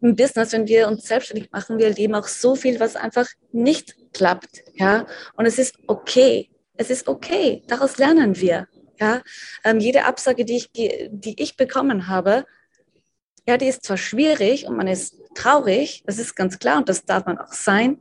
im 0.00 0.16
Business, 0.16 0.52
wenn 0.52 0.66
wir 0.66 0.88
uns 0.88 1.06
selbstständig 1.06 1.50
machen, 1.50 1.78
wir 1.78 1.86
erleben 1.86 2.14
auch 2.14 2.28
so 2.28 2.54
viel, 2.54 2.78
was 2.78 2.96
einfach 2.96 3.26
nicht 3.52 3.96
klappt. 4.12 4.62
Ja, 4.74 5.06
und 5.36 5.46
es 5.46 5.58
ist 5.58 5.76
okay. 5.86 6.50
Es 6.76 6.90
ist 6.90 7.08
okay. 7.08 7.62
Daraus 7.68 7.96
lernen 7.96 8.36
wir. 8.36 8.68
Ja, 9.00 9.22
ähm, 9.64 9.80
jede 9.80 10.04
Absage, 10.04 10.44
die 10.44 10.56
ich, 10.56 10.70
die 10.72 11.42
ich 11.42 11.56
bekommen 11.56 12.06
habe, 12.08 12.44
ja, 13.46 13.56
die 13.56 13.66
ist 13.66 13.84
zwar 13.84 13.96
schwierig 13.96 14.66
und 14.66 14.76
man 14.76 14.86
ist 14.86 15.16
traurig, 15.34 16.02
das 16.06 16.18
ist 16.18 16.36
ganz 16.36 16.58
klar 16.58 16.78
und 16.78 16.88
das 16.88 17.04
darf 17.04 17.26
man 17.26 17.38
auch 17.38 17.52
sein, 17.52 17.98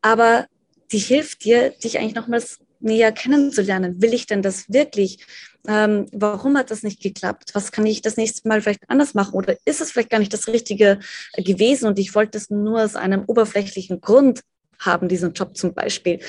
aber 0.00 0.46
die 0.92 0.98
hilft 0.98 1.44
dir, 1.44 1.70
dich 1.70 1.98
eigentlich 1.98 2.14
nochmals 2.14 2.60
näher 2.80 3.12
kennenzulernen. 3.12 4.00
Will 4.02 4.14
ich 4.14 4.26
denn 4.26 4.42
das 4.42 4.70
wirklich? 4.72 5.24
Ähm, 5.68 6.06
warum 6.12 6.56
hat 6.56 6.70
das 6.70 6.82
nicht 6.82 7.02
geklappt? 7.02 7.50
Was 7.54 7.72
kann 7.72 7.86
ich 7.86 8.02
das 8.02 8.16
nächste 8.16 8.46
Mal 8.46 8.60
vielleicht 8.60 8.88
anders 8.88 9.14
machen? 9.14 9.34
Oder 9.34 9.56
ist 9.64 9.80
es 9.80 9.90
vielleicht 9.90 10.10
gar 10.10 10.18
nicht 10.18 10.32
das 10.32 10.46
Richtige 10.46 11.00
gewesen 11.36 11.86
und 11.88 11.98
ich 11.98 12.14
wollte 12.14 12.38
es 12.38 12.50
nur 12.50 12.82
aus 12.82 12.94
einem 12.94 13.24
oberflächlichen 13.26 14.00
Grund 14.00 14.42
haben, 14.78 15.08
diesen 15.08 15.32
Job 15.32 15.56
zum 15.56 15.74
Beispiel. 15.74 16.20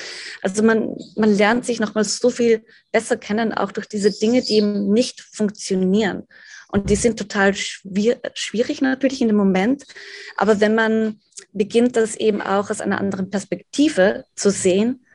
Also 0.41 0.63
man, 0.63 0.95
man 1.15 1.33
lernt 1.33 1.65
sich 1.65 1.79
nochmals 1.79 2.17
so 2.17 2.29
viel 2.29 2.63
besser 2.91 3.17
kennen, 3.17 3.53
auch 3.53 3.71
durch 3.71 3.87
diese 3.87 4.11
Dinge, 4.11 4.41
die 4.41 4.55
eben 4.55 4.91
nicht 4.91 5.21
funktionieren. 5.21 6.23
Und 6.69 6.89
die 6.89 6.95
sind 6.95 7.17
total 7.17 7.53
schwierig 7.55 8.81
natürlich 8.81 9.21
in 9.21 9.27
dem 9.27 9.37
Moment. 9.37 9.83
Aber 10.35 10.59
wenn 10.59 10.75
man 10.75 11.19
beginnt, 11.53 11.95
das 11.95 12.15
eben 12.15 12.41
auch 12.41 12.69
aus 12.69 12.81
einer 12.81 12.99
anderen 12.99 13.29
Perspektive 13.29 14.25
zu 14.35 14.51
sehen, 14.51 15.05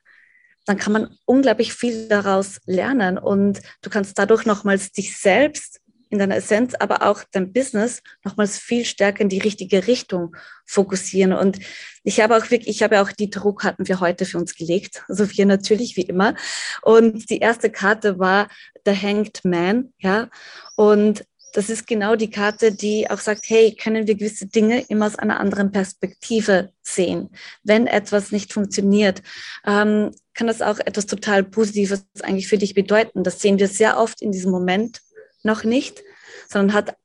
dann 0.67 0.79
kann 0.79 0.93
man 0.93 1.17
unglaublich 1.25 1.75
viel 1.75 2.09
daraus 2.09 2.61
lernen 2.67 3.19
und 3.19 3.61
du 3.83 3.91
kannst 3.91 4.19
dadurch 4.19 4.47
nochmals 4.47 4.93
dich 4.93 5.17
selbst 5.17 5.83
in 6.13 6.19
deiner 6.19 6.37
Essenz, 6.37 6.75
aber 6.79 7.03
auch 7.03 7.25
dein 7.33 7.55
Business 7.55 8.03
nochmals 8.23 8.59
viel 8.59 8.85
stärker 8.85 9.23
in 9.23 9.31
die 9.31 9.39
richtige 9.39 9.87
Richtung 9.87 10.37
fokussieren. 10.67 11.33
Und 11.33 11.59
ich 12.05 12.21
habe 12.21 12.37
auch 12.37 12.51
wirklich, 12.51 12.69
ich 12.69 12.83
habe 12.83 13.01
auch 13.01 13.11
die 13.13 13.31
Druckkarten 13.31 13.87
für 13.87 13.99
heute 13.99 14.27
für 14.27 14.37
uns 14.37 14.55
gelegt, 14.55 15.05
so 15.09 15.31
wir 15.31 15.47
natürlich 15.47 15.97
wie 15.97 16.03
immer. 16.03 16.35
Und 16.83 17.31
die 17.31 17.39
erste 17.39 17.71
Karte 17.71 18.19
war 18.19 18.49
The 18.85 18.95
Hanged 18.95 19.41
Man, 19.45 19.95
ja. 19.99 20.29
Und 20.77 21.25
das 21.53 21.69
ist 21.69 21.87
genau 21.87 22.17
die 22.17 22.31
Karte, 22.31 22.73
die 22.73 23.11
auch 23.11 23.19
sagt, 23.19 23.45
hey, 23.47 23.75
können 23.75 24.07
wir 24.07 24.15
gewisse 24.15 24.47
Dinge 24.47 24.85
immer 24.89 25.07
aus 25.07 25.17
einer 25.17 25.39
anderen 25.39 25.71
Perspektive 25.71 26.71
sehen. 26.83 27.31
Wenn 27.63 27.87
etwas 27.87 28.33
nicht 28.33 28.53
funktioniert, 28.53 29.23
ähm, 29.67 30.13
kann 30.35 30.47
das 30.47 30.63
auch 30.63 30.79
etwas 30.79 31.07
total 31.07 31.45
Positives 31.45 32.05
eigentlich 32.23 32.49
für 32.49 32.59
dich 32.59 32.75
bedeuten. 32.75 33.23
Das 33.23 33.41
sehen 33.41 33.59
wir 33.59 33.69
sehr 33.69 33.99
oft 33.99 34.23
in 34.23 34.33
diesem 34.33 34.51
Moment 34.51 35.03
noch 35.43 35.65
nicht, 35.65 36.03
sondern 36.49 36.75
hat 36.75 36.97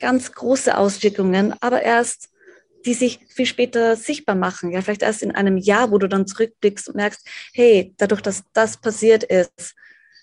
ganz 0.00 0.32
große 0.32 0.76
Auswirkungen, 0.76 1.54
aber 1.60 1.82
erst 1.82 2.30
die 2.84 2.94
sich 2.94 3.20
viel 3.28 3.46
später 3.46 3.96
sichtbar 3.96 4.34
machen. 4.34 4.70
Ja, 4.70 4.82
vielleicht 4.82 5.02
erst 5.02 5.22
in 5.22 5.34
einem 5.34 5.56
Jahr, 5.56 5.90
wo 5.90 5.98
du 5.98 6.08
dann 6.08 6.26
zurückblickst 6.26 6.88
und 6.88 6.96
merkst, 6.96 7.26
hey, 7.52 7.94
dadurch, 7.96 8.20
dass 8.20 8.44
das 8.52 8.76
passiert 8.76 9.24
ist, 9.24 9.74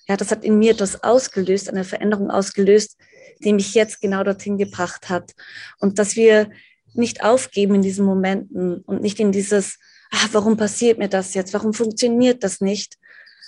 ja, 0.07 0.17
das 0.17 0.31
hat 0.31 0.43
in 0.43 0.59
mir 0.59 0.71
etwas 0.71 1.03
ausgelöst, 1.03 1.69
eine 1.69 1.83
Veränderung 1.83 2.29
ausgelöst, 2.29 2.97
die 3.43 3.53
mich 3.53 3.73
jetzt 3.73 4.01
genau 4.01 4.23
dorthin 4.23 4.57
gebracht 4.57 5.09
hat. 5.09 5.33
Und 5.79 5.99
dass 5.99 6.15
wir 6.15 6.49
nicht 6.93 7.23
aufgeben 7.23 7.75
in 7.75 7.81
diesen 7.81 8.05
Momenten 8.05 8.81
und 8.81 9.01
nicht 9.01 9.19
in 9.19 9.31
dieses, 9.31 9.77
ah, 10.11 10.27
warum 10.31 10.57
passiert 10.57 10.97
mir 10.97 11.07
das 11.07 11.33
jetzt? 11.33 11.53
Warum 11.53 11.73
funktioniert 11.73 12.43
das 12.43 12.61
nicht? 12.61 12.97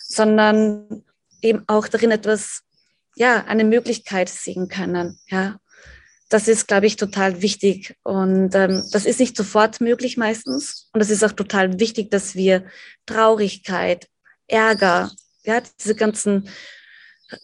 Sondern 0.08 1.04
eben 1.42 1.64
auch 1.68 1.88
darin 1.88 2.12
etwas, 2.12 2.62
ja, 3.16 3.46
eine 3.46 3.64
Möglichkeit 3.64 4.30
sehen 4.30 4.68
können, 4.68 5.20
ja. 5.28 5.60
Das 6.30 6.48
ist, 6.48 6.68
glaube 6.68 6.88
ich, 6.88 6.96
total 6.96 7.44
wichtig. 7.44 7.96
Und 8.02 8.56
ähm, 8.56 8.84
das 8.92 9.06
ist 9.06 9.20
nicht 9.20 9.38
sofort 9.38 9.82
möglich 9.82 10.18
meistens. 10.18 10.90
Und 10.92 11.00
es 11.00 11.12
ist 11.12 11.24
auch 11.24 11.34
total 11.34 11.80
wichtig, 11.80 12.10
dass 12.10 12.34
wir 12.34 12.66
Traurigkeit, 13.06 14.08
Ärger, 14.48 15.12
ja, 15.44 15.62
diese 15.80 15.94
ganzen 15.94 16.50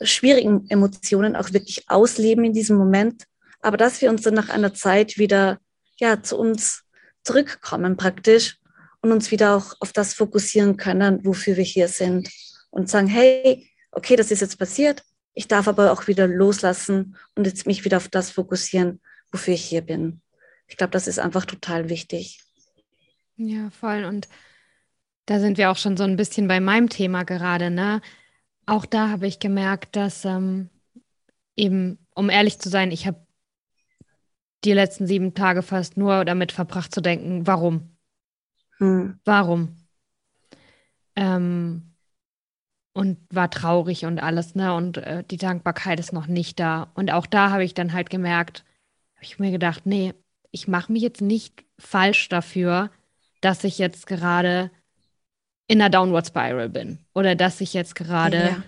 schwierigen 0.02 0.66
Emotionen 0.70 1.36
auch 1.36 1.54
wirklich 1.54 1.90
ausleben 1.90 2.44
in 2.46 2.54
diesem 2.54 2.78
Moment, 2.78 3.26
aber 3.62 3.78
dass 3.78 4.02
wir 4.02 4.10
uns 4.10 4.22
dann 4.22 4.34
nach 4.34 4.50
einer 4.50 4.74
Zeit 4.74 5.18
wieder 5.18 5.60
ja 6.00 6.22
zu 6.22 6.38
uns 6.38 6.84
zurückkommen 7.24 7.98
praktisch 7.98 8.58
und 9.02 9.12
uns 9.12 9.32
wieder 9.32 9.56
auch 9.56 9.76
auf 9.80 9.94
das 9.94 10.14
fokussieren 10.14 10.78
können, 10.78 11.26
wofür 11.26 11.58
wir 11.58 11.64
hier 11.64 11.88
sind 11.88 12.30
und 12.70 12.90
sagen, 12.90 13.08
hey, 13.08 13.70
okay, 13.92 14.16
das 14.16 14.32
ist 14.32 14.42
jetzt 14.42 14.58
passiert, 14.58 15.04
ich 15.34 15.48
darf 15.48 15.68
aber 15.68 15.92
auch 15.92 16.08
wieder 16.08 16.28
loslassen 16.28 17.16
und 17.36 17.46
jetzt 17.46 17.66
mich 17.66 17.86
wieder 17.86 17.98
auf 17.98 18.10
das 18.10 18.32
fokussieren, 18.32 19.00
wofür 19.32 19.54
ich 19.54 19.64
hier 19.64 19.82
bin. 19.82 20.22
Ich 20.68 20.78
glaube, 20.78 20.92
das 20.92 21.08
ist 21.08 21.20
einfach 21.20 21.46
total 21.46 21.90
wichtig. 21.90 22.42
Ja, 23.38 23.70
voll. 23.70 24.04
Und 24.04 24.28
da 25.26 25.40
sind 25.40 25.58
wir 25.58 25.72
auch 25.72 25.78
schon 25.78 25.96
so 25.96 26.04
ein 26.04 26.18
bisschen 26.18 26.48
bei 26.48 26.60
meinem 26.60 26.90
Thema 26.90 27.24
gerade, 27.24 27.70
ne? 27.70 28.02
Auch 28.70 28.86
da 28.86 29.10
habe 29.10 29.28
ich 29.28 29.40
gemerkt, 29.40 29.96
dass 29.96 30.26
ähm, 30.26 30.70
eben, 31.56 31.98
um 32.16 32.30
ehrlich 32.30 32.60
zu 32.60 32.70
sein, 32.70 32.92
ich 32.92 33.08
habe 33.08 33.26
die 34.64 34.74
letzten 34.74 35.08
sieben 35.08 35.34
Tage 35.34 35.62
fast 35.62 35.98
nur 35.98 36.26
damit 36.26 36.52
verbracht 36.52 36.94
zu 36.94 37.02
denken, 37.02 37.48
warum? 37.48 37.98
Hm. 38.78 39.20
Warum? 39.26 39.76
Ähm, 41.16 41.96
und 42.94 43.18
war 43.30 43.50
traurig 43.50 44.06
und 44.06 44.20
alles, 44.20 44.56
ne? 44.56 44.74
Und 44.74 44.98
äh, 44.98 45.24
die 45.24 45.38
Dankbarkeit 45.38 46.00
ist 46.00 46.14
noch 46.14 46.28
nicht 46.28 46.60
da. 46.60 46.92
Und 46.96 47.12
auch 47.12 47.26
da 47.26 47.52
habe 47.52 47.64
ich 47.64 47.74
dann 47.74 47.94
halt 47.94 48.10
gemerkt, 48.10 48.66
habe 49.16 49.26
ich 49.26 49.40
mir 49.40 49.52
gedacht, 49.52 49.86
nee, 49.86 50.14
ich 50.52 50.68
mache 50.68 50.92
mich 50.92 51.02
jetzt 51.02 51.22
nicht 51.22 51.64
falsch 51.78 52.30
dafür, 52.30 52.90
dass 53.42 53.64
ich 53.64 53.78
jetzt 53.78 54.08
gerade 54.08 54.72
in 55.70 55.80
einer 55.80 55.92
Downward 55.92 56.26
Spiral 56.26 56.68
bin 56.68 56.98
oder 57.14 57.36
dass 57.36 57.62
ich 57.62 57.74
jetzt 57.74 57.94
gerade 57.94 58.38
ja. 58.38 58.64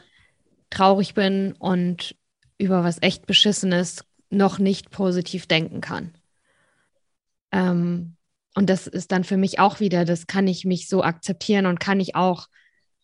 traurig 0.70 1.16
bin 1.16 1.54
und 1.54 2.16
über 2.60 2.84
was 2.84 3.02
echt 3.02 3.26
Beschissenes 3.26 4.06
noch 4.30 4.60
nicht 4.60 4.92
positiv 4.92 5.48
denken 5.48 5.82
kann. 5.82 6.14
Ähm, 7.52 8.16
und 8.54 8.70
das 8.70 8.86
ist 8.86 9.12
dann 9.12 9.24
für 9.24 9.36
mich 9.36 9.60
auch 9.60 9.80
wieder, 9.80 10.06
das 10.06 10.28
kann 10.28 10.48
ich 10.48 10.64
mich 10.64 10.88
so 10.88 11.04
akzeptieren 11.04 11.66
und 11.66 11.80
kann 11.80 12.00
ich 12.00 12.16
auch 12.16 12.48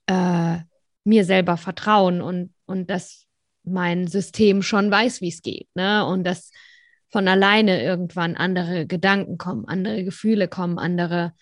äh, 0.05 0.57
mir 1.03 1.25
selber 1.25 1.57
vertrauen 1.57 2.21
und, 2.21 2.53
und 2.67 2.91
dass 2.91 3.25
mein 3.63 4.05
System 4.05 4.61
schon 4.61 4.91
weiß, 4.91 5.21
wie 5.21 5.29
es 5.29 5.41
geht. 5.41 5.69
Ne? 5.73 6.05
Und 6.05 6.23
dass 6.23 6.51
von 7.09 7.27
alleine 7.27 7.81
irgendwann 7.81 8.35
andere 8.35 8.85
Gedanken 8.85 9.39
kommen, 9.39 9.65
andere 9.67 10.03
Gefühle 10.03 10.47
kommen, 10.47 10.77
andere, 10.77 11.33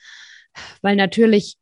weil 0.82 0.96
natürlich 0.96 1.58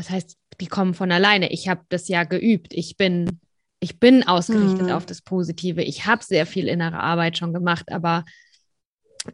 was 0.00 0.08
heißt, 0.08 0.38
die 0.60 0.66
kommen 0.66 0.94
von 0.94 1.12
alleine. 1.12 1.52
Ich 1.52 1.68
habe 1.68 1.82
das 1.90 2.08
ja 2.08 2.24
geübt. 2.24 2.72
Ich 2.72 2.96
bin, 2.96 3.38
ich 3.80 4.00
bin 4.00 4.26
ausgerichtet 4.26 4.86
mhm. 4.86 4.92
auf 4.92 5.04
das 5.04 5.20
Positive. 5.20 5.82
Ich 5.82 6.06
habe 6.06 6.24
sehr 6.24 6.46
viel 6.46 6.68
innere 6.68 7.00
Arbeit 7.00 7.36
schon 7.36 7.52
gemacht, 7.52 7.92
aber 7.92 8.24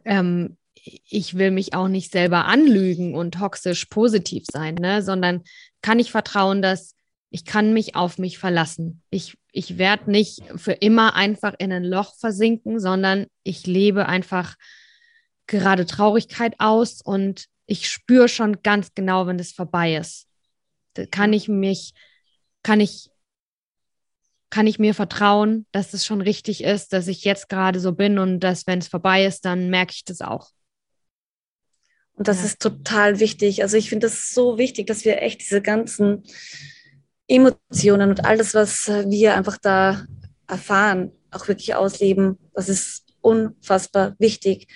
ähm, 0.03 0.57
ich 1.09 1.37
will 1.37 1.51
mich 1.51 1.73
auch 1.73 1.87
nicht 1.87 2.11
selber 2.11 2.45
anlügen 2.45 3.15
und 3.15 3.35
toxisch 3.35 3.85
positiv 3.85 4.43
sein, 4.51 4.75
ne? 4.75 5.01
sondern 5.01 5.43
kann 5.81 5.99
ich 5.99 6.11
vertrauen, 6.11 6.61
dass 6.61 6.95
ich 7.29 7.45
kann 7.45 7.73
mich 7.73 7.95
auf 7.95 8.17
mich 8.17 8.37
verlassen. 8.37 9.01
Ich, 9.09 9.37
ich 9.53 9.77
werde 9.77 10.11
nicht 10.11 10.41
für 10.57 10.73
immer 10.73 11.15
einfach 11.15 11.53
in 11.59 11.71
ein 11.71 11.83
Loch 11.85 12.15
versinken, 12.15 12.79
sondern 12.79 13.27
ich 13.43 13.65
lebe 13.67 14.05
einfach 14.05 14.55
gerade 15.45 15.85
Traurigkeit 15.85 16.55
aus 16.59 17.01
und 17.01 17.45
ich 17.67 17.89
spüre 17.89 18.27
schon 18.27 18.61
ganz 18.63 18.93
genau, 18.95 19.27
wenn 19.27 19.39
es 19.39 19.53
vorbei 19.53 19.95
ist 19.95 20.26
kann 21.11 21.33
ich 21.33 21.47
mich, 21.47 21.93
kann 22.63 22.79
ich, 22.79 23.09
kann 24.49 24.67
ich 24.67 24.79
mir 24.79 24.93
vertrauen, 24.93 25.65
dass 25.71 25.93
es 25.93 26.05
schon 26.05 26.21
richtig 26.21 26.63
ist, 26.63 26.93
dass 26.93 27.07
ich 27.07 27.23
jetzt 27.23 27.49
gerade 27.49 27.79
so 27.79 27.93
bin 27.93 28.17
und 28.17 28.39
dass, 28.39 28.65
wenn 28.67 28.79
es 28.79 28.87
vorbei 28.87 29.25
ist, 29.25 29.45
dann 29.45 29.69
merke 29.69 29.93
ich 29.93 30.05
das 30.05 30.21
auch. 30.21 30.49
Und 32.13 32.27
das 32.27 32.39
ja. 32.39 32.45
ist 32.45 32.59
total 32.59 33.19
wichtig. 33.19 33.61
Also 33.61 33.77
ich 33.77 33.89
finde 33.89 34.07
es 34.07 34.33
so 34.33 34.57
wichtig, 34.57 34.87
dass 34.87 35.05
wir 35.05 35.21
echt 35.21 35.41
diese 35.41 35.61
ganzen 35.61 36.23
Emotionen 37.27 38.09
und 38.09 38.25
alles, 38.25 38.53
was 38.53 38.87
wir 38.87 39.35
einfach 39.35 39.57
da 39.57 40.05
erfahren, 40.47 41.11
auch 41.29 41.47
wirklich 41.47 41.75
ausleben. 41.75 42.37
Das 42.53 42.69
ist 42.69 43.03
unfassbar 43.21 44.15
wichtig, 44.17 44.67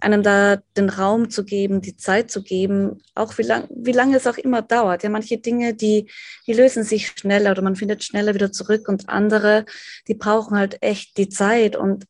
einem 0.00 0.22
da 0.22 0.56
den 0.76 0.88
Raum 0.88 1.30
zu 1.30 1.44
geben, 1.44 1.80
die 1.80 1.96
Zeit 1.96 2.30
zu 2.30 2.42
geben, 2.42 3.02
auch 3.14 3.38
wie, 3.38 3.42
lang, 3.42 3.68
wie 3.70 3.92
lange 3.92 4.16
es 4.16 4.26
auch 4.26 4.38
immer 4.38 4.62
dauert. 4.62 5.02
Ja, 5.02 5.10
manche 5.10 5.38
Dinge, 5.38 5.74
die, 5.74 6.10
die 6.46 6.52
lösen 6.52 6.84
sich 6.84 7.08
schneller 7.08 7.50
oder 7.50 7.62
man 7.62 7.76
findet 7.76 8.04
schneller 8.04 8.34
wieder 8.34 8.52
zurück 8.52 8.88
und 8.88 9.08
andere, 9.08 9.64
die 10.08 10.14
brauchen 10.14 10.56
halt 10.56 10.82
echt 10.82 11.16
die 11.16 11.28
Zeit. 11.28 11.76
Und 11.76 12.06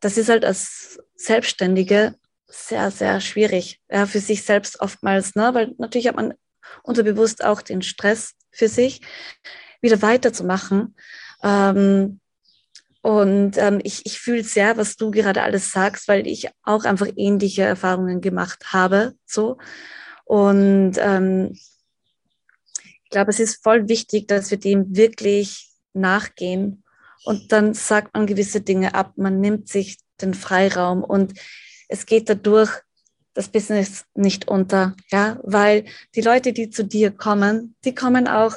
das 0.00 0.16
ist 0.16 0.28
halt 0.28 0.44
als 0.44 0.98
Selbstständige 1.16 2.14
sehr, 2.48 2.90
sehr 2.90 3.20
schwierig, 3.20 3.80
ja, 3.90 4.06
für 4.06 4.20
sich 4.20 4.42
selbst 4.44 4.80
oftmals, 4.80 5.34
ne? 5.34 5.50
weil 5.52 5.74
natürlich 5.78 6.08
hat 6.08 6.16
man 6.16 6.34
unterbewusst 6.82 7.44
auch 7.44 7.62
den 7.62 7.82
Stress 7.82 8.34
für 8.50 8.68
sich, 8.68 9.02
wieder 9.80 10.00
weiterzumachen. 10.02 10.94
Ähm, 11.42 12.20
und 13.06 13.56
ähm, 13.56 13.78
ich, 13.84 14.04
ich 14.04 14.18
fühle 14.18 14.42
sehr, 14.42 14.76
was 14.78 14.96
du 14.96 15.12
gerade 15.12 15.44
alles 15.44 15.70
sagst, 15.70 16.08
weil 16.08 16.26
ich 16.26 16.48
auch 16.64 16.84
einfach 16.84 17.06
ähnliche 17.14 17.62
Erfahrungen 17.62 18.20
gemacht 18.20 18.72
habe. 18.72 19.14
So. 19.24 19.58
Und 20.24 20.94
ähm, 20.98 21.52
ich 23.04 23.10
glaube, 23.10 23.30
es 23.30 23.38
ist 23.38 23.62
voll 23.62 23.88
wichtig, 23.88 24.26
dass 24.26 24.50
wir 24.50 24.58
dem 24.58 24.96
wirklich 24.96 25.70
nachgehen. 25.92 26.82
Und 27.24 27.52
dann 27.52 27.74
sagt 27.74 28.12
man 28.12 28.26
gewisse 28.26 28.60
Dinge 28.60 28.96
ab, 28.96 29.12
man 29.14 29.40
nimmt 29.40 29.68
sich 29.68 29.98
den 30.20 30.34
Freiraum 30.34 31.04
und 31.04 31.34
es 31.88 32.06
geht 32.06 32.28
dadurch 32.28 32.72
das 33.34 33.48
Business 33.48 34.04
nicht 34.16 34.48
unter, 34.48 34.96
ja, 35.12 35.38
weil 35.44 35.84
die 36.16 36.22
Leute, 36.22 36.52
die 36.52 36.70
zu 36.70 36.84
dir 36.84 37.12
kommen, 37.12 37.76
die 37.84 37.94
kommen 37.94 38.26
auch, 38.26 38.56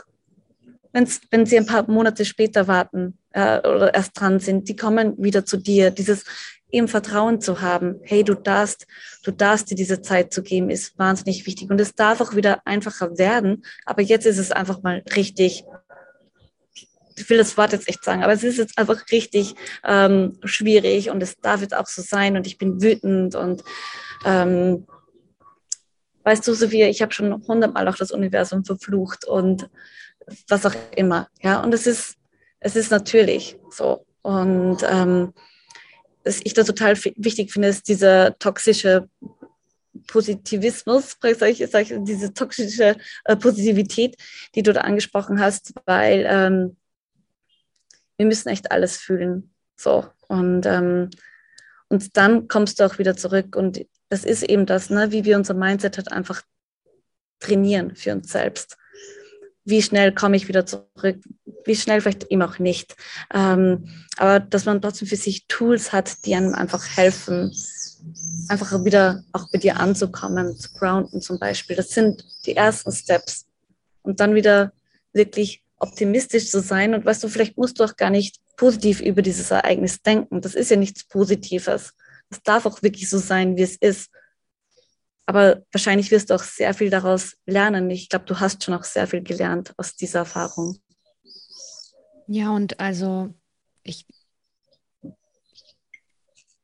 wenn 0.91 1.45
sie 1.45 1.57
ein 1.59 1.67
paar 1.67 1.87
Monate 1.87 2.25
später 2.25 2.67
warten 2.67 3.18
äh, 3.31 3.59
oder 3.59 3.93
erst 3.93 4.19
dran 4.19 4.39
sind, 4.39 4.69
die 4.69 4.75
kommen 4.75 5.15
wieder 5.17 5.45
zu 5.45 5.57
dir. 5.57 5.91
Dieses 5.91 6.25
eben 6.71 6.87
Vertrauen 6.87 7.41
zu 7.41 7.61
haben, 7.61 7.99
hey, 8.03 8.23
du 8.23 8.35
darfst, 8.35 8.85
du 9.23 9.31
darfst 9.31 9.71
dir 9.71 9.75
diese 9.75 10.01
Zeit 10.01 10.31
zu 10.31 10.43
geben, 10.43 10.69
ist 10.69 10.97
wahnsinnig 10.99 11.47
wichtig. 11.47 11.69
Und 11.69 11.81
es 11.81 11.95
darf 11.95 12.21
auch 12.21 12.35
wieder 12.35 12.61
einfacher 12.65 13.17
werden. 13.17 13.65
Aber 13.85 14.01
jetzt 14.01 14.25
ist 14.25 14.37
es 14.37 14.51
einfach 14.51 14.83
mal 14.83 15.03
richtig 15.15 15.63
ich 17.19 17.29
will 17.29 17.37
das 17.37 17.57
Wort 17.57 17.73
jetzt 17.73 17.89
echt 17.89 18.03
sagen, 18.03 18.23
aber 18.23 18.33
es 18.33 18.43
ist 18.43 18.57
jetzt 18.57 18.77
einfach 18.77 19.03
richtig 19.11 19.55
ähm, 19.83 20.37
schwierig 20.43 21.09
und 21.09 21.21
es 21.21 21.37
darf 21.39 21.61
jetzt 21.61 21.75
auch 21.75 21.87
so 21.87 22.01
sein 22.01 22.37
und 22.37 22.47
ich 22.47 22.57
bin 22.57 22.81
wütend 22.81 23.35
und 23.35 23.63
ähm, 24.25 24.87
weißt 26.23 26.47
du, 26.47 26.53
Sophia, 26.53 26.87
ich 26.87 27.01
habe 27.01 27.13
schon 27.13 27.45
hundertmal 27.47 27.87
auch 27.87 27.95
das 27.95 28.11
Universum 28.11 28.63
verflucht 28.63 29.25
und 29.25 29.69
was 30.47 30.65
auch 30.65 30.75
immer. 30.95 31.27
Ja, 31.41 31.61
und 31.61 31.73
es 31.73 31.87
ist, 31.87 32.15
es 32.59 32.75
ist 32.75 32.91
natürlich 32.91 33.57
so. 33.69 34.05
Und 34.21 34.79
ähm, 34.83 35.33
was 36.23 36.41
ich 36.43 36.53
da 36.53 36.63
total 36.63 36.97
wichtig 37.15 37.51
finde, 37.51 37.69
ist 37.69 37.87
dieser 37.87 38.37
toxische 38.37 39.09
Positivismus, 40.07 41.17
sag 41.21 41.49
ich, 41.49 41.69
sag 41.69 41.81
ich, 41.83 41.93
diese 42.01 42.33
toxische 42.33 42.97
äh, 43.25 43.35
Positivität, 43.35 44.17
die 44.55 44.63
du 44.63 44.73
da 44.73 44.81
angesprochen 44.81 45.39
hast, 45.39 45.73
weil 45.85 46.25
ähm, 46.27 46.77
wir 48.17 48.25
müssen 48.25 48.49
echt 48.49 48.71
alles 48.71 48.97
fühlen. 48.97 49.53
So. 49.75 50.05
Und, 50.27 50.65
ähm, 50.65 51.09
und 51.87 52.17
dann 52.17 52.47
kommst 52.47 52.79
du 52.79 52.85
auch 52.85 52.99
wieder 52.99 53.15
zurück. 53.15 53.55
Und 53.55 53.85
das 54.09 54.25
ist 54.25 54.43
eben 54.43 54.65
das, 54.65 54.89
ne, 54.89 55.11
wie 55.11 55.23
wir 55.23 55.37
unser 55.37 55.53
Mindset 55.53 55.97
halt 55.97 56.11
einfach 56.11 56.43
trainieren 57.39 57.95
für 57.95 58.11
uns 58.11 58.31
selbst. 58.31 58.77
Wie 59.69 59.81
schnell 59.81 60.13
komme 60.13 60.35
ich 60.35 60.47
wieder 60.47 60.65
zurück? 60.65 61.21
Wie 61.65 61.75
schnell 61.75 62.01
vielleicht 62.01 62.25
eben 62.31 62.41
auch 62.41 62.57
nicht. 62.59 62.95
Ähm, 63.33 63.89
aber 64.17 64.39
dass 64.39 64.65
man 64.65 64.81
trotzdem 64.81 65.07
für 65.07 65.15
sich 65.15 65.45
Tools 65.47 65.93
hat, 65.93 66.25
die 66.25 66.35
einem 66.35 66.55
einfach 66.55 66.85
helfen, 66.97 67.53
einfach 68.47 68.83
wieder 68.83 69.23
auch 69.31 69.49
bei 69.51 69.59
dir 69.59 69.79
anzukommen, 69.79 70.57
zu 70.57 70.73
grounden 70.73 71.21
zum 71.21 71.39
Beispiel. 71.39 71.75
Das 71.75 71.89
sind 71.89 72.25
die 72.45 72.55
ersten 72.55 72.91
Steps. 72.91 73.45
Und 74.01 74.19
dann 74.19 74.33
wieder 74.33 74.73
wirklich 75.13 75.63
optimistisch 75.77 76.49
zu 76.49 76.61
sein. 76.61 76.93
Und 76.93 77.05
weißt 77.05 77.23
du, 77.23 77.27
vielleicht 77.27 77.57
musst 77.57 77.79
du 77.79 77.83
auch 77.83 77.95
gar 77.95 78.09
nicht 78.09 78.37
positiv 78.57 79.01
über 79.01 79.21
dieses 79.21 79.51
Ereignis 79.51 80.01
denken. 80.01 80.41
Das 80.41 80.55
ist 80.55 80.71
ja 80.71 80.77
nichts 80.77 81.03
Positives. 81.05 81.93
Es 82.29 82.41
darf 82.43 82.65
auch 82.65 82.81
wirklich 82.81 83.09
so 83.09 83.17
sein, 83.17 83.55
wie 83.55 83.63
es 83.63 83.75
ist. 83.75 84.09
Aber 85.29 85.61
wahrscheinlich 85.71 86.09
wirst 86.09 86.31
du 86.31 86.33
auch 86.33 86.41
sehr 86.41 86.73
viel 86.73 86.89
daraus 86.89 87.37
lernen. 87.45 87.91
Ich 87.91 88.09
glaube, 88.09 88.25
du 88.25 88.39
hast 88.39 88.63
schon 88.63 88.73
auch 88.73 88.83
sehr 88.83 89.05
viel 89.05 89.21
gelernt 89.21 89.75
aus 89.77 89.95
dieser 89.95 90.21
Erfahrung. 90.21 90.79
Ja, 92.25 92.49
und 92.49 92.79
also 92.79 93.31
ich, 93.83 94.07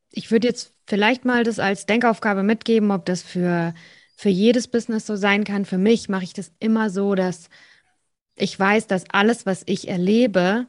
ich 0.09 0.31
würde 0.31 0.47
jetzt 0.47 0.73
vielleicht 0.87 1.25
mal 1.25 1.43
das 1.43 1.59
als 1.59 1.85
Denkaufgabe 1.85 2.41
mitgeben, 2.41 2.89
ob 2.89 3.05
das 3.05 3.21
für, 3.21 3.75
für 4.17 4.29
jedes 4.29 4.67
Business 4.67 5.05
so 5.05 5.15
sein 5.15 5.43
kann. 5.43 5.65
Für 5.65 5.77
mich 5.77 6.09
mache 6.09 6.23
ich 6.23 6.33
das 6.33 6.51
immer 6.57 6.89
so, 6.89 7.13
dass 7.13 7.49
ich 8.35 8.59
weiß, 8.59 8.87
dass 8.87 9.03
alles, 9.11 9.45
was 9.45 9.61
ich 9.67 9.89
erlebe, 9.89 10.65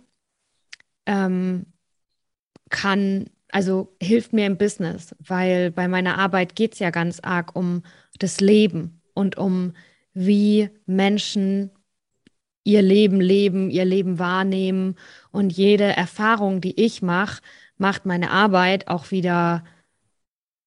ähm, 1.07 1.65
kann, 2.69 3.31
also 3.57 3.97
hilft 4.03 4.35
mir 4.35 4.45
im 4.47 4.59
Business, 4.59 5.15
weil 5.19 5.71
bei 5.71 5.89
meiner 5.89 6.19
Arbeit 6.19 6.57
geht 6.57 6.75
es 6.75 6.79
ja 6.79 6.91
ganz 6.91 7.21
arg 7.21 7.57
um 7.57 7.83
das 8.19 8.41
Leben 8.41 9.01
und 9.15 9.39
um 9.39 9.73
wie 10.13 10.69
Menschen 10.85 11.71
ihr 12.65 12.83
Leben 12.83 13.19
leben, 13.19 13.71
ihr 13.71 13.87
Leben 13.87 14.19
wahrnehmen. 14.19 14.97
Und 15.31 15.55
jede 15.55 15.85
Erfahrung, 15.85 16.61
die 16.61 16.79
ich 16.79 17.01
mache, 17.01 17.41
macht 17.79 18.05
meine 18.05 18.31
Arbeit 18.31 18.89
auch 18.89 19.11
wieder 19.11 19.65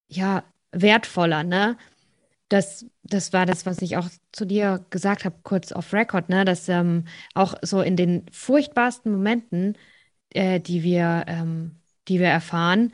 ja 0.08 0.42
wertvoller. 0.72 1.44
Ne? 1.44 1.76
das, 2.50 2.86
das 3.04 3.32
war 3.32 3.46
das, 3.46 3.64
was 3.66 3.80
ich 3.82 3.96
auch 3.96 4.08
zu 4.32 4.44
dir 4.44 4.84
gesagt 4.90 5.24
habe, 5.24 5.36
kurz 5.44 5.72
off 5.72 5.92
Record, 5.92 6.28
ne? 6.28 6.44
dass 6.44 6.68
ähm, 6.68 7.04
auch 7.34 7.54
so 7.62 7.80
in 7.80 7.96
den 7.96 8.26
furchtbarsten 8.32 9.12
Momenten, 9.12 9.78
äh, 10.30 10.60
die, 10.60 10.82
wir, 10.82 11.24
ähm, 11.28 11.79
die 12.10 12.20
wir 12.20 12.26
erfahren, 12.26 12.92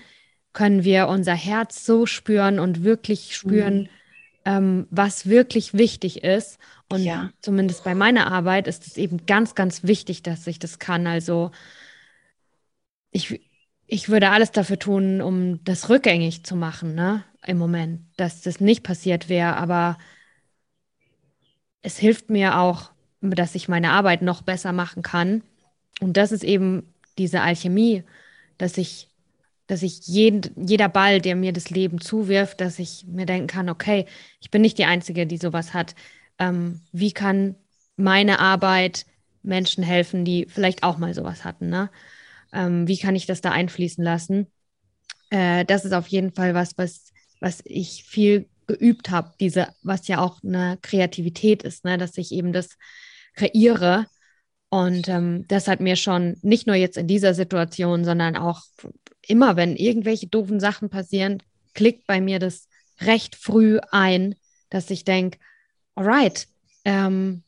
können 0.52 0.84
wir 0.84 1.08
unser 1.08 1.34
Herz 1.34 1.84
so 1.84 2.06
spüren 2.06 2.58
und 2.60 2.84
wirklich 2.84 3.34
spüren, 3.34 3.80
mhm. 3.80 3.88
ähm, 4.44 4.86
was 4.90 5.26
wirklich 5.26 5.74
wichtig 5.74 6.22
ist. 6.22 6.58
Und 6.88 7.02
ja. 7.02 7.30
zumindest 7.40 7.82
bei 7.82 7.94
meiner 7.94 8.30
Arbeit 8.30 8.68
ist 8.68 8.86
es 8.86 8.96
eben 8.96 9.26
ganz, 9.26 9.54
ganz 9.54 9.82
wichtig, 9.82 10.22
dass 10.22 10.46
ich 10.46 10.58
das 10.58 10.78
kann. 10.78 11.06
Also 11.06 11.50
ich, 13.10 13.40
ich 13.86 14.08
würde 14.08 14.30
alles 14.30 14.52
dafür 14.52 14.78
tun, 14.78 15.20
um 15.20 15.64
das 15.64 15.88
rückgängig 15.88 16.44
zu 16.44 16.54
machen, 16.54 16.94
ne? 16.94 17.24
Im 17.44 17.58
Moment, 17.58 18.02
dass 18.16 18.42
das 18.42 18.60
nicht 18.60 18.82
passiert 18.82 19.28
wäre, 19.28 19.56
aber 19.56 19.98
es 21.82 21.96
hilft 21.96 22.28
mir 22.28 22.58
auch, 22.58 22.90
dass 23.20 23.54
ich 23.54 23.68
meine 23.68 23.92
Arbeit 23.92 24.20
noch 24.22 24.42
besser 24.42 24.72
machen 24.72 25.02
kann. 25.02 25.42
Und 26.00 26.16
das 26.16 26.32
ist 26.32 26.44
eben 26.44 26.92
diese 27.18 27.42
Alchemie, 27.42 28.02
dass 28.58 28.78
ich, 28.78 29.08
dass 29.66 29.82
ich 29.82 30.06
jeden, 30.06 30.66
jeder 30.66 30.88
Ball, 30.88 31.20
der 31.20 31.36
mir 31.36 31.52
das 31.52 31.70
Leben 31.70 32.00
zuwirft, 32.00 32.60
dass 32.60 32.78
ich 32.78 33.04
mir 33.06 33.26
denken 33.26 33.48
kann, 33.48 33.68
okay, 33.68 34.06
ich 34.40 34.50
bin 34.50 34.62
nicht 34.62 34.78
die 34.78 34.84
Einzige, 34.84 35.26
die 35.26 35.38
sowas 35.38 35.74
hat. 35.74 35.94
Ähm, 36.38 36.80
wie 36.92 37.12
kann 37.12 37.56
meine 37.96 38.38
Arbeit 38.40 39.06
Menschen 39.42 39.82
helfen, 39.84 40.24
die 40.24 40.46
vielleicht 40.48 40.82
auch 40.82 40.98
mal 40.98 41.14
sowas 41.14 41.44
hatten, 41.44 41.68
ne? 41.68 41.90
Ähm, 42.52 42.86
wie 42.88 42.98
kann 42.98 43.16
ich 43.16 43.26
das 43.26 43.40
da 43.40 43.50
einfließen 43.50 44.02
lassen? 44.02 44.46
Äh, 45.30 45.64
das 45.64 45.84
ist 45.84 45.92
auf 45.92 46.08
jeden 46.08 46.32
Fall 46.32 46.54
was, 46.54 46.78
was, 46.78 47.12
was 47.40 47.62
ich 47.64 48.04
viel 48.04 48.48
geübt 48.66 49.10
habe, 49.10 49.32
diese, 49.40 49.68
was 49.82 50.08
ja 50.08 50.18
auch 50.20 50.42
eine 50.42 50.78
Kreativität 50.82 51.62
ist, 51.62 51.84
ne? 51.84 51.98
dass 51.98 52.18
ich 52.18 52.32
eben 52.32 52.52
das 52.52 52.76
kreiere. 53.34 54.06
Und 54.76 55.08
ähm, 55.08 55.46
das 55.48 55.68
hat 55.68 55.80
mir 55.80 55.96
schon 55.96 56.36
nicht 56.42 56.66
nur 56.66 56.76
jetzt 56.76 56.98
in 56.98 57.06
dieser 57.06 57.32
Situation, 57.32 58.04
sondern 58.04 58.36
auch 58.36 58.60
immer, 59.26 59.56
wenn 59.56 59.74
irgendwelche 59.74 60.26
doofen 60.26 60.60
Sachen 60.60 60.90
passieren, 60.90 61.42
klickt 61.72 62.06
bei 62.06 62.20
mir 62.20 62.38
das 62.38 62.68
recht 63.00 63.36
früh 63.36 63.78
ein, 63.90 64.34
dass 64.68 64.90
ich 64.90 65.04
denke, 65.04 65.38
alright, 65.94 66.46
ähm, 66.84 67.42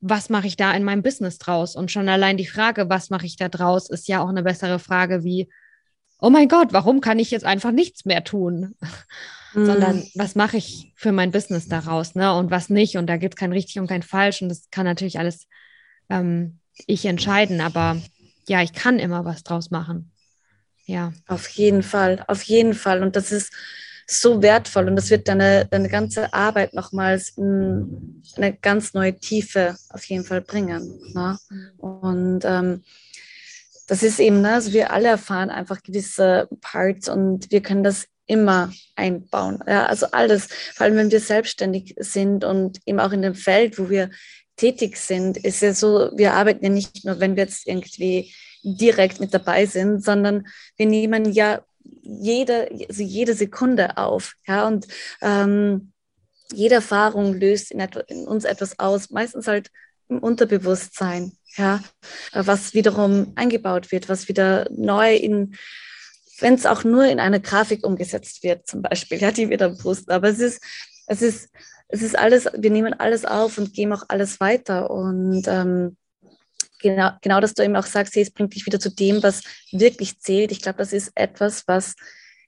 was 0.00 0.30
mache 0.30 0.46
ich 0.46 0.56
da 0.56 0.72
in 0.72 0.82
meinem 0.82 1.02
Business 1.02 1.36
draus? 1.36 1.76
Und 1.76 1.90
schon 1.90 2.08
allein 2.08 2.38
die 2.38 2.46
Frage, 2.46 2.88
was 2.88 3.10
mache 3.10 3.26
ich 3.26 3.36
da 3.36 3.50
draus, 3.50 3.90
ist 3.90 4.08
ja 4.08 4.22
auch 4.22 4.30
eine 4.30 4.42
bessere 4.42 4.78
Frage 4.78 5.24
wie, 5.24 5.50
oh 6.20 6.30
mein 6.30 6.48
Gott, 6.48 6.72
warum 6.72 7.02
kann 7.02 7.18
ich 7.18 7.30
jetzt 7.30 7.44
einfach 7.44 7.70
nichts 7.70 8.06
mehr 8.06 8.24
tun? 8.24 8.74
Mhm. 9.54 9.66
Sondern 9.66 10.04
was 10.14 10.36
mache 10.36 10.56
ich 10.56 10.94
für 10.96 11.12
mein 11.12 11.32
Business 11.32 11.68
daraus, 11.68 12.14
ne? 12.14 12.34
Und 12.34 12.50
was 12.50 12.70
nicht. 12.70 12.96
Und 12.96 13.06
da 13.08 13.18
gibt 13.18 13.34
es 13.34 13.38
kein 13.38 13.52
richtig 13.52 13.78
und 13.78 13.86
kein 13.86 14.02
falsch. 14.02 14.40
Und 14.40 14.48
das 14.48 14.70
kann 14.70 14.86
natürlich 14.86 15.18
alles 15.18 15.46
ähm, 16.08 16.58
ich 16.86 17.04
entscheiden. 17.04 17.60
Aber 17.60 18.00
ja, 18.48 18.62
ich 18.62 18.72
kann 18.72 18.98
immer 18.98 19.24
was 19.24 19.42
draus 19.42 19.70
machen. 19.70 20.10
Ja. 20.86 21.12
Auf 21.26 21.48
jeden 21.48 21.82
Fall, 21.82 22.24
auf 22.26 22.42
jeden 22.42 22.74
Fall. 22.74 23.02
Und 23.02 23.16
das 23.16 23.32
ist 23.32 23.52
so 24.06 24.42
wertvoll 24.42 24.88
und 24.88 24.96
das 24.96 25.10
wird 25.10 25.28
deine, 25.28 25.66
deine 25.66 25.88
ganze 25.88 26.32
Arbeit 26.34 26.74
nochmals 26.74 27.30
in 27.30 28.22
eine 28.36 28.52
ganz 28.52 28.94
neue 28.94 29.18
Tiefe 29.18 29.76
auf 29.90 30.04
jeden 30.04 30.24
Fall 30.24 30.42
bringen. 30.42 31.00
Ne? 31.14 31.38
Und 31.78 32.44
ähm, 32.44 32.82
das 33.86 34.02
ist 34.02 34.20
eben, 34.20 34.40
ne, 34.40 34.54
also 34.54 34.72
wir 34.72 34.92
alle 34.92 35.08
erfahren 35.08 35.50
einfach 35.50 35.82
gewisse 35.82 36.48
Parts 36.60 37.08
und 37.08 37.50
wir 37.50 37.62
können 37.62 37.84
das 37.84 38.06
immer 38.26 38.72
einbauen. 38.96 39.62
Ja, 39.66 39.86
also 39.86 40.06
alles, 40.12 40.46
vor 40.74 40.84
allem 40.84 40.96
wenn 40.96 41.10
wir 41.10 41.20
selbstständig 41.20 41.94
sind 41.98 42.44
und 42.44 42.78
eben 42.86 43.00
auch 43.00 43.12
in 43.12 43.22
dem 43.22 43.34
Feld, 43.34 43.78
wo 43.78 43.90
wir 43.90 44.10
tätig 44.56 44.96
sind, 44.96 45.36
ist 45.38 45.62
ja 45.62 45.74
so, 45.74 46.10
wir 46.14 46.34
arbeiten 46.34 46.64
ja 46.64 46.70
nicht 46.70 47.04
nur, 47.04 47.20
wenn 47.20 47.36
wir 47.36 47.44
jetzt 47.44 47.66
irgendwie 47.66 48.32
direkt 48.62 49.20
mit 49.20 49.34
dabei 49.34 49.66
sind, 49.66 50.04
sondern 50.04 50.46
wir 50.76 50.86
nehmen 50.86 51.32
ja 51.32 51.62
jede, 52.02 52.68
also 52.88 53.02
jede 53.02 53.34
Sekunde 53.34 53.96
auf. 53.96 54.34
Ja, 54.46 54.66
und 54.66 54.86
ähm, 55.20 55.92
jede 56.52 56.76
Erfahrung 56.76 57.34
löst 57.34 57.70
in, 57.70 57.80
etwa, 57.80 58.00
in 58.00 58.26
uns 58.26 58.44
etwas 58.44 58.78
aus, 58.78 59.10
meistens 59.10 59.46
halt 59.46 59.70
im 60.08 60.18
Unterbewusstsein, 60.18 61.32
ja, 61.56 61.82
was 62.32 62.74
wiederum 62.74 63.32
eingebaut 63.34 63.90
wird, 63.92 64.08
was 64.08 64.28
wieder 64.28 64.68
neu 64.70 65.14
in, 65.14 65.56
wenn 66.38 66.54
es 66.54 66.66
auch 66.66 66.84
nur 66.84 67.06
in 67.06 67.20
eine 67.20 67.40
Grafik 67.40 67.84
umgesetzt 67.86 68.42
wird, 68.42 68.66
zum 68.66 68.82
Beispiel, 68.82 69.18
ja, 69.18 69.32
die 69.32 69.48
wir 69.48 69.56
dann 69.56 69.78
posten. 69.78 70.10
Aber 70.12 70.28
es 70.28 70.38
ist, 70.38 70.62
es 71.06 71.22
ist, 71.22 71.48
es 71.92 72.00
ist 72.00 72.18
alles, 72.18 72.48
wir 72.56 72.70
nehmen 72.70 72.94
alles 72.94 73.26
auf 73.26 73.58
und 73.58 73.74
geben 73.74 73.92
auch 73.92 74.04
alles 74.08 74.40
weiter. 74.40 74.90
Und 74.90 75.46
ähm, 75.46 75.96
genau, 76.80 77.10
genau, 77.20 77.40
dass 77.40 77.52
du 77.52 77.62
eben 77.62 77.76
auch 77.76 77.84
sagst, 77.84 78.16
hey, 78.16 78.22
es 78.22 78.30
bringt 78.30 78.54
dich 78.54 78.64
wieder 78.64 78.80
zu 78.80 78.88
dem, 78.88 79.22
was 79.22 79.42
wirklich 79.72 80.18
zählt. 80.18 80.52
Ich 80.52 80.62
glaube, 80.62 80.78
das 80.78 80.94
ist 80.94 81.12
etwas, 81.14 81.68
was 81.68 81.94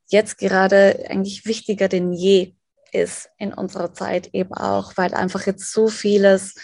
jetzt 0.09 0.39
gerade 0.39 1.05
eigentlich 1.11 1.45
wichtiger 1.45 1.89
denn 1.89 2.13
je 2.13 2.55
ist 2.91 3.29
in 3.39 3.53
unserer 3.53 3.93
Zeit 3.93 4.31
eben 4.33 4.55
auch, 4.55 4.95
weil 4.97 5.13
einfach 5.13 5.47
jetzt 5.47 5.71
so 5.71 5.89
vieles 5.89 6.55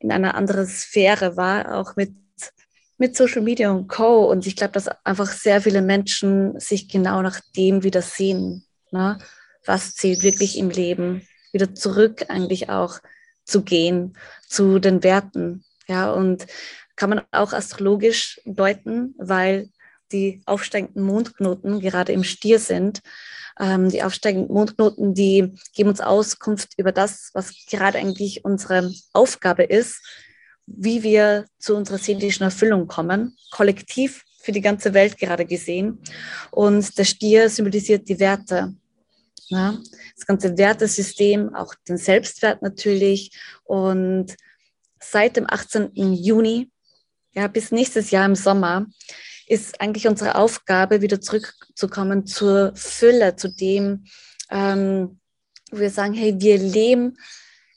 in 0.00 0.10
einer 0.10 0.34
anderen 0.34 0.66
Sphäre 0.66 1.36
war, 1.36 1.76
auch 1.76 1.94
mit, 1.94 2.12
mit 2.98 3.16
Social 3.16 3.42
Media 3.42 3.70
und 3.70 3.86
Co. 3.86 4.28
Und 4.28 4.48
ich 4.48 4.56
glaube, 4.56 4.72
dass 4.72 4.88
einfach 5.04 5.30
sehr 5.30 5.60
viele 5.60 5.80
Menschen 5.80 6.58
sich 6.58 6.88
genau 6.88 7.22
nach 7.22 7.40
dem 7.56 7.84
wieder 7.84 8.02
sehen. 8.02 8.64
Ne? 8.90 9.18
Was 9.64 9.94
zählt 9.94 10.24
wirklich 10.24 10.58
im 10.58 10.70
Leben? 10.70 11.22
Wieder 11.56 11.74
zurück 11.74 12.26
eigentlich 12.28 12.68
auch 12.68 12.98
zu 13.46 13.62
gehen, 13.62 14.14
zu 14.46 14.78
den 14.78 15.02
Werten. 15.02 15.64
Ja, 15.88 16.12
und 16.12 16.46
kann 16.96 17.08
man 17.08 17.22
auch 17.30 17.54
astrologisch 17.54 18.38
deuten, 18.44 19.14
weil 19.16 19.70
die 20.12 20.42
aufsteigenden 20.44 21.02
Mondknoten 21.02 21.80
gerade 21.80 22.12
im 22.12 22.24
Stier 22.24 22.58
sind. 22.58 23.00
Ähm, 23.58 23.88
die 23.88 24.02
aufsteigenden 24.02 24.52
Mondknoten, 24.52 25.14
die 25.14 25.54
geben 25.74 25.88
uns 25.88 26.02
Auskunft 26.02 26.74
über 26.76 26.92
das, 26.92 27.30
was 27.32 27.54
gerade 27.70 27.96
eigentlich 27.96 28.44
unsere 28.44 28.92
Aufgabe 29.14 29.62
ist, 29.62 30.02
wie 30.66 31.02
wir 31.02 31.46
zu 31.58 31.74
unserer 31.74 31.96
seelischen 31.96 32.44
Erfüllung 32.44 32.86
kommen, 32.86 33.34
kollektiv 33.50 34.24
für 34.42 34.52
die 34.52 34.60
ganze 34.60 34.92
Welt 34.92 35.16
gerade 35.16 35.46
gesehen. 35.46 36.00
Und 36.50 36.98
der 36.98 37.04
Stier 37.04 37.48
symbolisiert 37.48 38.10
die 38.10 38.20
Werte. 38.20 38.74
Ja, 39.48 39.78
das 40.16 40.26
ganze 40.26 40.58
Wertesystem, 40.58 41.54
auch 41.54 41.74
den 41.88 41.98
Selbstwert 41.98 42.62
natürlich. 42.62 43.30
Und 43.64 44.36
seit 45.00 45.36
dem 45.36 45.46
18. 45.48 45.92
Juni 45.94 46.70
ja, 47.36 47.48
bis 47.48 47.70
nächstes 47.70 48.10
Jahr 48.10 48.24
im 48.24 48.34
Sommer 48.34 48.86
ist 49.46 49.80
eigentlich 49.80 50.08
unsere 50.08 50.36
Aufgabe, 50.36 51.02
wieder 51.02 51.20
zurückzukommen 51.20 52.26
zur 52.26 52.72
Fülle, 52.74 53.36
zu 53.36 53.48
dem, 53.48 54.06
ähm, 54.50 55.20
wo 55.70 55.78
wir 55.78 55.90
sagen, 55.90 56.14
hey, 56.14 56.34
wir 56.38 56.58
leben 56.58 57.18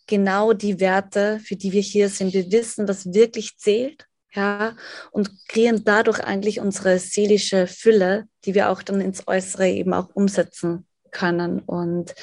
genau 0.08 0.54
die 0.54 0.80
Werte, 0.80 1.40
für 1.44 1.58
die 1.58 1.74
wir 1.74 1.82
hier 1.82 2.10
sind. 2.10 2.34
Wir 2.34 2.50
wissen, 2.52 2.88
was 2.88 3.14
wirklich 3.14 3.58
zählt, 3.58 4.06
ja, 4.34 4.76
und 5.12 5.30
kreieren 5.50 5.84
dadurch 5.84 6.24
eigentlich 6.24 6.60
unsere 6.62 6.98
seelische 6.98 7.68
Fülle, 7.68 8.28
die 8.46 8.56
wir 8.56 8.70
auch 8.70 8.82
dann 8.82 9.02
ins 9.02 9.28
Äußere 9.28 9.68
eben 9.70 9.94
auch 9.94 10.10
umsetzen 10.16 10.88
können. 11.12 11.60
Und 11.60 12.14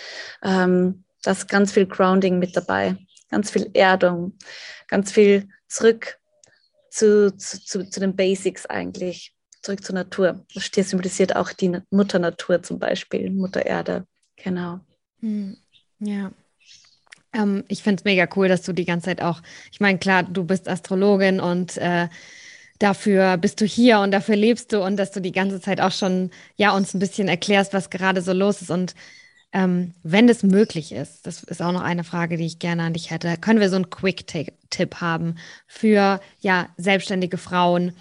ähm, 0.43 1.05
da 1.23 1.33
ist 1.33 1.49
ganz 1.49 1.73
viel 1.73 1.87
Grounding 1.87 2.39
mit 2.39 2.57
dabei, 2.57 2.97
ganz 3.31 3.51
viel 3.51 3.71
Erdung, 3.75 4.35
ganz 4.89 5.13
viel 5.13 5.49
zurück 5.69 6.19
zu, 6.91 7.37
zu, 7.37 7.89
zu 7.89 8.01
den 8.01 8.17
Basics 8.17 8.67
eigentlich, 8.67 9.35
zurück 9.63 9.85
zur 9.85 9.95
Natur. 9.95 10.45
Das 10.55 10.65
Stier 10.65 10.85
symbolisiert 10.85 11.37
auch 11.37 11.53
die 11.53 11.79
Mutter 11.91 12.19
Natur 12.19 12.63
zum 12.63 12.79
Beispiel, 12.79 13.31
Mutter 13.31 13.67
Erde. 13.67 14.07
Genau. 14.37 14.81
Hm. 15.21 15.57
Ja. 15.99 16.33
Ähm, 17.33 17.65
ich 17.69 17.83
finde 17.83 18.01
es 18.01 18.05
mega 18.05 18.29
cool, 18.37 18.49
dass 18.49 18.63
du 18.63 18.73
die 18.73 18.85
ganze 18.85 19.07
Zeit 19.07 19.23
auch, 19.23 19.43
ich 19.73 19.81
meine, 19.81 19.99
klar, 19.99 20.23
du 20.23 20.45
bist 20.45 20.69
Astrologin 20.69 21.41
und 21.41 21.77
äh, 21.77 22.09
dafür 22.79 23.37
bist 23.39 23.61
du 23.61 23.65
hier 23.65 24.01
und 24.01 24.11
dafür 24.13 24.37
lebst 24.37 24.73
du 24.73 24.83
und 24.83 24.97
dass 24.97 25.13
du 25.13 25.21
die 25.21 25.33
ganze 25.33 25.61
Zeit 25.61 25.81
auch 25.81 25.93
schon 25.93 26.31
ja 26.57 26.75
uns 26.75 26.95
ein 26.95 26.99
bisschen 27.01 27.29
erklärst, 27.29 27.73
was 27.73 27.91
gerade 27.91 28.23
so 28.23 28.33
los 28.33 28.63
ist 28.63 28.71
und 28.71 28.95
ähm, 29.53 29.95
wenn 30.03 30.27
das 30.27 30.43
möglich 30.43 30.93
ist, 30.93 31.27
das 31.27 31.43
ist 31.45 31.63
auch 31.63 31.73
noch 31.73 31.83
eine 31.83 32.05
Frage, 32.05 32.37
die 32.37 32.47
ich 32.47 32.59
gerne 32.59 32.83
an 32.83 32.93
dich 32.93 33.11
hätte, 33.11 33.37
können 33.39 33.61
wir 33.61 33.71
so 33.71 33.77
einen 33.77 33.91
Quick-Tipp 33.91 34.97
haben 35.01 35.37
für 35.67 36.21
ja, 36.41 36.69
selbstständige 36.77 37.39
Frauen? 37.39 37.93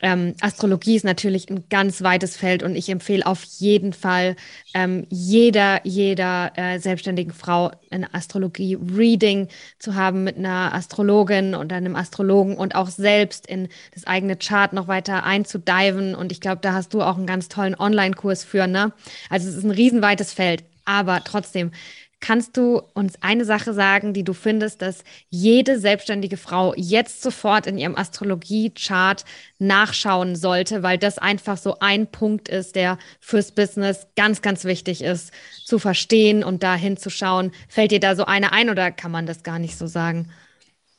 Ähm, 0.00 0.34
Astrologie 0.40 0.96
ist 0.96 1.04
natürlich 1.04 1.50
ein 1.50 1.64
ganz 1.68 2.02
weites 2.02 2.36
Feld 2.36 2.62
und 2.62 2.76
ich 2.76 2.88
empfehle 2.88 3.26
auf 3.26 3.42
jeden 3.42 3.92
Fall 3.92 4.36
ähm, 4.74 5.06
jeder, 5.10 5.80
jeder 5.84 6.52
äh, 6.56 6.78
selbstständigen 6.78 7.32
Frau 7.32 7.72
ein 7.90 8.06
Astrologie-Reading 8.12 9.48
zu 9.78 9.94
haben 9.96 10.24
mit 10.24 10.36
einer 10.36 10.72
Astrologin 10.74 11.54
und 11.54 11.72
einem 11.72 11.96
Astrologen 11.96 12.56
und 12.56 12.74
auch 12.74 12.88
selbst 12.88 13.46
in 13.46 13.68
das 13.92 14.06
eigene 14.06 14.36
Chart 14.36 14.72
noch 14.72 14.86
weiter 14.86 15.24
einzudiven. 15.24 16.14
Und 16.14 16.30
ich 16.30 16.40
glaube, 16.40 16.60
da 16.62 16.74
hast 16.74 16.94
du 16.94 17.02
auch 17.02 17.16
einen 17.16 17.26
ganz 17.26 17.48
tollen 17.48 17.74
Online-Kurs 17.74 18.44
für. 18.44 18.66
Ne? 18.66 18.92
Also 19.30 19.48
es 19.48 19.56
ist 19.56 19.64
ein 19.64 19.70
riesenweites 19.70 20.32
Feld. 20.32 20.64
Aber 20.84 21.22
trotzdem, 21.22 21.72
kannst 22.20 22.56
du 22.56 22.82
uns 22.94 23.14
eine 23.22 23.44
Sache 23.44 23.72
sagen, 23.72 24.12
die 24.12 24.24
du 24.24 24.32
findest, 24.32 24.82
dass 24.82 25.04
jede 25.30 25.78
selbstständige 25.78 26.36
Frau 26.36 26.74
jetzt 26.76 27.22
sofort 27.22 27.66
in 27.66 27.78
ihrem 27.78 27.96
Astrologie-Chart 27.96 29.24
nachschauen 29.58 30.36
sollte, 30.36 30.82
weil 30.82 30.98
das 30.98 31.18
einfach 31.18 31.56
so 31.56 31.78
ein 31.80 32.06
Punkt 32.10 32.48
ist, 32.48 32.74
der 32.74 32.98
fürs 33.20 33.52
Business 33.52 34.06
ganz, 34.16 34.42
ganz 34.42 34.64
wichtig 34.64 35.02
ist, 35.02 35.32
zu 35.64 35.78
verstehen 35.78 36.42
und 36.42 36.62
da 36.62 36.74
hinzuschauen. 36.74 37.52
Fällt 37.68 37.92
dir 37.92 38.00
da 38.00 38.16
so 38.16 38.24
eine 38.24 38.52
ein 38.52 38.70
oder 38.70 38.90
kann 38.90 39.12
man 39.12 39.26
das 39.26 39.42
gar 39.42 39.58
nicht 39.58 39.78
so 39.78 39.86
sagen? 39.86 40.28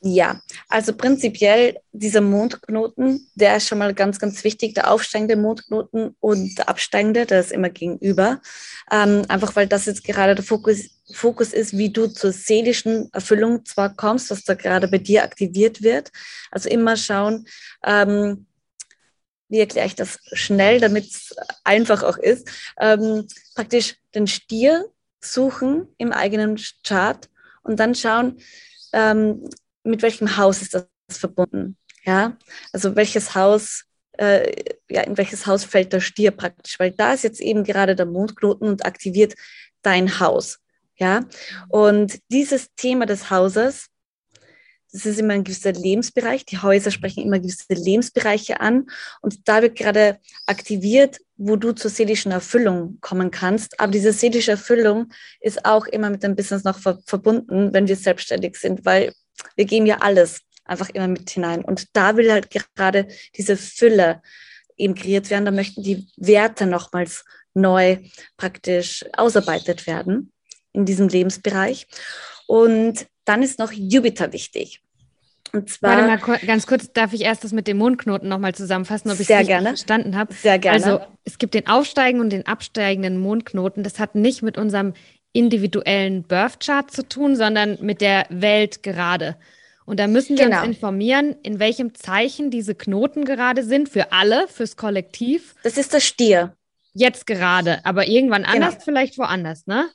Ja, 0.01 0.39
also 0.69 0.95
prinzipiell 0.95 1.77
dieser 1.91 2.21
Mondknoten, 2.21 3.27
der 3.35 3.57
ist 3.57 3.67
schon 3.67 3.79
mal 3.79 3.93
ganz, 3.93 4.17
ganz 4.17 4.45
wichtig, 4.45 4.73
der 4.73 4.89
aufsteigende 4.89 5.35
Mondknoten 5.35 6.15
und 6.21 6.57
der 6.57 6.69
absteigende, 6.69 7.25
der 7.25 7.41
ist 7.41 7.51
immer 7.51 7.69
gegenüber. 7.69 8.39
Ähm, 8.91 9.23
einfach 9.27 9.55
weil 9.55 9.67
das 9.67 9.85
jetzt 9.85 10.03
gerade 10.03 10.35
der 10.35 10.43
Fokus, 10.43 10.89
Fokus 11.13 11.53
ist, 11.53 11.77
wie 11.77 11.91
du 11.91 12.07
zur 12.07 12.31
seelischen 12.31 13.11
Erfüllung 13.13 13.65
zwar 13.65 13.95
kommst, 13.95 14.31
was 14.31 14.43
da 14.43 14.55
gerade 14.55 14.87
bei 14.87 14.97
dir 14.97 15.23
aktiviert 15.23 15.81
wird. 15.81 16.11
Also 16.51 16.69
immer 16.69 16.97
schauen, 16.97 17.47
ähm, 17.83 18.47
wie 19.49 19.59
erkläre 19.59 19.87
ich 19.87 19.95
das 19.95 20.19
schnell, 20.33 20.79
damit 20.79 21.05
es 21.05 21.35
einfach 21.63 22.03
auch 22.03 22.17
ist, 22.17 22.47
ähm, 22.79 23.27
praktisch 23.55 23.95
den 24.15 24.27
Stier 24.27 24.85
suchen 25.21 25.87
im 25.97 26.13
eigenen 26.13 26.57
Chart 26.83 27.29
und 27.63 27.79
dann 27.79 27.95
schauen, 27.95 28.39
ähm, 28.93 29.49
mit 29.83 30.01
welchem 30.01 30.37
Haus 30.37 30.61
ist 30.61 30.73
das 30.73 30.87
verbunden? 31.09 31.77
Ja, 32.05 32.37
also 32.71 32.95
welches 32.95 33.35
Haus, 33.35 33.85
äh, 34.19 34.51
ja, 34.89 35.01
in 35.01 35.17
welches 35.17 35.47
Haus 35.47 35.63
fällt 35.63 35.93
der 35.93 36.01
Stier 36.01 36.31
praktisch? 36.31 36.77
Weil 36.79 36.91
da 36.91 37.13
ist 37.13 37.23
jetzt 37.23 37.39
eben 37.41 37.63
gerade 37.63 37.95
der 37.95 38.05
Mondknoten 38.05 38.67
und 38.67 38.85
aktiviert 38.85 39.33
dein 39.81 40.19
Haus. 40.19 40.59
Ja, 40.97 41.21
und 41.69 42.19
dieses 42.29 42.67
Thema 42.75 43.05
des 43.05 43.29
Hauses, 43.29 43.87
das 44.91 45.05
ist 45.05 45.19
immer 45.19 45.33
ein 45.33 45.45
gewisser 45.45 45.71
Lebensbereich. 45.71 46.45
Die 46.45 46.57
Häuser 46.57 46.91
sprechen 46.91 47.23
immer 47.23 47.39
gewisse 47.39 47.65
Lebensbereiche 47.69 48.59
an. 48.59 48.87
Und 49.21 49.47
da 49.47 49.61
wird 49.61 49.77
gerade 49.77 50.19
aktiviert, 50.45 51.19
wo 51.37 51.55
du 51.55 51.71
zur 51.71 51.91
seelischen 51.91 52.31
Erfüllung 52.31 52.97
kommen 52.99 53.31
kannst. 53.31 53.79
Aber 53.79 53.91
diese 53.91 54.11
seelische 54.11 54.51
Erfüllung 54.51 55.13
ist 55.39 55.63
auch 55.63 55.85
immer 55.85 56.09
mit 56.09 56.23
dem 56.23 56.35
Business 56.35 56.63
noch 56.65 56.79
ver 56.79 56.99
verbunden, 57.05 57.71
wenn 57.71 57.87
wir 57.87 57.95
selbstständig 57.95 58.57
sind, 58.57 58.83
weil 58.83 59.13
wir 59.55 59.65
geben 59.65 59.85
ja 59.85 59.99
alles 60.01 60.41
einfach 60.69 60.89
immer 60.89 61.07
mit 61.07 61.29
hinein. 61.29 61.63
Und 61.63 61.87
da 61.93 62.17
will 62.17 62.31
halt 62.31 62.49
gerade 62.75 63.07
diese 63.35 63.57
Fülle 63.57 64.21
eben 64.77 64.95
kreiert 64.95 65.29
werden. 65.29 65.45
Da 65.45 65.51
möchten 65.51 65.83
die 65.83 66.07
Werte 66.17 66.65
nochmals 66.65 67.25
neu 67.53 67.97
praktisch 68.37 69.05
ausarbeitet 69.13 69.87
werden 69.87 70.31
in 70.71 70.85
diesem 70.85 71.07
Lebensbereich. 71.07 71.87
Und 72.47 73.07
dann 73.25 73.43
ist 73.43 73.59
noch 73.59 73.71
Jupiter 73.71 74.31
wichtig. 74.33 74.81
Und 75.51 75.69
zwar. 75.69 75.97
Warte 75.97 76.27
mal 76.27 76.37
ganz 76.45 76.67
kurz, 76.67 76.91
darf 76.93 77.13
ich 77.13 77.21
erst 77.21 77.43
das 77.43 77.51
mit 77.51 77.67
dem 77.67 77.77
Mondknoten 77.77 78.29
nochmal 78.29 78.53
zusammenfassen, 78.53 79.09
ob 79.09 79.19
ich 79.19 79.29
es 79.29 79.47
verstanden 79.47 80.15
habe? 80.15 80.33
Sehr 80.33 80.59
gerne. 80.59 80.83
Also 80.83 81.01
es 81.25 81.37
gibt 81.37 81.53
den 81.55 81.67
aufsteigenden 81.67 82.25
und 82.25 82.29
den 82.31 82.45
absteigenden 82.45 83.17
Mondknoten. 83.17 83.83
Das 83.83 83.99
hat 83.99 84.15
nicht 84.15 84.43
mit 84.43 84.57
unserem 84.57 84.93
individuellen 85.33 86.23
Birth 86.23 86.59
Chart 86.59 86.89
zu 86.89 87.07
tun, 87.07 87.35
sondern 87.35 87.77
mit 87.81 88.01
der 88.01 88.25
Welt 88.29 88.83
gerade. 88.83 89.37
Und 89.89 89.99
da 89.99 90.05
müssen 90.05 90.37
wir 90.37 90.45
genau. 90.45 90.59
uns 90.59 90.67
informieren, 90.67 91.35
in 91.41 91.57
welchem 91.57 91.95
Zeichen 91.95 92.51
diese 92.51 92.75
Knoten 92.75 93.25
gerade 93.25 93.63
sind, 93.63 93.89
für 93.89 94.11
alle, 94.11 94.47
fürs 94.47 94.77
Kollektiv. 94.77 95.55
Das 95.63 95.79
ist 95.79 95.95
der 95.95 95.99
Stier. 95.99 96.55
Jetzt 96.93 97.25
gerade, 97.25 97.83
aber 97.85 98.07
irgendwann 98.07 98.43
genau. 98.43 98.67
anders, 98.67 98.83
vielleicht 98.83 99.17
woanders, 99.17 99.65
ne? 99.65 99.89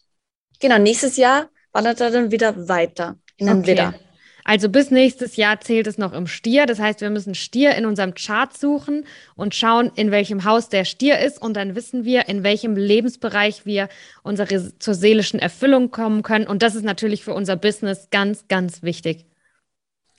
Genau, 0.59 0.79
nächstes 0.79 1.17
Jahr 1.17 1.49
wandert 1.73 2.01
er 2.01 2.11
dann 2.11 2.33
wieder 2.33 2.67
weiter 2.69 3.19
in 3.37 3.47
den 3.47 3.59
okay. 3.59 3.69
Widder. 3.69 3.95
Also 4.43 4.69
bis 4.69 4.91
nächstes 4.91 5.37
Jahr 5.37 5.61
zählt 5.61 5.87
es 5.87 5.97
noch 5.97 6.13
im 6.13 6.27
Stier. 6.27 6.67
Das 6.67 6.81
heißt, 6.81 7.01
wir 7.01 7.11
müssen 7.11 7.37
Stier 7.37 7.77
in 7.77 7.87
unserem 7.87 8.15
Chart 8.15 8.53
suchen 8.53 9.07
und 9.37 9.55
schauen, 9.55 9.93
in 9.95 10.11
welchem 10.11 10.43
Haus 10.43 10.69
der 10.69 10.85
Stier 10.85 11.21
ist. 11.21 11.41
Und 11.41 11.57
dann 11.57 11.77
wissen 11.77 12.05
wir, 12.05 12.29
in 12.29 12.43
welchem 12.43 12.75
Lebensbereich 12.75 13.65
wir 13.65 13.89
unsere, 14.25 14.77
zur 14.77 14.95
seelischen 14.95 15.39
Erfüllung 15.39 15.93
kommen 15.93 16.23
können. 16.25 16.49
Und 16.49 16.63
das 16.63 16.75
ist 16.75 16.85
natürlich 16.85 17.23
für 17.23 17.33
unser 17.33 17.55
Business 17.55 18.09
ganz, 18.11 18.49
ganz 18.49 18.83
wichtig. 18.83 19.25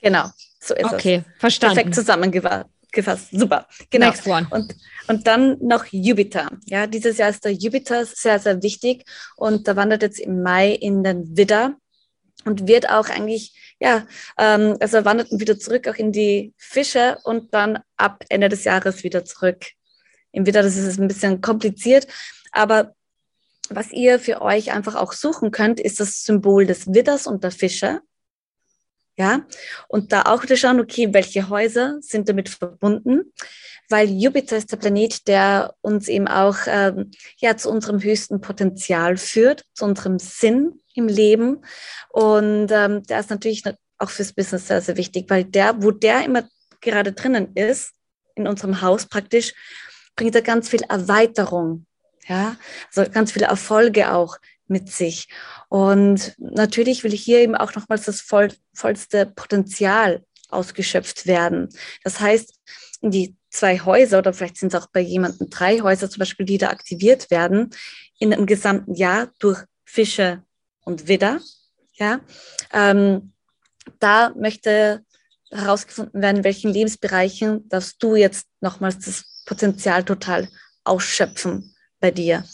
Genau, 0.06 0.30
so 0.60 0.74
ist 0.74 0.84
okay, 0.84 0.94
es. 0.94 0.94
Okay, 0.94 1.24
verstanden. 1.38 1.74
Perfekt 1.74 1.94
zusammengefasst. 1.94 3.30
Super. 3.32 3.66
Genau. 3.90 4.06
Next 4.06 4.26
one. 4.26 4.46
Und, 4.50 4.74
und 5.08 5.26
dann 5.26 5.58
noch 5.60 5.84
Jupiter. 5.90 6.50
Ja, 6.66 6.86
dieses 6.86 7.18
Jahr 7.18 7.30
ist 7.30 7.44
der 7.44 7.52
Jupiter 7.52 8.06
sehr, 8.06 8.38
sehr 8.38 8.62
wichtig. 8.62 9.04
Und 9.36 9.68
da 9.68 9.76
wandert 9.76 10.02
jetzt 10.02 10.20
im 10.20 10.42
Mai 10.42 10.70
in 10.70 11.02
den 11.02 11.36
Widder 11.36 11.76
und 12.44 12.68
wird 12.68 12.88
auch 12.88 13.08
eigentlich, 13.08 13.74
ja, 13.80 14.06
ähm, 14.38 14.76
also 14.80 15.04
wandert 15.04 15.28
wieder 15.32 15.58
zurück 15.58 15.88
auch 15.88 15.96
in 15.96 16.12
die 16.12 16.54
Fische 16.56 17.18
und 17.24 17.52
dann 17.52 17.80
ab 17.96 18.24
Ende 18.28 18.48
des 18.48 18.64
Jahres 18.64 19.02
wieder 19.02 19.24
zurück. 19.24 19.64
Im 20.32 20.46
Widder, 20.46 20.62
das 20.62 20.76
ist 20.76 20.98
ein 20.98 21.08
bisschen 21.08 21.40
kompliziert, 21.40 22.06
aber 22.52 22.94
was 23.68 23.90
ihr 23.90 24.20
für 24.20 24.42
euch 24.42 24.70
einfach 24.70 24.94
auch 24.94 25.12
suchen 25.12 25.50
könnt, 25.50 25.80
ist 25.80 25.98
das 25.98 26.22
Symbol 26.22 26.66
des 26.66 26.86
Widders 26.86 27.26
und 27.26 27.42
der 27.42 27.50
Fische. 27.50 28.00
Ja, 29.18 29.46
und 29.88 30.12
da 30.12 30.22
auch 30.22 30.42
wieder 30.42 30.56
schauen, 30.56 30.78
okay, 30.78 31.08
welche 31.12 31.48
Häuser 31.48 31.96
sind 32.00 32.28
damit 32.28 32.50
verbunden, 32.50 33.32
weil 33.88 34.10
Jupiter 34.10 34.58
ist 34.58 34.72
der 34.72 34.76
Planet, 34.76 35.26
der 35.26 35.74
uns 35.80 36.08
eben 36.08 36.28
auch 36.28 36.56
ähm, 36.66 37.10
ja 37.38 37.56
zu 37.56 37.70
unserem 37.70 38.02
höchsten 38.02 38.40
Potenzial 38.40 39.16
führt, 39.16 39.64
zu 39.72 39.86
unserem 39.86 40.18
Sinn 40.18 40.80
im 40.94 41.08
Leben. 41.08 41.64
Und 42.10 42.70
ähm, 42.70 43.04
der 43.04 43.20
ist 43.20 43.30
natürlich 43.30 43.62
auch 43.98 44.10
fürs 44.10 44.32
Business 44.32 44.66
sehr, 44.66 44.82
sehr 44.82 44.96
wichtig, 44.96 45.26
weil 45.28 45.44
der, 45.44 45.82
wo 45.82 45.90
der 45.90 46.24
immer 46.24 46.44
gerade 46.80 47.12
drinnen 47.12 47.54
ist, 47.54 47.92
in 48.34 48.46
unserem 48.46 48.82
Haus 48.82 49.06
praktisch, 49.06 49.54
bringt 50.14 50.34
er 50.34 50.42
ganz 50.42 50.68
viel 50.68 50.82
Erweiterung, 50.82 51.86
ja, 52.26 52.56
also 52.94 53.10
ganz 53.10 53.32
viele 53.32 53.46
Erfolge 53.46 54.12
auch 54.12 54.36
mit 54.68 54.90
sich. 54.90 55.28
Und 55.68 56.34
natürlich 56.38 57.04
will 57.04 57.12
hier 57.12 57.38
eben 57.38 57.54
auch 57.54 57.74
nochmals 57.74 58.04
das 58.04 58.20
voll, 58.20 58.52
vollste 58.74 59.26
Potenzial 59.26 60.24
ausgeschöpft 60.48 61.26
werden. 61.26 61.68
Das 62.04 62.20
heißt, 62.20 62.54
die 63.02 63.36
zwei 63.50 63.78
Häuser 63.80 64.18
oder 64.18 64.32
vielleicht 64.32 64.58
sind 64.58 64.74
es 64.74 64.80
auch 64.80 64.88
bei 64.92 65.00
jemandem 65.00 65.50
drei 65.50 65.80
Häuser 65.80 66.10
zum 66.10 66.20
Beispiel, 66.20 66.46
die 66.46 66.58
da 66.58 66.68
aktiviert 66.68 67.30
werden, 67.30 67.70
in 68.18 68.32
einem 68.32 68.46
gesamten 68.46 68.94
Jahr 68.94 69.30
durch 69.38 69.62
Fische 69.84 70.42
und 70.84 71.08
Widder. 71.08 71.40
Ja, 71.94 72.20
ähm, 72.72 73.32
da 73.98 74.32
möchte 74.36 75.02
herausgefunden 75.50 76.20
werden, 76.20 76.38
in 76.38 76.44
welchen 76.44 76.72
Lebensbereichen 76.72 77.68
darfst 77.68 78.02
du 78.02 78.16
jetzt 78.16 78.46
nochmals 78.60 78.98
das 78.98 79.42
Potenzial 79.46 80.04
total 80.04 80.48
ausschöpfen 80.84 81.74
bei 82.00 82.10
dir. 82.10 82.44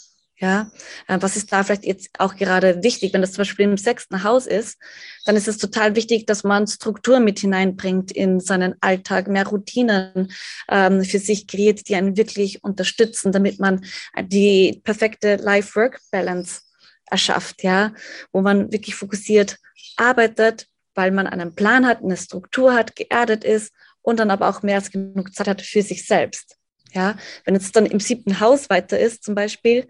Ja, 0.43 0.69
äh, 1.07 1.19
was 1.21 1.37
ist 1.37 1.53
da 1.53 1.63
vielleicht 1.63 1.85
jetzt 1.85 2.09
auch 2.19 2.35
gerade 2.35 2.83
wichtig? 2.83 3.13
Wenn 3.13 3.21
das 3.21 3.31
zum 3.31 3.43
Beispiel 3.43 3.63
im 3.63 3.77
sechsten 3.77 4.25
Haus 4.25 4.45
ist, 4.45 4.77
dann 5.23 5.37
ist 5.37 5.47
es 5.47 5.57
total 5.57 5.95
wichtig, 5.95 6.25
dass 6.25 6.43
man 6.43 6.67
Struktur 6.67 7.21
mit 7.21 7.39
hineinbringt 7.39 8.11
in 8.11 8.41
seinen 8.41 8.75
Alltag, 8.81 9.29
mehr 9.29 9.47
Routinen 9.47 10.33
ähm, 10.69 11.05
für 11.05 11.19
sich 11.19 11.47
kreiert, 11.47 11.87
die 11.87 11.95
einen 11.95 12.17
wirklich 12.17 12.61
unterstützen, 12.61 13.31
damit 13.31 13.61
man 13.61 13.85
die 14.21 14.81
perfekte 14.83 15.37
Life-Work-Balance 15.37 16.63
erschafft, 17.05 17.63
ja, 17.63 17.93
wo 18.33 18.41
man 18.41 18.69
wirklich 18.69 18.95
fokussiert 18.95 19.59
arbeitet, 19.95 20.67
weil 20.93 21.11
man 21.11 21.25
einen 21.25 21.55
Plan 21.55 21.87
hat, 21.87 22.03
eine 22.03 22.17
Struktur 22.17 22.73
hat, 22.73 22.97
geerdet 22.97 23.45
ist 23.45 23.71
und 24.01 24.19
dann 24.19 24.29
aber 24.29 24.49
auch 24.49 24.61
mehr 24.61 24.75
als 24.75 24.91
genug 24.91 25.33
Zeit 25.33 25.47
hat 25.47 25.61
für 25.61 25.83
sich 25.83 26.05
selbst. 26.05 26.57
Ja, 26.91 27.15
wenn 27.45 27.55
es 27.55 27.71
dann 27.71 27.85
im 27.85 28.01
siebten 28.01 28.41
Haus 28.41 28.69
weiter 28.69 28.99
ist, 28.99 29.23
zum 29.23 29.35
Beispiel, 29.35 29.87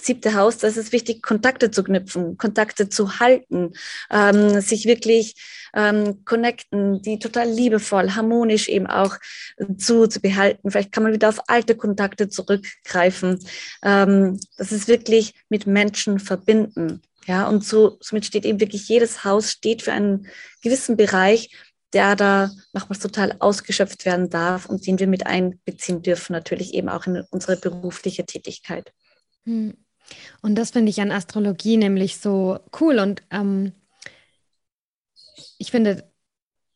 siebte 0.00 0.34
Haus, 0.34 0.58
da 0.58 0.68
ist 0.68 0.76
es 0.76 0.92
wichtig, 0.92 1.22
Kontakte 1.22 1.70
zu 1.70 1.82
knüpfen, 1.82 2.36
Kontakte 2.36 2.88
zu 2.88 3.18
halten, 3.18 3.72
ähm, 4.10 4.60
sich 4.60 4.86
wirklich 4.86 5.34
ähm, 5.74 6.24
connecten, 6.24 7.02
die 7.02 7.18
total 7.18 7.48
liebevoll, 7.48 8.14
harmonisch 8.14 8.68
eben 8.68 8.86
auch 8.86 9.16
zu, 9.78 10.06
zu 10.06 10.20
behalten. 10.20 10.70
Vielleicht 10.70 10.92
kann 10.92 11.02
man 11.02 11.12
wieder 11.12 11.28
auf 11.28 11.40
alte 11.48 11.76
Kontakte 11.76 12.28
zurückgreifen. 12.28 13.38
Ähm, 13.82 14.40
das 14.56 14.72
ist 14.72 14.88
wirklich 14.88 15.34
mit 15.48 15.66
Menschen 15.66 16.18
verbinden. 16.18 17.02
Ja, 17.26 17.48
und 17.48 17.64
so, 17.64 17.98
somit 18.00 18.24
steht 18.24 18.44
eben 18.44 18.60
wirklich 18.60 18.88
jedes 18.88 19.24
Haus 19.24 19.50
steht 19.50 19.82
für 19.82 19.92
einen 19.92 20.28
gewissen 20.62 20.96
Bereich, 20.96 21.50
der 21.92 22.14
da 22.14 22.50
nochmals 22.72 23.00
total 23.00 23.36
ausgeschöpft 23.38 24.04
werden 24.04 24.30
darf 24.30 24.66
und 24.66 24.86
den 24.86 24.98
wir 24.98 25.06
mit 25.06 25.26
einbeziehen 25.26 26.02
dürfen, 26.02 26.32
natürlich 26.32 26.74
eben 26.74 26.88
auch 26.88 27.06
in 27.06 27.24
unsere 27.30 27.56
berufliche 27.56 28.24
Tätigkeit. 28.24 28.92
Hm. 29.44 29.74
Und 30.42 30.54
das 30.56 30.70
finde 30.70 30.90
ich 30.90 31.00
an 31.00 31.10
Astrologie 31.10 31.76
nämlich 31.76 32.18
so 32.18 32.58
cool. 32.80 32.98
Und 32.98 33.22
ähm, 33.30 33.72
ich 35.58 35.70
finde, 35.70 36.10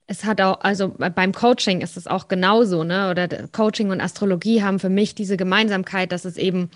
es 0.06 0.24
hat 0.24 0.40
auch, 0.40 0.60
also 0.60 0.88
beim 0.88 1.32
Coaching 1.32 1.80
ist 1.80 1.96
es 1.96 2.06
auch 2.06 2.28
genauso, 2.28 2.82
ne? 2.82 3.10
Oder 3.10 3.28
Coaching 3.48 3.90
und 3.90 4.00
Astrologie 4.00 4.62
haben 4.62 4.80
für 4.80 4.88
mich 4.88 5.14
diese 5.14 5.36
Gemeinsamkeit, 5.36 6.10
dass 6.10 6.24
es 6.24 6.36
eben 6.36 6.70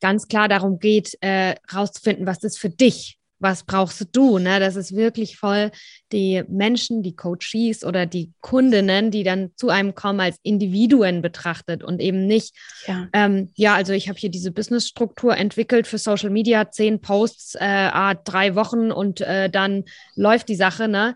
ganz 0.00 0.28
klar 0.28 0.48
darum 0.48 0.78
geht, 0.78 1.16
äh, 1.22 1.56
rauszufinden, 1.72 2.26
was 2.26 2.44
ist 2.44 2.58
für 2.58 2.70
dich 2.70 3.18
was 3.38 3.64
brauchst 3.64 4.08
du? 4.12 4.38
Ne? 4.38 4.60
Das 4.60 4.76
ist 4.76 4.94
wirklich 4.94 5.36
voll 5.36 5.70
die 6.12 6.42
Menschen, 6.48 7.02
die 7.02 7.14
Coaches 7.14 7.84
oder 7.84 8.06
die 8.06 8.32
Kundinnen, 8.40 9.10
die 9.10 9.22
dann 9.24 9.50
zu 9.56 9.68
einem 9.68 9.94
kommen, 9.94 10.20
als 10.20 10.38
Individuen 10.42 11.22
betrachtet 11.22 11.84
und 11.84 12.00
eben 12.00 12.26
nicht, 12.26 12.54
ja, 12.86 13.08
ähm, 13.12 13.50
ja 13.54 13.74
also 13.74 13.92
ich 13.92 14.08
habe 14.08 14.18
hier 14.18 14.30
diese 14.30 14.52
Businessstruktur 14.52 15.36
entwickelt 15.36 15.86
für 15.86 15.98
Social 15.98 16.30
Media, 16.30 16.70
zehn 16.70 17.00
Posts, 17.00 17.56
äh, 17.56 18.14
drei 18.24 18.54
Wochen 18.54 18.90
und 18.90 19.20
äh, 19.20 19.50
dann 19.50 19.84
läuft 20.14 20.48
die 20.48 20.56
Sache, 20.56 20.88
ne? 20.88 21.14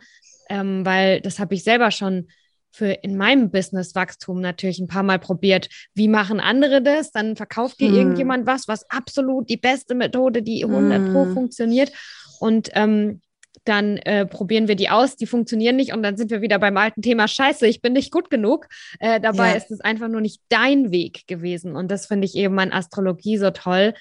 Ähm, 0.49 0.85
weil 0.85 1.21
das 1.21 1.39
habe 1.39 1.55
ich 1.55 1.63
selber 1.63 1.93
schon 1.93 2.27
für 2.71 2.91
in 2.91 3.17
meinem 3.17 3.51
Business-Wachstum 3.51 4.41
natürlich 4.41 4.79
ein 4.79 4.89
paar 4.89 5.03
Mal 5.03 5.19
probiert. 5.19 5.69
Wie 5.95 6.09
machen 6.09 6.41
andere 6.41 6.83
das? 6.83 7.11
Dann 7.11 7.37
verkauft 7.37 7.81
dir 7.81 7.89
hm. 7.89 7.97
irgendjemand 7.97 8.47
was, 8.47 8.69
was 8.69 8.89
absolut 8.91 9.49
die 9.49 9.57
beste 9.57 9.95
Methode, 9.95 10.43
die 10.43 10.65
100 10.65 10.99
hm. 10.99 11.13
Pro 11.13 11.25
funktioniert. 11.27 11.93
Und 12.39 12.71
ähm, 12.75 13.21
dann 13.65 13.99
äh, 13.99 14.27
probieren 14.27 14.69
wir 14.69 14.77
die 14.77 14.89
aus, 14.89 15.17
die 15.17 15.27
funktionieren 15.27 15.77
nicht 15.77 15.93
und 15.93 16.03
dann 16.03 16.17
sind 16.17 16.31
wir 16.31 16.41
wieder 16.41 16.59
beim 16.59 16.77
alten 16.77 17.03
Thema 17.03 17.29
Scheiße, 17.29 17.67
ich 17.67 17.83
bin 17.83 17.93
nicht 17.93 18.11
gut 18.11 18.31
genug. 18.31 18.67
Äh, 19.01 19.21
dabei 19.21 19.51
ja. 19.51 19.57
ist 19.57 19.71
es 19.71 19.81
einfach 19.81 20.09
nur 20.09 20.21
nicht 20.21 20.41
dein 20.49 20.91
Weg 20.91 21.27
gewesen. 21.27 21.77
Und 21.77 21.91
das 21.91 22.07
finde 22.07 22.27
ich 22.27 22.35
eben 22.37 22.59
an 22.59 22.73
Astrologie 22.73 23.37
so 23.37 23.51
toll. 23.51 23.95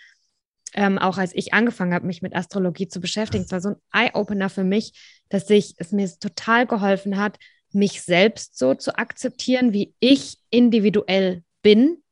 Ähm, 0.76 1.00
auch 1.00 1.18
als 1.18 1.34
ich 1.34 1.54
angefangen 1.54 1.94
habe, 1.94 2.06
mich 2.06 2.22
mit 2.22 2.36
Astrologie 2.36 2.88
zu 2.88 3.00
beschäftigen, 3.00 3.44
es 3.44 3.52
war 3.52 3.60
so 3.60 3.70
ein 3.70 3.76
Eye-Opener 3.92 4.50
für 4.50 4.64
mich, 4.64 4.94
dass 5.30 5.50
ich, 5.50 5.74
es 5.78 5.92
mir 5.92 6.08
total 6.20 6.68
geholfen 6.68 7.18
hat, 7.18 7.38
mich 7.72 8.02
selbst 8.02 8.58
so 8.58 8.74
zu 8.74 8.98
akzeptieren, 8.98 9.74
wie 9.74 9.94
ich 10.00 10.38
individuell 10.50 11.44
bin, 11.62 12.04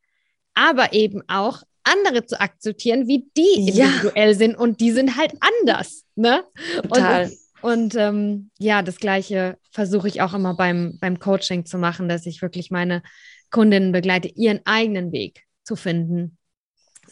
aber 0.53 0.93
eben 0.93 1.23
auch 1.27 1.63
andere 1.83 2.25
zu 2.25 2.39
akzeptieren, 2.39 3.07
wie 3.07 3.29
die 3.37 3.67
individuell 3.69 4.31
ja. 4.31 4.33
sind 4.33 4.55
und 4.55 4.81
die 4.81 4.91
sind 4.91 5.17
halt 5.17 5.33
anders. 5.39 6.03
Ne? 6.15 6.43
Total. 6.83 7.31
Und, 7.61 7.73
und 7.73 7.95
ähm, 7.95 8.51
ja, 8.59 8.81
das 8.81 8.97
Gleiche 8.97 9.57
versuche 9.71 10.07
ich 10.07 10.21
auch 10.21 10.33
immer 10.33 10.55
beim, 10.55 10.97
beim 10.99 11.19
Coaching 11.19 11.65
zu 11.65 11.77
machen, 11.77 12.09
dass 12.09 12.25
ich 12.25 12.41
wirklich 12.41 12.71
meine 12.71 13.03
Kundinnen 13.51 13.91
begleite, 13.91 14.27
ihren 14.27 14.59
eigenen 14.65 15.11
Weg 15.11 15.43
zu 15.63 15.75
finden. 15.75 16.37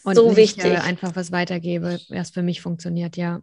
Und 0.04 0.14
so 0.14 0.28
nicht, 0.28 0.36
wichtig. 0.36 0.64
Äh, 0.64 0.76
einfach 0.76 1.16
was 1.16 1.32
weitergebe, 1.32 1.98
was 2.10 2.30
für 2.30 2.42
mich 2.42 2.60
funktioniert, 2.60 3.16
ja. 3.16 3.40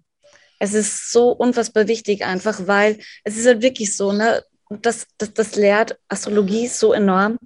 Es 0.60 0.74
ist 0.74 1.12
so 1.12 1.32
unfassbar 1.32 1.88
wichtig 1.88 2.24
einfach, 2.24 2.68
weil 2.68 3.00
es 3.24 3.38
ist 3.38 3.46
halt 3.46 3.62
wirklich 3.62 3.98
so, 3.98 4.14
ne? 4.14 4.44
Das, 4.82 5.08
das, 5.18 5.34
das 5.34 5.56
lehrt 5.56 5.98
Astrologie 6.08 6.68
so 6.68 6.94
enorm. 6.94 7.38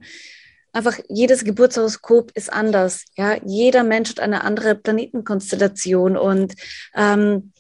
Einfach 0.74 1.00
jedes 1.10 1.44
Geburtshoroskop 1.44 2.32
ist 2.36 2.52
anders. 2.52 3.06
Ja, 3.16 3.38
jeder 3.44 3.84
Mensch 3.84 4.10
hat 4.10 4.20
eine 4.20 4.44
andere 4.44 4.76
Planetenkonstellation 4.76 6.18
und 6.18 6.54
ähm, 6.96 7.52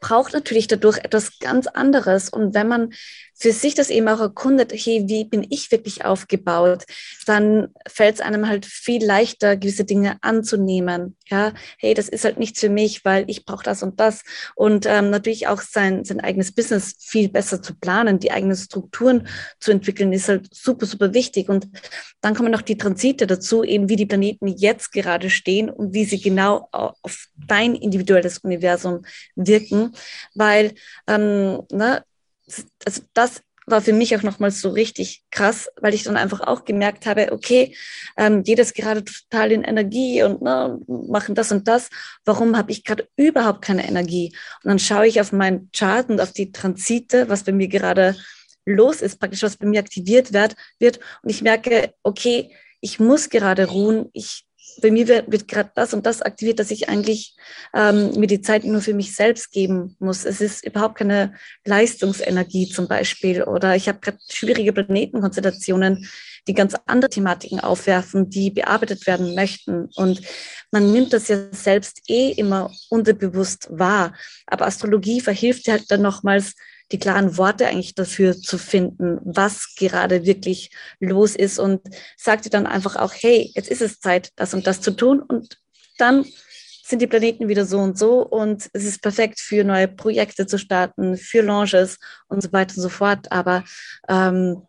braucht 0.00 0.32
natürlich 0.32 0.66
dadurch 0.66 0.98
etwas 0.98 1.38
ganz 1.38 1.66
anderes. 1.66 2.28
Und 2.28 2.54
wenn 2.54 2.68
man 2.68 2.92
für 3.38 3.52
sich 3.52 3.74
das 3.74 3.88
eben 3.90 4.08
auch 4.08 4.20
erkundet, 4.20 4.72
hey, 4.72 5.04
wie 5.06 5.24
bin 5.24 5.46
ich 5.48 5.70
wirklich 5.70 6.04
aufgebaut, 6.04 6.84
dann 7.26 7.68
fällt 7.86 8.16
es 8.16 8.20
einem 8.20 8.48
halt 8.48 8.66
viel 8.66 9.04
leichter, 9.04 9.56
gewisse 9.56 9.84
Dinge 9.84 10.18
anzunehmen. 10.22 11.16
Ja, 11.26 11.52
hey, 11.78 11.94
das 11.94 12.08
ist 12.08 12.24
halt 12.24 12.38
nichts 12.38 12.60
für 12.60 12.68
mich, 12.68 13.04
weil 13.04 13.24
ich 13.30 13.44
brauche 13.44 13.62
das 13.62 13.82
und 13.82 14.00
das. 14.00 14.22
Und 14.56 14.86
ähm, 14.86 15.10
natürlich 15.10 15.46
auch 15.46 15.60
sein, 15.60 16.04
sein 16.04 16.20
eigenes 16.20 16.52
Business 16.52 16.94
viel 16.98 17.28
besser 17.28 17.62
zu 17.62 17.74
planen, 17.74 18.18
die 18.18 18.32
eigenen 18.32 18.56
Strukturen 18.56 19.28
zu 19.60 19.70
entwickeln, 19.70 20.12
ist 20.12 20.28
halt 20.28 20.52
super, 20.52 20.86
super 20.86 21.14
wichtig. 21.14 21.48
Und 21.48 21.68
dann 22.20 22.34
kommen 22.34 22.50
noch 22.50 22.62
die 22.62 22.76
Transite 22.78 23.26
dazu, 23.28 23.62
eben 23.62 23.88
wie 23.88 23.96
die 23.96 24.06
Planeten 24.06 24.48
jetzt 24.48 24.90
gerade 24.92 25.30
stehen 25.30 25.70
und 25.70 25.94
wie 25.94 26.04
sie 26.04 26.20
genau 26.20 26.68
auf 26.72 27.26
dein 27.36 27.76
individuelles 27.76 28.38
Universum 28.38 29.04
wirken, 29.36 29.94
weil 30.34 30.74
ähm, 31.06 31.62
ne, 31.70 32.02
also 32.84 33.02
das 33.14 33.42
war 33.70 33.80
für 33.82 33.92
mich 33.92 34.16
auch 34.16 34.22
nochmal 34.22 34.50
so 34.50 34.70
richtig 34.70 35.24
krass, 35.30 35.68
weil 35.80 35.94
ich 35.94 36.04
dann 36.04 36.16
einfach 36.16 36.40
auch 36.40 36.64
gemerkt 36.64 37.06
habe, 37.06 37.32
okay, 37.32 37.76
ähm, 38.16 38.42
jedes 38.44 38.72
gerade 38.72 39.04
total 39.04 39.52
in 39.52 39.64
Energie 39.64 40.22
und 40.22 40.42
ne, 40.42 40.80
machen 40.86 41.34
das 41.34 41.52
und 41.52 41.68
das. 41.68 41.90
Warum 42.24 42.56
habe 42.56 42.72
ich 42.72 42.84
gerade 42.84 43.08
überhaupt 43.16 43.62
keine 43.62 43.86
Energie? 43.86 44.34
Und 44.62 44.70
dann 44.70 44.78
schaue 44.78 45.06
ich 45.06 45.20
auf 45.20 45.32
meinen 45.32 45.70
Chart 45.72 46.08
und 46.08 46.20
auf 46.20 46.32
die 46.32 46.52
Transite, 46.52 47.28
was 47.28 47.44
bei 47.44 47.52
mir 47.52 47.68
gerade 47.68 48.16
los 48.64 49.02
ist, 49.02 49.18
praktisch 49.18 49.42
was 49.42 49.56
bei 49.56 49.66
mir 49.66 49.80
aktiviert 49.80 50.32
wird, 50.32 50.54
wird. 50.78 51.00
Und 51.22 51.30
ich 51.30 51.42
merke, 51.42 51.94
okay, 52.02 52.50
ich 52.80 53.00
muss 53.00 53.28
gerade 53.28 53.66
ruhen. 53.66 54.08
Ich 54.12 54.44
bei 54.80 54.90
mir 54.90 55.08
wird, 55.08 55.30
wird 55.30 55.48
gerade 55.48 55.70
das 55.74 55.94
und 55.94 56.06
das 56.06 56.22
aktiviert, 56.22 56.58
dass 56.58 56.70
ich 56.70 56.88
eigentlich 56.88 57.36
ähm, 57.74 58.12
mir 58.18 58.26
die 58.26 58.40
Zeit 58.40 58.64
nur 58.64 58.80
für 58.80 58.94
mich 58.94 59.14
selbst 59.14 59.52
geben 59.52 59.96
muss. 59.98 60.24
Es 60.24 60.40
ist 60.40 60.64
überhaupt 60.64 60.96
keine 60.98 61.34
Leistungsenergie 61.64 62.68
zum 62.68 62.88
Beispiel. 62.88 63.42
Oder 63.42 63.76
ich 63.76 63.88
habe 63.88 64.00
gerade 64.00 64.18
schwierige 64.28 64.72
Planetenkonstellationen, 64.72 66.08
die 66.46 66.54
ganz 66.54 66.74
andere 66.86 67.10
Thematiken 67.10 67.60
aufwerfen, 67.60 68.30
die 68.30 68.50
bearbeitet 68.50 69.06
werden 69.06 69.34
möchten. 69.34 69.88
Und 69.96 70.22
man 70.70 70.92
nimmt 70.92 71.12
das 71.12 71.28
ja 71.28 71.38
selbst 71.52 72.02
eh 72.08 72.30
immer 72.32 72.72
unterbewusst 72.88 73.68
wahr. 73.70 74.14
Aber 74.46 74.66
Astrologie 74.66 75.20
verhilft 75.20 75.68
halt 75.68 75.90
dann 75.90 76.02
nochmals, 76.02 76.54
die 76.92 76.98
klaren 76.98 77.36
Worte 77.36 77.66
eigentlich 77.66 77.94
dafür 77.94 78.36
zu 78.36 78.58
finden, 78.58 79.18
was 79.24 79.74
gerade 79.74 80.24
wirklich 80.24 80.70
los 81.00 81.36
ist 81.36 81.58
und 81.58 81.82
sagt 82.16 82.46
dir 82.46 82.50
dann 82.50 82.66
einfach 82.66 82.96
auch, 82.96 83.12
hey, 83.14 83.50
jetzt 83.54 83.70
ist 83.70 83.82
es 83.82 84.00
Zeit, 84.00 84.30
das 84.36 84.54
und 84.54 84.66
das 84.66 84.80
zu 84.80 84.92
tun 84.92 85.20
und 85.20 85.58
dann 85.98 86.24
sind 86.88 87.02
die 87.02 87.06
Planeten 87.06 87.48
wieder 87.48 87.66
so 87.66 87.78
und 87.78 87.98
so 87.98 88.22
und 88.22 88.70
es 88.72 88.84
ist 88.84 89.02
perfekt 89.02 89.40
für 89.40 89.62
neue 89.62 89.88
Projekte 89.88 90.46
zu 90.46 90.58
starten, 90.58 91.18
für 91.18 91.42
Launches 91.42 91.98
und 92.28 92.42
so 92.42 92.50
weiter 92.52 92.76
und 92.76 92.82
so 92.82 92.88
fort. 92.88 93.30
Aber 93.30 93.64
ähm, 94.08 94.62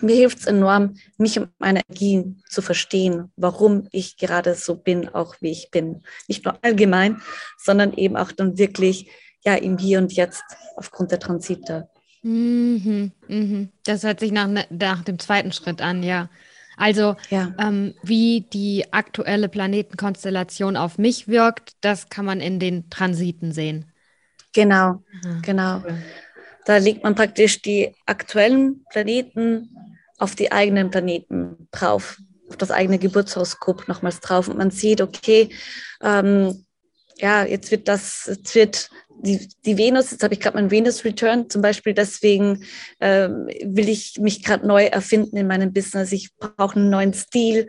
mir 0.00 0.16
hilft 0.16 0.40
es 0.40 0.46
enorm, 0.46 0.96
mich 1.18 1.38
und 1.38 1.50
meine 1.60 1.82
Energie 1.88 2.34
zu 2.48 2.62
verstehen, 2.62 3.30
warum 3.36 3.86
ich 3.92 4.16
gerade 4.16 4.56
so 4.56 4.74
bin, 4.74 5.08
auch 5.08 5.36
wie 5.40 5.52
ich 5.52 5.70
bin. 5.70 6.02
Nicht 6.26 6.44
nur 6.44 6.58
allgemein, 6.62 7.22
sondern 7.58 7.92
eben 7.94 8.16
auch 8.16 8.32
dann 8.32 8.58
wirklich 8.58 9.08
ja 9.44 9.54
im 9.54 9.78
Hier 9.78 9.98
und 9.98 10.12
Jetzt 10.12 10.44
aufgrund 10.76 11.10
der 11.10 11.18
Transite. 11.18 11.88
Mhm, 12.22 13.12
mhm. 13.28 13.68
Das 13.84 14.04
hört 14.04 14.20
sich 14.20 14.32
nach, 14.32 14.46
ne, 14.46 14.64
nach 14.70 15.02
dem 15.02 15.18
zweiten 15.18 15.52
Schritt 15.52 15.80
an, 15.80 16.02
ja. 16.02 16.28
Also 16.76 17.16
ja. 17.28 17.54
Ähm, 17.58 17.94
wie 18.02 18.46
die 18.52 18.92
aktuelle 18.92 19.48
Planetenkonstellation 19.48 20.76
auf 20.76 20.98
mich 20.98 21.28
wirkt, 21.28 21.72
das 21.80 22.08
kann 22.08 22.24
man 22.24 22.40
in 22.40 22.58
den 22.58 22.88
Transiten 22.90 23.52
sehen. 23.52 23.92
Genau, 24.54 25.02
Aha. 25.24 25.40
genau. 25.42 25.82
Da 26.64 26.76
legt 26.76 27.02
man 27.02 27.14
praktisch 27.14 27.60
die 27.60 27.94
aktuellen 28.06 28.84
Planeten 28.90 29.76
auf 30.18 30.36
die 30.36 30.52
eigenen 30.52 30.90
Planeten 30.90 31.68
drauf, 31.72 32.18
auf 32.48 32.56
das 32.56 32.70
eigene 32.70 32.98
Geburtshoroskop 32.98 33.88
nochmals 33.88 34.20
drauf. 34.20 34.48
Und 34.48 34.58
man 34.58 34.70
sieht, 34.70 35.00
okay, 35.00 35.50
ähm, 36.00 36.64
ja, 37.16 37.44
jetzt 37.44 37.70
wird 37.70 37.88
das, 37.88 38.26
jetzt 38.26 38.54
wird 38.54 38.90
die, 39.20 39.48
die 39.64 39.78
Venus, 39.78 40.10
jetzt 40.10 40.22
habe 40.22 40.34
ich 40.34 40.40
gerade 40.40 40.56
meinen 40.56 40.70
Venus-Return 40.70 41.48
zum 41.48 41.62
Beispiel, 41.62 41.94
deswegen 41.94 42.64
ähm, 43.00 43.48
will 43.64 43.88
ich 43.88 44.18
mich 44.20 44.42
gerade 44.42 44.66
neu 44.66 44.84
erfinden 44.84 45.36
in 45.36 45.46
meinem 45.46 45.72
Business. 45.72 46.12
Ich 46.12 46.34
brauche 46.36 46.76
einen 46.76 46.90
neuen 46.90 47.14
Stil. 47.14 47.68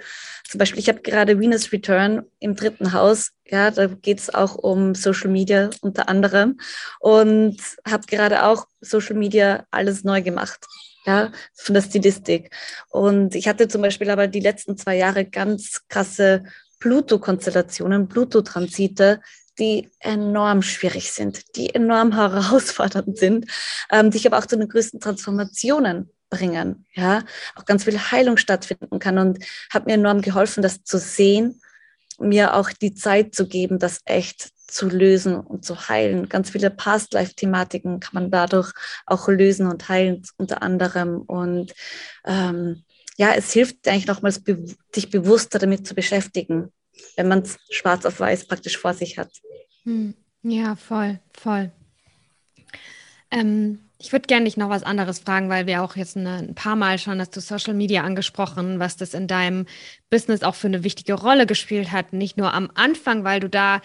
Zum 0.50 0.58
Beispiel, 0.58 0.80
ich 0.80 0.90
habe 0.90 1.02
gerade 1.02 1.40
Venus-Return 1.40 2.24
im 2.40 2.56
dritten 2.56 2.94
Haus. 2.94 3.32
Ja, 3.46 3.72
da 3.72 3.88
geht 3.88 4.20
es 4.20 4.34
auch 4.34 4.56
um 4.56 4.96
Social 4.96 5.30
Media 5.30 5.70
unter 5.82 6.10
anderem 6.10 6.58
und 7.00 7.58
habe 7.88 8.08
gerade 8.08 8.46
auch 8.46 8.66
Social 8.82 9.16
Media 9.16 9.66
alles 9.70 10.04
neu 10.04 10.22
gemacht 10.22 10.66
ja, 11.06 11.32
von 11.54 11.74
der 11.74 11.82
Stilistik. 11.82 12.52
Und 12.90 13.36
ich 13.36 13.48
hatte 13.48 13.68
zum 13.68 13.82
Beispiel 13.82 14.10
aber 14.10 14.28
die 14.28 14.40
letzten 14.40 14.78
zwei 14.78 14.98
Jahre 14.98 15.26
ganz 15.26 15.82
krasse 15.88 16.44
Pluto-Konstellationen, 16.80 18.10
Pluto-Transite, 18.10 19.22
die 19.60 19.90
enorm 20.00 20.62
schwierig 20.62 21.12
sind, 21.12 21.56
die 21.56 21.74
enorm 21.74 22.12
herausfordernd 22.16 23.18
sind, 23.18 23.50
ähm, 23.92 24.12
die 24.12 24.26
aber 24.26 24.38
auch 24.40 24.46
zu 24.46 24.58
den 24.58 24.70
größten 24.70 25.00
Transformationen 25.00 26.10
bringen, 26.30 26.86
ja, 26.94 27.24
auch 27.56 27.66
ganz 27.66 27.84
viel 27.84 28.00
Heilung 28.00 28.38
stattfinden 28.38 29.00
kann 29.00 29.18
und 29.20 29.40
hat 29.70 29.86
mir 29.86 29.94
enorm 29.94 30.22
geholfen, 30.22 30.64
das 30.64 30.84
zu 30.84 30.98
sehen, 30.98 31.62
mir 32.20 32.56
auch 32.56 32.70
die 32.72 32.94
Zeit 32.94 33.36
zu 33.36 33.48
geben, 33.48 33.80
das 33.80 34.02
echt 34.06 34.50
zu 34.68 34.88
lösen 34.88 35.40
und 35.40 35.64
zu 35.64 35.88
heilen. 35.88 36.30
Ganz 36.30 36.50
viele 36.50 36.72
Past-Life-Thematiken 36.72 38.00
kann 38.00 38.14
man 38.14 38.32
dadurch 38.32 38.72
auch 39.06 39.28
lösen 39.28 39.68
und 39.68 39.88
heilen, 39.90 40.24
unter 40.38 40.64
anderem. 40.64 41.22
Und 41.22 41.74
ähm, 42.26 42.84
ja, 43.18 43.34
es 43.34 43.52
hilft 43.52 43.88
eigentlich 43.88 44.08
nochmals, 44.08 44.42
dich 44.96 45.12
bewusster 45.12 45.60
damit 45.60 45.86
zu 45.86 45.94
beschäftigen 45.94 46.72
wenn 47.16 47.28
man 47.28 47.40
es 47.40 47.58
schwarz 47.70 48.06
auf 48.06 48.20
weiß 48.20 48.46
praktisch 48.46 48.78
vor 48.78 48.94
sich 48.94 49.18
hat. 49.18 49.32
Hm. 49.84 50.14
Ja, 50.44 50.76
voll, 50.76 51.20
voll. 51.32 51.72
Ähm, 53.32 53.80
ich 53.98 54.12
würde 54.12 54.28
gerne 54.28 54.46
dich 54.46 54.58
noch 54.58 54.70
was 54.70 54.84
anderes 54.84 55.20
fragen, 55.20 55.48
weil 55.48 55.66
wir 55.66 55.82
auch 55.82 55.96
jetzt 55.96 56.18
eine, 56.18 56.36
ein 56.36 56.56
paar 56.56 56.76
Mal 56.76 57.00
schon 57.00 57.22
hast 57.22 57.36
du 57.38 57.40
Social 57.40 57.74
Media 57.74 58.04
angesprochen, 58.04 58.78
was 58.80 58.98
das 58.98 59.14
in 59.14 59.28
deinem 59.28 59.66
Business 60.10 60.44
auch 60.44 60.56
für 60.56 60.68
eine 60.68 60.84
wichtige 60.84 61.14
Rolle 61.14 61.46
gespielt 61.46 61.94
hat. 61.94 62.12
Nicht 62.12 62.36
nur 62.38 62.54
am 62.54 62.70
Anfang, 62.76 63.24
weil 63.24 63.40
du 63.40 63.48
da 63.48 63.82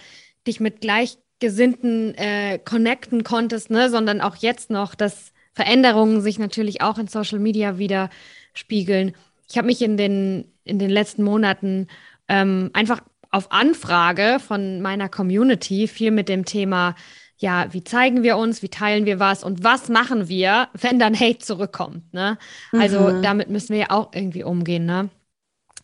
dich 0.49 0.59
mit 0.59 0.81
Gleichgesinnten 0.81 2.15
äh, 2.17 2.59
connecten 2.59 3.23
konntest, 3.23 3.71
ne, 3.71 3.89
sondern 3.91 4.21
auch 4.21 4.37
jetzt 4.37 4.71
noch, 4.71 4.97
dass 4.97 5.33
Veränderungen 5.53 6.21
sich 6.21 6.41
natürlich 6.41 6.83
auch 6.83 6.99
in 6.99 7.07
Social 7.07 7.39
Media 7.39 7.79
widerspiegeln. 7.79 9.15
Ich 9.49 9.57
habe 9.57 9.67
mich 9.67 9.83
in 9.83 9.97
den, 9.97 10.53
in 10.65 10.81
den 10.81 10.91
letzten 10.91 11.23
Monaten 11.23 11.87
ähm, 12.29 12.71
einfach 12.73 13.01
auf 13.31 13.53
Anfrage 13.53 14.39
von 14.41 14.81
meiner 14.81 15.09
Community 15.09 15.87
viel 15.89 16.11
mit 16.11 16.29
dem 16.29 16.45
Thema, 16.45 16.95
ja, 17.37 17.67
wie 17.73 17.85
zeigen 17.85 18.23
wir 18.23 18.37
uns, 18.37 18.63
wie 18.63 18.69
teilen 18.69 19.07
wir 19.07 19.21
was 19.21 19.45
und 19.45 19.63
was 19.63 19.89
machen 19.89 20.29
wir, 20.29 20.69
wenn 20.73 20.99
dann 20.99 21.19
Hate 21.19 21.39
zurückkommt, 21.39 22.13
ne? 22.13 22.37
Also 22.73 23.01
mhm. 23.01 23.23
damit 23.23 23.49
müssen 23.49 23.71
wir 23.71 23.79
ja 23.79 23.91
auch 23.91 24.11
irgendwie 24.13 24.43
umgehen, 24.43 24.87
ne? 24.87 25.09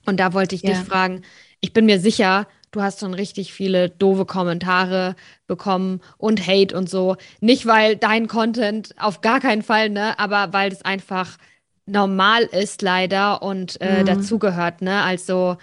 Und 0.07 0.18
da 0.18 0.32
wollte 0.32 0.55
ich 0.55 0.62
ja. 0.62 0.70
dich 0.70 0.80
fragen, 0.80 1.22
ich 1.61 1.72
bin 1.72 1.86
mir 1.86 2.01
sicher, 2.01 2.47
du 2.72 2.82
hast 2.82 3.01
schon 3.01 3.14
richtig 3.14 3.53
viele 3.53 3.88
doofe 3.88 4.26
Kommentare 4.26 5.14
bekommen 5.47 6.01
und 6.18 6.47
Hate 6.47 6.76
und 6.76 6.90
so. 6.90 7.16
Nicht, 7.40 7.66
weil 7.66 7.97
dein 7.97 8.26
Content 8.26 8.95
auf 8.99 9.20
gar 9.20 9.40
keinen 9.40 9.62
Fall, 9.62 9.90
ne, 9.90 10.18
aber 10.18 10.53
weil 10.53 10.72
es 10.72 10.82
einfach 10.82 11.38
normal 11.86 12.42
ist 12.42 12.82
leider 12.82 13.42
und 13.42 13.80
äh, 13.80 14.01
mhm. 14.01 14.07
dazugehört, 14.07 14.82
ne? 14.82 15.03
Also 15.03 15.57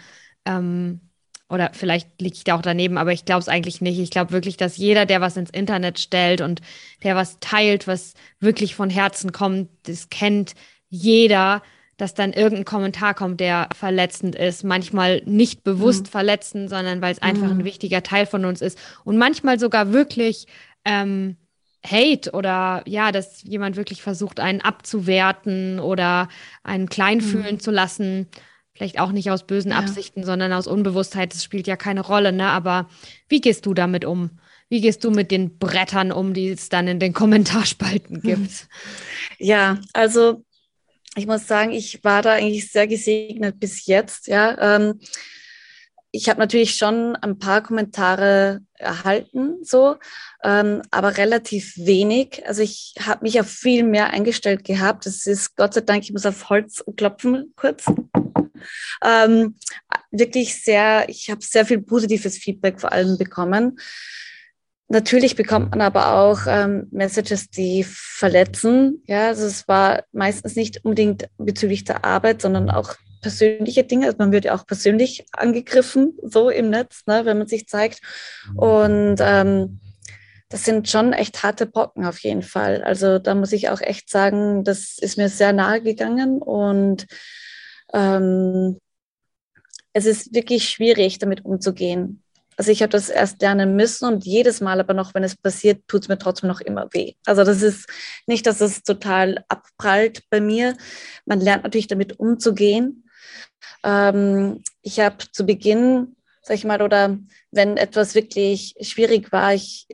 ähm, 0.46 1.02
oder 1.52 1.72
vielleicht 1.74 2.22
liege 2.22 2.36
ich 2.36 2.44
da 2.46 2.56
auch 2.56 2.62
daneben, 2.62 2.98
aber 2.98 3.12
ich 3.12 3.26
glaube 3.26 3.42
es 3.42 3.50
eigentlich 3.50 3.82
nicht. 3.82 4.00
Ich 4.00 4.10
glaube 4.10 4.32
wirklich, 4.32 4.56
dass 4.56 4.78
jeder, 4.78 5.06
der 5.06 5.20
was 5.20 5.36
ins 5.36 5.50
Internet 5.50 6.00
stellt 6.00 6.40
und 6.40 6.62
der 7.04 7.18
was 7.18 7.40
teilt, 7.42 7.88
was 7.88 8.14
wirklich 8.40 8.74
von 8.74 8.90
Herzen 8.90 9.34
kommt, 9.34 9.70
das 9.84 10.10
kennt 10.10 10.54
jeder, 10.88 11.62
dass 11.98 12.14
dann 12.14 12.32
irgendein 12.32 12.66
Kommentar 12.66 13.14
kommt, 13.14 13.42
der 13.42 13.68
verletzend 13.78 14.36
ist. 14.36 14.64
Manchmal 14.64 15.22
nicht 15.26 15.64
bewusst 15.64 16.06
mhm. 16.06 16.10
verletzend, 16.10 16.70
sondern 16.70 17.02
weil 17.02 17.12
es 17.12 17.22
einfach 17.22 17.48
mhm. 17.48 17.60
ein 17.60 17.66
wichtiger 17.66 18.02
Teil 18.02 18.26
von 18.26 18.46
uns 18.46 18.62
ist. 18.62 18.80
Und 19.04 19.18
manchmal 19.18 19.60
sogar 19.60 19.92
wirklich 19.92 20.48
ähm, 20.86 21.36
Hate 21.86 22.32
oder 22.32 22.82
ja, 22.86 23.12
dass 23.12 23.44
jemand 23.44 23.76
wirklich 23.76 24.02
versucht, 24.02 24.40
einen 24.40 24.62
abzuwerten 24.62 25.82
oder 25.82 26.30
einen 26.64 26.88
klein 26.88 27.20
fühlen 27.20 27.56
mhm. 27.56 27.60
zu 27.60 27.72
lassen 27.72 28.28
vielleicht 28.82 29.00
auch 29.00 29.12
nicht 29.12 29.30
aus 29.30 29.46
bösen 29.46 29.70
ja. 29.70 29.78
Absichten, 29.78 30.24
sondern 30.24 30.52
aus 30.54 30.66
Unbewusstheit, 30.66 31.36
das 31.36 31.44
spielt 31.44 31.68
ja 31.68 31.76
keine 31.76 32.02
Rolle, 32.02 32.32
ne? 32.32 32.48
Aber 32.48 32.90
wie 33.30 33.40
gehst 33.40 33.68
du 33.68 33.76
damit 33.76 34.06
um? 34.06 34.32
Wie 34.70 34.82
gehst 34.82 35.04
du 35.04 35.12
mit 35.12 35.30
den 35.30 35.60
Brettern 35.60 36.12
um, 36.12 36.34
die 36.34 36.50
es 36.50 36.68
dann 36.70 36.88
in 36.88 36.98
den 36.98 37.14
Kommentarspalten 37.14 38.22
gibt? 38.24 38.68
Ja, 39.38 39.78
also 39.94 40.44
ich 41.16 41.28
muss 41.28 41.46
sagen, 41.46 41.74
ich 41.74 42.04
war 42.04 42.24
da 42.24 42.32
eigentlich 42.32 42.72
sehr 42.72 42.88
gesegnet 42.88 43.60
bis 43.60 43.86
jetzt, 43.86 44.26
ja. 44.26 44.58
Ähm, 44.76 45.00
ich 46.10 46.28
habe 46.28 46.40
natürlich 46.40 46.76
schon 46.76 47.16
ein 47.18 47.38
paar 47.38 47.62
Kommentare 47.62 48.62
erhalten, 48.74 49.64
so, 49.64 49.98
ähm, 50.44 50.82
aber 50.90 51.18
relativ 51.18 51.78
wenig. 51.78 52.42
Also 52.48 52.64
ich 52.64 52.96
habe 53.00 53.26
mich 53.26 53.40
auf 53.40 53.48
viel 53.48 53.84
mehr 53.84 54.10
eingestellt 54.10 54.64
gehabt. 54.64 55.06
Das 55.06 55.28
ist 55.28 55.56
Gott 55.56 55.76
sei 55.76 55.82
Dank, 55.82 56.04
ich 56.04 56.12
muss 56.12 56.26
auf 56.26 56.50
Holz 56.50 56.84
klopfen 56.98 57.54
kurz. 57.56 57.86
Ähm, 59.04 59.56
wirklich 60.12 60.64
sehr, 60.64 61.10
ich 61.10 61.30
habe 61.30 61.42
sehr 61.42 61.66
viel 61.66 61.82
positives 61.82 62.38
Feedback 62.38 62.80
vor 62.80 62.92
allem 62.92 63.18
bekommen. 63.18 63.80
Natürlich 64.90 65.36
bekommt 65.36 65.72
man 65.72 65.82
aber 65.82 66.14
auch 66.16 66.42
ähm, 66.48 66.88
Messages, 66.92 67.50
die 67.50 67.84
verletzen. 67.88 69.02
Ja, 69.08 69.28
also 69.28 69.46
es 69.46 69.68
war 69.68 70.04
meistens 70.12 70.56
nicht 70.56 70.84
unbedingt 70.84 71.30
bezüglich 71.38 71.86
der 71.86 72.04
Arbeit, 72.04 72.42
sondern 72.42 72.70
auch 72.70 72.96
persönliche 73.22 73.84
Dinge. 73.86 74.08
Also 74.08 74.18
man 74.20 74.32
wird 74.32 74.46
ja 74.46 74.54
auch 74.54 74.68
persönlich 74.68 75.26
angegriffen, 75.32 76.18
so 76.24 76.50
im 76.50 76.70
Netz, 76.70 77.04
ne, 77.08 77.24
wenn 77.24 77.38
man 77.38 77.48
sich 77.48 77.68
zeigt. 77.68 78.02
Und 78.56 79.18
ähm, 79.20 79.80
das 80.50 80.66
sind 80.66 80.90
schon 80.90 81.14
echt 81.14 81.42
harte 81.44 81.66
Brocken 81.66 82.06
auf 82.06 82.20
jeden 82.20 82.42
Fall. 82.42 82.84
Also 82.84 83.18
da 83.18 83.34
muss 83.34 83.54
ich 83.54 83.70
auch 83.70 83.80
echt 83.80 84.10
sagen, 84.10 84.66
das 84.66 84.98
ist 85.00 85.18
mir 85.18 85.30
sehr 85.30 85.54
nahe 85.54 85.82
gegangen 85.82 86.42
und 86.42 87.08
ähm, 87.94 88.78
es 89.94 90.06
ist 90.06 90.34
wirklich 90.34 90.70
schwierig, 90.70 91.20
damit 91.20 91.46
umzugehen. 91.46 92.24
Also 92.58 92.72
ich 92.72 92.82
habe 92.82 92.92
das 92.92 93.10
erst 93.10 93.42
lernen 93.42 93.76
müssen 93.76 94.06
und 94.06 94.26
jedes 94.26 94.62
Mal 94.62 94.80
aber 94.80 94.94
noch, 94.94 95.14
wenn 95.14 95.24
es 95.24 95.36
passiert, 95.36 95.88
tut 95.88 96.04
es 96.04 96.08
mir 96.10 96.18
trotzdem 96.18 96.48
noch 96.48 96.62
immer 96.62 96.88
weh. 96.92 97.14
Also 97.26 97.44
das 97.44 97.62
ist 97.62 97.90
nicht, 98.28 98.46
dass 98.46 98.62
es 98.62 98.84
total 98.84 99.44
abprallt 99.48 100.24
bei 100.30 100.42
mir. 100.42 100.78
Man 101.26 101.40
lernt 101.40 101.64
natürlich 101.64 101.88
damit 101.88 102.20
umzugehen. 102.20 103.10
Ähm, 103.84 104.64
ich 104.82 105.00
habe 105.00 105.18
zu 105.32 105.46
Beginn, 105.46 106.16
sag 106.44 106.56
ich 106.56 106.66
mal, 106.66 106.82
oder 106.82 107.18
wenn 107.52 107.78
etwas 107.78 108.16
wirklich 108.16 108.76
schwierig 108.82 109.32
war, 109.32 109.54
ich 109.54 109.88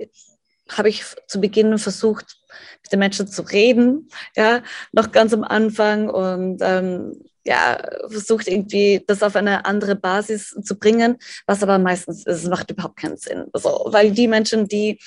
habe 0.70 0.90
ich 0.90 1.06
zu 1.28 1.40
Beginn 1.40 1.78
versucht, 1.78 2.38
mit 2.84 2.92
den 2.92 3.00
Menschen 3.00 3.28
zu 3.28 3.44
reden, 3.44 4.10
ja, 4.36 4.62
noch 4.92 5.12
ganz 5.12 5.34
am 5.34 5.44
Anfang 5.44 6.10
und 6.10 6.60
ähm, 6.62 7.14
ja, 7.48 7.82
versucht 8.10 8.48
irgendwie 8.48 9.02
das 9.08 9.24
auf 9.24 9.38
eine 9.38 9.66
andere 9.66 9.96
Basis 9.96 10.54
zu 10.62 10.78
bringen, 10.78 11.18
was 11.46 11.64
aber 11.64 11.80
meistens 11.80 12.28
es 12.28 12.44
macht 12.44 12.70
überhaupt 12.72 12.98
keinen 12.98 13.16
Sinn. 13.16 13.46
Also, 13.54 13.88
weil 13.88 14.12
die 14.12 14.28
Menschen, 14.28 14.68
die, 14.68 15.00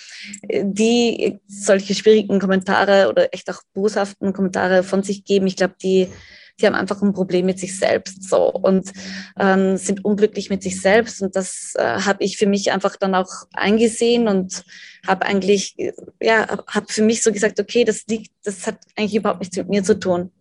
die 0.43 1.39
solche 1.47 1.95
schwierigen 1.95 2.39
Kommentare 2.41 3.11
oder 3.11 3.33
echt 3.35 3.51
auch 3.51 3.61
boshaften 3.75 4.33
Kommentare 4.33 4.83
von 4.83 5.03
sich 5.03 5.25
geben, 5.25 5.47
ich 5.47 5.57
glaube, 5.57 5.75
die, 5.83 6.09
die 6.59 6.67
haben 6.67 6.75
einfach 6.75 7.03
ein 7.03 7.13
Problem 7.13 7.45
mit 7.45 7.59
sich 7.59 7.79
selbst 7.79 8.27
so 8.27 8.51
und 8.51 8.91
ähm, 9.39 9.77
sind 9.77 10.03
unglücklich 10.03 10.49
mit 10.49 10.63
sich 10.63 10.81
selbst. 10.81 11.21
Und 11.21 11.37
das 11.37 11.75
äh, 11.77 11.83
habe 11.83 12.25
ich 12.25 12.39
für 12.39 12.47
mich 12.47 12.73
einfach 12.73 12.97
dann 12.97 13.15
auch 13.15 13.31
eingesehen 13.53 14.29
und 14.29 14.65
habe 15.07 15.27
eigentlich, 15.27 15.77
ja, 16.21 16.47
habe 16.67 16.87
für 16.89 17.03
mich 17.03 17.23
so 17.23 17.33
gesagt, 17.33 17.61
okay, 17.61 17.85
das 17.85 18.07
liegt, 18.09 18.33
das 18.45 18.67
hat 18.67 18.79
eigentlich 18.97 19.17
überhaupt 19.17 19.41
nichts 19.41 19.59
mit 19.59 19.69
mir 19.69 19.85
zu 19.85 19.99
tun. 19.99 20.33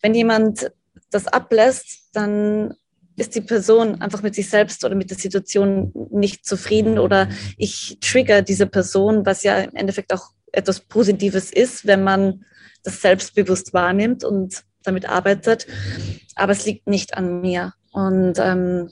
Wenn 0.00 0.14
jemand 0.14 0.72
das 1.14 1.26
ablässt, 1.26 2.10
dann 2.12 2.74
ist 3.16 3.34
die 3.34 3.40
Person 3.40 4.00
einfach 4.00 4.22
mit 4.22 4.34
sich 4.34 4.48
selbst 4.48 4.84
oder 4.84 4.94
mit 4.94 5.10
der 5.10 5.18
Situation 5.18 5.92
nicht 6.10 6.46
zufrieden 6.46 6.98
oder 6.98 7.28
ich 7.58 7.98
trigger 8.00 8.42
diese 8.42 8.66
Person, 8.66 9.26
was 9.26 9.42
ja 9.42 9.58
im 9.58 9.74
Endeffekt 9.74 10.12
auch 10.12 10.30
etwas 10.52 10.80
Positives 10.80 11.52
ist, 11.52 11.86
wenn 11.86 12.02
man 12.04 12.44
das 12.82 13.00
selbstbewusst 13.00 13.72
wahrnimmt 13.74 14.24
und 14.24 14.64
damit 14.82 15.08
arbeitet. 15.08 15.66
Aber 16.34 16.52
es 16.52 16.64
liegt 16.64 16.88
nicht 16.88 17.14
an 17.14 17.40
mir. 17.40 17.74
Und 17.92 18.38
ähm, 18.38 18.90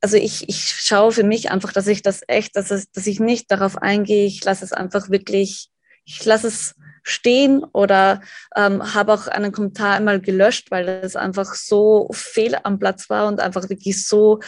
also 0.00 0.16
ich, 0.16 0.48
ich 0.48 0.64
schaue 0.64 1.12
für 1.12 1.24
mich 1.24 1.50
einfach, 1.50 1.72
dass 1.72 1.86
ich 1.86 2.02
das 2.02 2.22
echt, 2.26 2.56
dass, 2.56 2.70
es, 2.70 2.90
dass 2.90 3.06
ich 3.06 3.20
nicht 3.20 3.50
darauf 3.50 3.76
eingehe, 3.76 4.26
ich 4.26 4.42
lasse 4.44 4.64
es 4.64 4.72
einfach 4.72 5.10
wirklich, 5.10 5.70
ich 6.04 6.24
lasse 6.24 6.48
es 6.48 6.74
stehen 7.10 7.64
oder 7.64 8.22
ähm, 8.56 8.94
habe 8.94 9.12
auch 9.12 9.26
einen 9.26 9.52
Kommentar 9.52 9.94
einmal 9.94 10.20
gelöscht, 10.20 10.70
weil 10.70 10.88
es 10.88 11.16
einfach 11.16 11.54
so 11.54 12.08
fehl 12.12 12.56
am 12.62 12.78
Platz 12.78 13.10
war 13.10 13.26
und 13.26 13.40
einfach 13.40 13.68
wirklich 13.68 14.06
so 14.06 14.40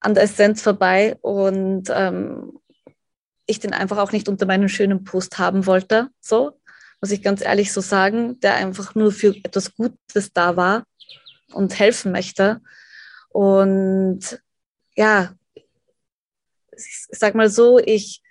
an 0.00 0.14
der 0.14 0.24
Essenz 0.24 0.62
vorbei 0.62 1.16
und 1.22 1.84
ähm, 1.90 2.58
ich 3.46 3.60
den 3.60 3.72
einfach 3.72 3.98
auch 3.98 4.12
nicht 4.12 4.28
unter 4.28 4.46
meinem 4.46 4.68
schönen 4.68 5.04
Post 5.04 5.38
haben 5.38 5.66
wollte, 5.66 6.08
so 6.20 6.58
muss 7.00 7.10
ich 7.10 7.22
ganz 7.22 7.40
ehrlich 7.40 7.72
so 7.72 7.80
sagen, 7.80 8.38
der 8.40 8.54
einfach 8.54 8.94
nur 8.94 9.10
für 9.10 9.34
etwas 9.42 9.74
Gutes 9.74 10.32
da 10.32 10.56
war 10.56 10.84
und 11.52 11.76
helfen 11.76 12.12
möchte. 12.12 12.60
Und 13.28 14.40
ja, 14.94 15.34
ich 16.76 17.06
sag 17.10 17.34
mal 17.34 17.50
so, 17.50 17.80
ich 17.80 18.22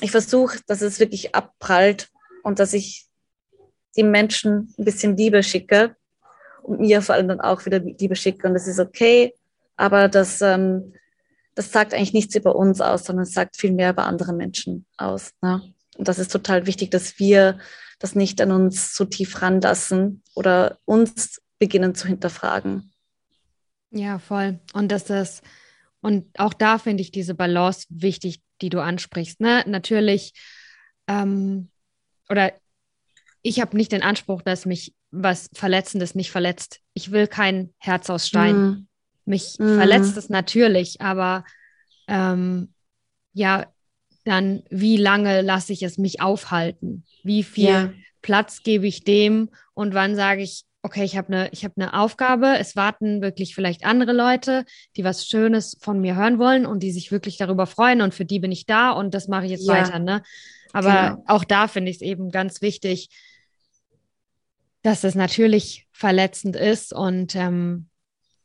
ich 0.00 0.10
versuche, 0.10 0.58
dass 0.66 0.80
es 0.80 0.98
wirklich 0.98 1.34
abprallt 1.34 2.08
und 2.42 2.58
dass 2.58 2.72
ich 2.72 3.06
die 3.96 4.02
Menschen 4.02 4.74
ein 4.78 4.84
bisschen 4.84 5.16
Liebe 5.16 5.42
schicke 5.42 5.96
und 6.62 6.80
mir 6.80 7.02
vor 7.02 7.14
allem 7.14 7.28
dann 7.28 7.40
auch 7.40 7.64
wieder 7.66 7.78
Liebe 7.80 8.16
schicke. 8.16 8.46
Und 8.46 8.54
das 8.54 8.66
ist 8.66 8.78
okay, 8.78 9.34
aber 9.76 10.08
das, 10.08 10.40
ähm, 10.40 10.92
das 11.54 11.72
sagt 11.72 11.94
eigentlich 11.94 12.12
nichts 12.12 12.34
über 12.34 12.54
uns 12.54 12.80
aus, 12.80 13.04
sondern 13.04 13.24
es 13.24 13.32
sagt 13.32 13.56
viel 13.56 13.72
mehr 13.72 13.90
über 13.90 14.04
andere 14.04 14.32
Menschen 14.32 14.86
aus. 14.96 15.32
Ne? 15.42 15.62
Und 15.96 16.08
das 16.08 16.18
ist 16.18 16.32
total 16.32 16.66
wichtig, 16.66 16.90
dass 16.90 17.18
wir 17.18 17.58
das 17.98 18.14
nicht 18.14 18.40
an 18.40 18.52
uns 18.52 18.94
so 18.94 19.04
tief 19.04 19.42
ranlassen 19.42 20.22
oder 20.34 20.78
uns 20.84 21.40
beginnen 21.58 21.94
zu 21.94 22.08
hinterfragen. 22.08 22.92
Ja, 23.90 24.18
voll. 24.18 24.60
Und 24.72 24.90
dass 24.90 25.04
das, 25.04 25.42
und 26.00 26.26
auch 26.38 26.54
da 26.54 26.78
finde 26.78 27.02
ich 27.02 27.10
diese 27.10 27.34
Balance 27.34 27.86
wichtig, 27.90 28.40
die 28.62 28.70
du 28.70 28.80
ansprichst. 28.80 29.40
Ne? 29.40 29.64
Natürlich, 29.66 30.32
ähm, 31.08 31.68
oder 32.30 32.52
ich 33.42 33.60
habe 33.60 33.76
nicht 33.76 33.92
den 33.92 34.02
Anspruch, 34.02 34.42
dass 34.42 34.66
mich 34.66 34.94
was 35.10 35.50
Verletzendes 35.52 36.14
nicht 36.14 36.30
verletzt. 36.30 36.80
Ich 36.94 37.10
will 37.10 37.26
kein 37.26 37.72
Herz 37.78 38.08
aus 38.10 38.28
Stein. 38.28 38.56
Mm. 38.56 38.88
Mich 39.24 39.56
mm. 39.58 39.76
verletzt 39.76 40.16
es 40.16 40.28
natürlich, 40.28 41.00
aber 41.00 41.44
ähm, 42.06 42.72
ja, 43.32 43.66
dann 44.24 44.62
wie 44.70 44.96
lange 44.96 45.40
lasse 45.42 45.72
ich 45.72 45.82
es 45.82 45.98
mich 45.98 46.20
aufhalten? 46.20 47.04
Wie 47.22 47.42
viel 47.42 47.64
ja. 47.64 47.92
Platz 48.22 48.62
gebe 48.62 48.86
ich 48.86 49.04
dem 49.04 49.50
und 49.74 49.94
wann 49.94 50.14
sage 50.14 50.42
ich, 50.42 50.64
okay, 50.82 51.04
ich 51.04 51.16
habe 51.16 51.32
eine 51.32 51.50
hab 51.50 51.76
ne 51.76 51.94
Aufgabe, 51.94 52.56
es 52.58 52.76
warten 52.76 53.22
wirklich 53.22 53.54
vielleicht 53.54 53.84
andere 53.84 54.12
Leute, 54.12 54.64
die 54.96 55.04
was 55.04 55.26
Schönes 55.26 55.76
von 55.80 56.00
mir 56.00 56.16
hören 56.16 56.38
wollen 56.38 56.66
und 56.66 56.82
die 56.82 56.92
sich 56.92 57.12
wirklich 57.12 57.36
darüber 57.36 57.66
freuen 57.66 58.00
und 58.00 58.14
für 58.14 58.24
die 58.24 58.40
bin 58.40 58.52
ich 58.52 58.66
da 58.66 58.90
und 58.90 59.14
das 59.14 59.28
mache 59.28 59.44
ich 59.46 59.50
jetzt 59.52 59.66
ja. 59.66 59.74
weiter. 59.74 59.98
Ne? 59.98 60.22
Aber 60.72 61.10
genau. 61.16 61.24
auch 61.26 61.44
da 61.44 61.68
finde 61.68 61.90
ich 61.90 61.96
es 61.96 62.02
eben 62.02 62.30
ganz 62.30 62.62
wichtig, 62.62 63.08
dass 64.82 65.04
es 65.04 65.14
natürlich 65.14 65.86
verletzend 65.92 66.56
ist 66.56 66.92
und 66.92 67.34
ähm, 67.36 67.90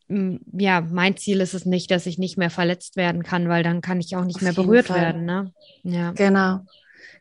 ja, 0.07 0.81
mein 0.81 1.17
Ziel 1.17 1.41
ist 1.41 1.53
es 1.53 1.65
nicht, 1.65 1.89
dass 1.89 2.05
ich 2.05 2.17
nicht 2.19 2.37
mehr 2.37 2.51
verletzt 2.51 2.95
werden 2.95 3.23
kann, 3.23 3.49
weil 3.49 3.63
dann 3.63 3.81
kann 3.81 3.99
ich 3.99 4.15
auch 4.15 4.25
nicht 4.25 4.37
Auf 4.37 4.41
mehr 4.43 4.53
berührt 4.53 4.87
Fall. 4.87 5.01
werden. 5.01 5.25
Ne? 5.25 5.51
Ja. 5.83 6.11
Genau. 6.11 6.61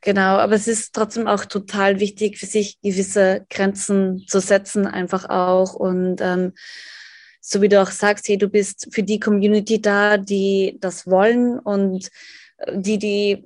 Genau, 0.03 0.37
aber 0.37 0.55
es 0.55 0.69
ist 0.69 0.95
trotzdem 0.95 1.27
auch 1.27 1.47
total 1.47 1.99
wichtig, 1.99 2.39
für 2.39 2.45
sich 2.45 2.79
gewisse 2.83 3.47
Grenzen 3.49 4.27
zu 4.27 4.39
setzen, 4.39 4.87
einfach 4.87 5.31
auch. 5.31 5.73
Und 5.73 6.21
ähm, 6.21 6.53
so 7.41 7.63
wie 7.63 7.71
du 7.71 7.81
auch 7.81 7.91
sagst, 7.91 8.29
hey, 8.29 8.37
du 8.37 8.49
bist 8.49 8.89
für 8.91 9.03
die 9.03 9.19
Community 9.19 9.81
da, 9.81 10.19
die 10.19 10.77
das 10.79 11.07
wollen 11.07 11.59
und 11.59 12.11
äh, 12.59 12.79
die, 12.79 12.99
die, 12.99 13.45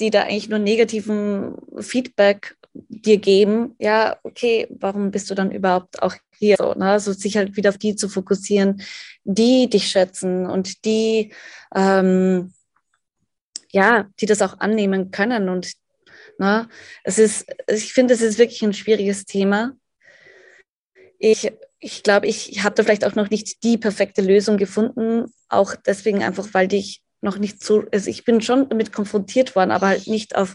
die 0.00 0.10
da 0.10 0.22
eigentlich 0.22 0.48
nur 0.48 0.58
negativen 0.58 1.54
Feedback 1.78 2.56
dir 2.72 3.18
geben, 3.18 3.74
ja, 3.78 4.16
okay, 4.22 4.68
warum 4.70 5.10
bist 5.10 5.28
du 5.30 5.34
dann 5.34 5.50
überhaupt 5.50 6.02
auch 6.02 6.14
hier? 6.38 6.56
So, 6.56 6.74
ne? 6.74 6.92
also 6.92 7.12
sich 7.12 7.36
halt 7.36 7.56
wieder 7.56 7.70
auf 7.70 7.78
die 7.78 7.96
zu 7.96 8.08
fokussieren, 8.08 8.82
die 9.24 9.68
dich 9.68 9.88
schätzen 9.88 10.46
und 10.46 10.84
die 10.84 11.32
ähm, 11.74 12.52
ja, 13.72 14.08
die 14.20 14.26
das 14.26 14.42
auch 14.42 14.58
annehmen 14.60 15.10
können. 15.10 15.48
Und 15.48 15.72
ne, 16.38 16.68
es 17.04 17.18
ist, 17.18 17.46
ich 17.68 17.92
finde, 17.92 18.14
es 18.14 18.20
ist 18.20 18.38
wirklich 18.38 18.62
ein 18.62 18.74
schwieriges 18.74 19.24
Thema. 19.24 19.76
Ich, 21.18 21.52
ich 21.78 22.02
glaube, 22.02 22.26
ich 22.26 22.62
habe 22.62 22.74
da 22.74 22.82
vielleicht 22.82 23.04
auch 23.04 23.14
noch 23.14 23.30
nicht 23.30 23.62
die 23.62 23.78
perfekte 23.78 24.22
Lösung 24.22 24.56
gefunden, 24.56 25.26
auch 25.48 25.74
deswegen 25.74 26.22
einfach, 26.22 26.48
weil 26.52 26.72
ich 26.72 27.02
noch 27.20 27.38
nicht 27.38 27.62
so, 27.62 27.84
also 27.92 28.10
ich 28.10 28.24
bin 28.24 28.40
schon 28.40 28.68
damit 28.68 28.92
konfrontiert 28.92 29.54
worden, 29.56 29.70
aber 29.70 29.88
halt 29.88 30.06
nicht 30.06 30.36
auf, 30.36 30.54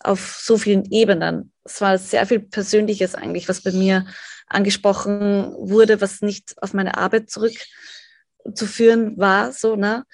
auf 0.00 0.38
so 0.42 0.58
vielen 0.58 0.90
Ebenen. 0.90 1.52
Es 1.64 1.80
war 1.80 1.98
sehr 1.98 2.26
viel 2.26 2.40
Persönliches 2.40 3.14
eigentlich, 3.14 3.48
was 3.48 3.62
bei 3.62 3.72
mir 3.72 4.06
angesprochen 4.46 5.54
wurde, 5.58 6.00
was 6.00 6.20
nicht 6.20 6.54
auf 6.62 6.74
meine 6.74 6.98
Arbeit 6.98 7.30
zurückzuführen 7.30 9.16
war, 9.16 9.52
so, 9.52 9.76
ne? 9.76 10.04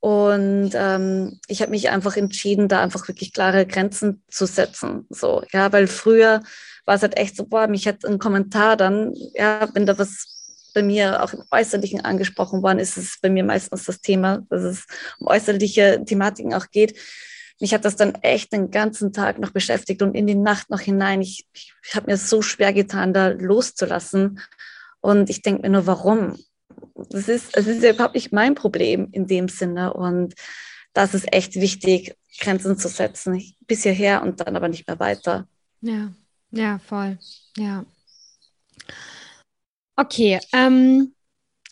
Und 0.00 0.70
ähm, 0.74 1.40
ich 1.48 1.60
habe 1.60 1.72
mich 1.72 1.90
einfach 1.90 2.16
entschieden, 2.16 2.68
da 2.68 2.80
einfach 2.80 3.08
wirklich 3.08 3.32
klare 3.32 3.66
Grenzen 3.66 4.22
zu 4.28 4.46
setzen. 4.46 5.06
So, 5.10 5.42
ja, 5.52 5.72
weil 5.72 5.88
früher 5.88 6.42
war 6.84 6.94
es 6.94 7.02
halt 7.02 7.16
echt 7.16 7.36
so, 7.36 7.44
boah, 7.46 7.66
mich 7.66 7.88
hat 7.88 8.04
ein 8.04 8.20
Kommentar 8.20 8.76
dann, 8.76 9.12
ja, 9.34 9.68
wenn 9.74 9.86
da 9.86 9.98
was 9.98 10.37
bei 10.78 10.82
mir 10.84 11.24
auch 11.24 11.32
im 11.32 11.42
Äußerlichen 11.50 12.04
angesprochen 12.04 12.62
worden 12.62 12.78
ist, 12.78 12.96
ist 12.96 13.20
bei 13.20 13.30
mir 13.30 13.42
meistens 13.42 13.84
das 13.84 14.00
Thema, 14.00 14.46
dass 14.48 14.62
es 14.62 14.86
um 15.18 15.26
äußerliche 15.26 16.04
Thematiken 16.06 16.54
auch 16.54 16.70
geht. 16.70 16.96
Mich 17.60 17.74
hat 17.74 17.84
das 17.84 17.96
dann 17.96 18.14
echt 18.22 18.52
den 18.52 18.70
ganzen 18.70 19.12
Tag 19.12 19.40
noch 19.40 19.50
beschäftigt 19.50 20.02
und 20.02 20.14
in 20.14 20.28
die 20.28 20.36
Nacht 20.36 20.70
noch 20.70 20.78
hinein. 20.78 21.20
Ich, 21.20 21.48
ich 21.52 21.96
habe 21.96 22.06
mir 22.06 22.16
so 22.16 22.42
schwer 22.42 22.72
getan, 22.72 23.12
da 23.12 23.28
loszulassen. 23.28 24.40
Und 25.00 25.30
ich 25.30 25.42
denke 25.42 25.62
mir 25.62 25.70
nur, 25.70 25.88
warum? 25.88 26.38
Das 27.10 27.28
ist, 27.28 27.56
es 27.56 27.66
ist 27.66 27.82
ja 27.82 27.90
überhaupt 27.90 28.14
nicht 28.14 28.32
mein 28.32 28.54
Problem 28.54 29.08
in 29.10 29.26
dem 29.26 29.48
Sinne. 29.48 29.94
Und 29.94 30.34
das 30.92 31.12
ist 31.12 31.32
echt 31.32 31.56
wichtig, 31.56 32.14
Grenzen 32.38 32.78
zu 32.78 32.86
setzen. 32.86 33.42
Bis 33.66 33.82
hierher 33.82 34.22
und 34.22 34.38
dann 34.38 34.54
aber 34.54 34.68
nicht 34.68 34.86
mehr 34.86 35.00
weiter. 35.00 35.48
Ja, 35.80 36.12
ja, 36.52 36.78
voll. 36.78 37.18
Ja. 37.56 37.84
Okay, 40.00 40.38
ähm, 40.52 41.12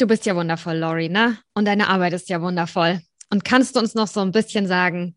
du 0.01 0.09
bist 0.09 0.27
ja 0.27 0.35
wundervoll, 0.35 0.77
Lori, 0.79 1.09
ne? 1.09 1.39
Und 1.55 1.65
deine 1.65 1.87
Arbeit 1.87 2.13
ist 2.13 2.29
ja 2.29 2.43
wundervoll. 2.43 2.99
Und 3.31 3.45
kannst 3.45 3.77
du 3.77 3.81
uns 3.81 3.95
noch 3.95 4.09
so 4.09 4.19
ein 4.19 4.33
bisschen 4.33 4.67
sagen, 4.67 5.15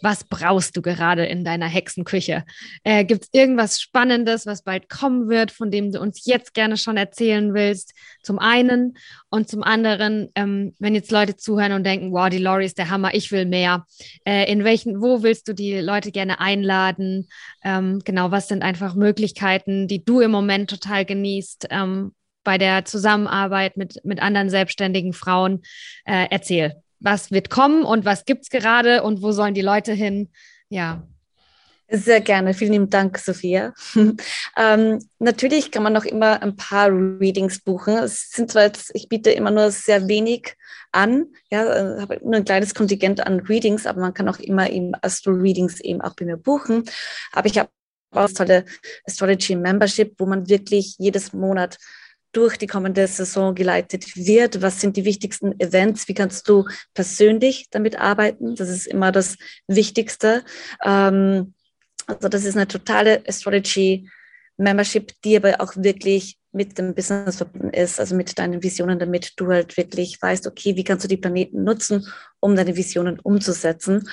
was 0.00 0.24
brauchst 0.24 0.74
du 0.74 0.80
gerade 0.80 1.26
in 1.26 1.44
deiner 1.44 1.66
Hexenküche? 1.66 2.44
Äh, 2.82 3.04
Gibt 3.04 3.24
es 3.24 3.28
irgendwas 3.32 3.78
Spannendes, 3.78 4.46
was 4.46 4.62
bald 4.62 4.88
kommen 4.88 5.28
wird, 5.28 5.50
von 5.50 5.70
dem 5.70 5.92
du 5.92 6.00
uns 6.00 6.24
jetzt 6.24 6.54
gerne 6.54 6.78
schon 6.78 6.96
erzählen 6.96 7.52
willst? 7.52 7.92
Zum 8.22 8.38
einen 8.38 8.96
und 9.28 9.50
zum 9.50 9.62
anderen, 9.62 10.30
ähm, 10.34 10.74
wenn 10.78 10.94
jetzt 10.94 11.10
Leute 11.10 11.36
zuhören 11.36 11.72
und 11.72 11.84
denken, 11.84 12.10
wow, 12.10 12.30
die 12.30 12.38
Lori 12.38 12.64
ist 12.64 12.78
der 12.78 12.88
Hammer, 12.88 13.12
ich 13.12 13.32
will 13.32 13.44
mehr. 13.44 13.84
Äh, 14.24 14.50
in 14.50 14.64
welchen, 14.64 15.02
wo 15.02 15.22
willst 15.22 15.46
du 15.46 15.52
die 15.52 15.78
Leute 15.80 16.10
gerne 16.10 16.40
einladen? 16.40 17.28
Ähm, 17.62 18.00
genau, 18.02 18.30
was 18.30 18.48
sind 18.48 18.62
einfach 18.62 18.94
Möglichkeiten, 18.94 19.88
die 19.88 20.02
du 20.02 20.20
im 20.20 20.30
Moment 20.30 20.70
total 20.70 21.04
genießt? 21.04 21.66
Ähm, 21.68 22.12
bei 22.46 22.56
der 22.56 22.86
Zusammenarbeit 22.86 23.76
mit, 23.76 24.02
mit 24.04 24.22
anderen 24.22 24.48
selbstständigen 24.48 25.12
Frauen. 25.12 25.60
Äh, 26.06 26.28
erzähl 26.30 26.80
was 27.00 27.30
wird 27.30 27.50
kommen 27.50 27.84
und 27.84 28.04
was 28.04 28.24
gibt 28.24 28.44
es 28.44 28.50
gerade 28.50 29.02
und 29.02 29.22
wo 29.22 29.32
sollen 29.32 29.54
die 29.54 29.62
Leute 29.62 29.92
hin? 29.92 30.30
Ja. 30.68 31.06
Sehr 31.88 32.20
gerne. 32.20 32.52
Vielen 32.52 32.72
lieben 32.72 32.90
Dank, 32.90 33.16
Sophia. 33.18 33.72
ähm, 34.56 34.98
natürlich 35.20 35.70
kann 35.70 35.84
man 35.84 35.92
noch 35.92 36.04
immer 36.04 36.42
ein 36.42 36.56
paar 36.56 36.88
Readings 36.88 37.60
buchen. 37.60 37.98
Es 37.98 38.30
sind 38.30 38.50
zwar 38.50 38.64
jetzt, 38.64 38.90
ich 38.94 39.08
biete 39.08 39.30
immer 39.30 39.52
nur 39.52 39.70
sehr 39.70 40.08
wenig 40.08 40.56
an, 40.90 41.26
ja, 41.48 42.00
habe 42.00 42.18
nur 42.24 42.34
ein 42.34 42.44
kleines 42.44 42.74
Kontingent 42.74 43.24
an 43.24 43.38
Readings, 43.40 43.86
aber 43.86 44.00
man 44.00 44.14
kann 44.14 44.28
auch 44.28 44.40
immer 44.40 44.68
eben 44.68 44.94
Astro-Readings 45.00 45.80
eben 45.80 46.00
auch 46.00 46.16
bei 46.16 46.24
mir 46.24 46.36
buchen. 46.36 46.84
Aber 47.30 47.46
ich 47.46 47.58
habe 47.58 47.68
auch 48.10 48.22
das 48.22 48.34
tolle 48.34 48.64
Astrology 49.04 49.54
Membership, 49.54 50.14
wo 50.18 50.26
man 50.26 50.48
wirklich 50.48 50.96
jedes 50.98 51.32
Monat 51.32 51.78
durch 52.36 52.58
die 52.58 52.66
kommende 52.66 53.06
Saison 53.06 53.54
geleitet 53.54 54.14
wird? 54.14 54.60
Was 54.60 54.80
sind 54.80 54.96
die 54.96 55.06
wichtigsten 55.06 55.58
Events? 55.58 56.06
Wie 56.06 56.14
kannst 56.14 56.48
du 56.48 56.66
persönlich 56.92 57.68
damit 57.70 57.98
arbeiten? 57.98 58.54
Das 58.56 58.68
ist 58.68 58.86
immer 58.86 59.10
das 59.10 59.36
Wichtigste. 59.66 60.44
Ähm, 60.84 61.54
also 62.06 62.28
das 62.28 62.44
ist 62.44 62.56
eine 62.56 62.68
totale 62.68 63.22
Astrology 63.26 64.08
Membership, 64.58 65.12
die 65.24 65.36
aber 65.36 65.60
auch 65.60 65.76
wirklich 65.76 66.38
mit 66.52 66.78
dem 66.78 66.94
Business 66.94 67.36
verbunden 67.36 67.70
ist, 67.70 68.00
also 68.00 68.14
mit 68.14 68.38
deinen 68.38 68.62
Visionen, 68.62 68.98
damit 68.98 69.32
du 69.36 69.48
halt 69.48 69.76
wirklich 69.76 70.20
weißt, 70.20 70.46
okay, 70.46 70.76
wie 70.76 70.84
kannst 70.84 71.04
du 71.04 71.08
die 71.08 71.18
Planeten 71.18 71.64
nutzen, 71.64 72.06
um 72.40 72.56
deine 72.56 72.76
Visionen 72.76 73.18
umzusetzen. 73.20 74.08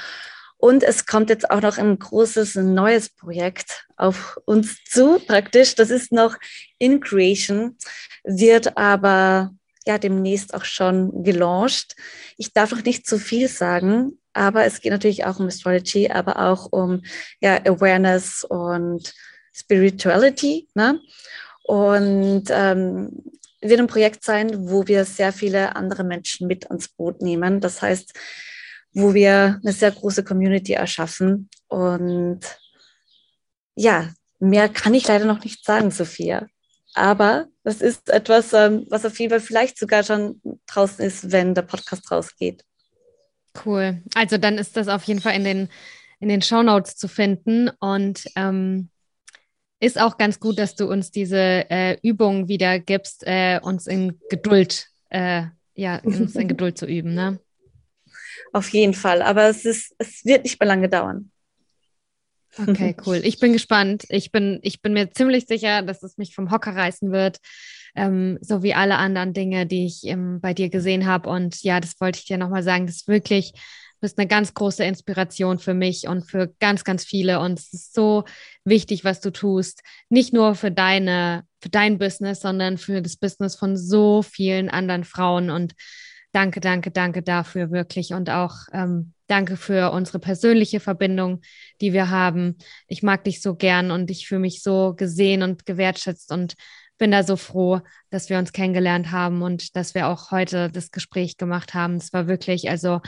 Und 0.64 0.82
es 0.82 1.06
kommt 1.06 1.30
jetzt 1.30 1.52
auch 1.52 1.60
noch 1.60 1.78
ein 1.78 2.00
großes 2.00 2.56
neues 2.56 3.10
Projekt 3.10 3.86
auf 3.98 4.40
uns 4.46 4.82
zu, 4.86 5.20
praktisch. 5.20 5.76
Das 5.76 5.90
ist 5.90 6.14
noch 6.14 6.38
in 6.78 7.02
Creation, 7.02 7.76
wird 8.24 8.78
aber 8.78 9.54
ja 9.86 9.98
demnächst 9.98 10.54
auch 10.54 10.64
schon 10.64 11.22
gelauncht. 11.26 11.98
Ich 12.38 12.54
darf 12.54 12.72
noch 12.72 12.82
nicht 12.86 13.06
zu 13.06 13.20
viel 13.20 13.50
sagen, 13.50 14.18
aber 14.32 14.64
es 14.64 14.80
geht 14.80 14.94
natürlich 14.94 15.26
auch 15.26 15.38
um 15.38 15.48
Astrology, 15.48 16.10
aber 16.10 16.40
auch 16.40 16.72
um 16.72 17.02
ja, 17.42 17.58
Awareness 17.66 18.46
und 18.46 19.14
Spirituality. 19.52 20.70
Ne? 20.76 21.02
Und 21.64 22.46
ähm, 22.52 23.22
wird 23.60 23.82
ein 23.82 23.88
Projekt 23.88 24.24
sein, 24.24 24.70
wo 24.70 24.88
wir 24.88 25.04
sehr 25.04 25.34
viele 25.34 25.76
andere 25.76 26.06
Menschen 26.06 26.48
mit 26.48 26.68
ans 26.68 26.88
Boot 26.88 27.22
nehmen. 27.22 27.60
Das 27.60 27.82
heißt, 27.82 28.14
wo 28.94 29.14
wir 29.14 29.60
eine 29.64 29.74
sehr 29.74 29.92
große 29.92 30.24
Community 30.24 30.74
erschaffen. 30.74 31.50
Und 31.68 32.42
ja, 33.76 34.10
mehr 34.40 34.70
kann 34.70 34.94
ich 34.94 35.08
leider 35.08 35.26
noch 35.26 35.44
nicht 35.44 35.66
sagen, 35.66 35.92
Sophia. 35.92 36.48
Aber 36.94 37.48
das 37.64 37.82
ist 37.82 38.10
etwas, 38.10 38.54
ähm, 38.54 38.86
was 38.90 39.06
auf 39.06 39.20
jeden 39.20 39.32
Fall 39.32 39.40
vielleicht 39.40 39.80
sogar 39.80 40.04
schon 40.04 40.42
draußen 40.68 41.04
ist, 41.04 41.32
wenn 41.32 41.56
der 41.56 41.64
Podcast 41.64 42.12
rausgeht. 42.12 42.64
Cool. 43.66 44.02
Also 44.16 44.38
dann 44.38 44.58
ist 44.58 44.78
das 44.78 44.88
auf 44.88 45.04
jeden 45.06 45.22
Fall 45.22 45.36
in 45.36 45.44
den, 45.44 45.70
in 46.20 46.30
den 46.30 46.42
Show 46.42 46.62
Notes 46.62 46.96
zu 46.96 47.08
finden. 47.08 47.70
Und 47.80 48.26
ähm, 48.36 48.90
ist 49.80 50.00
auch 50.00 50.18
ganz 50.18 50.40
gut, 50.40 50.60
dass 50.60 50.76
du 50.76 50.90
uns 50.90 51.12
diese 51.12 51.70
äh, 51.70 51.98
Übung 52.02 52.48
wieder 52.48 52.80
gibst, 52.80 53.24
äh, 53.26 53.60
uns 53.62 53.88
in 53.88 54.20
Geduld, 54.30 54.88
äh, 55.10 55.44
ja, 55.76 56.00
uns 56.04 56.36
in 56.36 56.48
Geduld 56.48 56.78
zu 56.78 56.86
üben. 56.86 57.14
Ne? 57.14 57.40
Auf 58.54 58.70
jeden 58.70 58.94
Fall. 58.94 59.22
Aber 59.22 59.50
es 59.50 59.66
ist, 59.66 59.94
es 59.98 60.24
wird 60.24 60.44
nicht 60.44 60.60
mehr 60.60 60.68
lange 60.68 60.88
dauern. 60.88 61.32
Okay, 62.58 62.96
cool. 63.06 63.20
Ich 63.24 63.40
bin 63.40 63.52
gespannt. 63.52 64.06
Ich 64.10 64.32
bin, 64.32 64.60
ich 64.62 64.82
bin 64.82 64.94
mir 64.94 65.12
ziemlich 65.12 65.46
sicher, 65.48 65.82
dass 65.82 66.04
es 66.04 66.18
mich 66.18 66.36
vom 66.36 66.52
Hocker 66.52 66.76
reißen 66.76 67.12
wird. 67.12 67.40
Ähm, 67.96 68.40
so 68.42 68.64
wie 68.64 68.74
alle 68.74 68.98
anderen 68.98 69.34
Dinge, 69.34 69.66
die 69.66 69.86
ich 69.86 70.06
ähm, 70.06 70.40
bei 70.40 70.54
dir 70.54 70.70
gesehen 70.70 71.06
habe. 71.06 71.30
Und 71.30 71.62
ja, 71.64 71.80
das 71.80 72.00
wollte 72.00 72.20
ich 72.20 72.26
dir 72.26 72.38
nochmal 72.38 72.64
sagen. 72.64 72.86
Das 72.86 72.98
ist 72.98 73.08
wirklich, 73.08 73.52
du 73.54 73.60
bist 74.02 74.18
eine 74.18 74.28
ganz 74.28 74.54
große 74.54 74.84
Inspiration 74.84 75.60
für 75.60 75.74
mich 75.74 76.08
und 76.08 76.30
für 76.30 76.54
ganz, 76.60 76.84
ganz 76.84 77.04
viele. 77.04 77.40
Und 77.40 77.60
es 77.60 77.74
ist 77.74 77.94
so 77.94 78.24
wichtig, 78.66 79.04
was 79.04 79.20
du 79.20 79.32
tust. 79.32 79.82
Nicht 80.10 80.34
nur 80.34 80.56
für 80.56 80.72
deine, 80.72 81.44
für 81.62 81.70
dein 81.70 81.98
Business, 81.98 82.42
sondern 82.42 82.78
für 82.78 83.02
das 83.02 83.16
Business 83.16 83.56
von 83.56 83.78
so 83.78 84.22
vielen 84.22 84.70
anderen 84.70 85.04
Frauen. 85.04 85.50
Und 85.52 85.74
danke, 86.34 86.60
danke, 86.60 86.92
danke 86.92 87.22
dafür 87.22 87.72
wirklich 87.72 88.14
und 88.14 88.30
auch 88.30 88.56
ähm, 88.74 89.14
danke 89.28 89.56
für 89.56 89.92
unsere 89.92 90.20
persönliche 90.20 90.80
Verbindung, 90.80 91.42
die 91.80 91.94
wir 91.94 92.10
haben. 92.10 92.58
Ich 92.88 93.04
mag 93.04 93.24
dich 93.24 93.42
so 93.42 93.56
gern 93.56 93.92
und 93.92 94.12
ich 94.12 94.28
fühle 94.28 94.42
mich 94.42 94.62
so 94.62 94.94
gesehen 94.96 95.44
und 95.44 95.66
gewertschätzt 95.66 96.32
und 96.32 96.56
bin 96.98 97.12
da 97.12 97.24
so 97.24 97.38
froh, 97.38 97.82
dass 98.10 98.30
wir 98.30 98.38
uns 98.38 98.52
kennengelernt 98.52 99.12
haben 99.12 99.42
und 99.42 99.76
dass 99.76 99.96
wir 99.96 100.08
auch 100.08 100.32
heute 100.32 100.70
das 100.70 100.92
Gespräch 100.92 101.38
gemacht 101.38 101.74
haben. 101.74 101.96
Es 101.96 102.14
war 102.14 102.28
wirklich, 102.28 102.70
also 102.70 103.02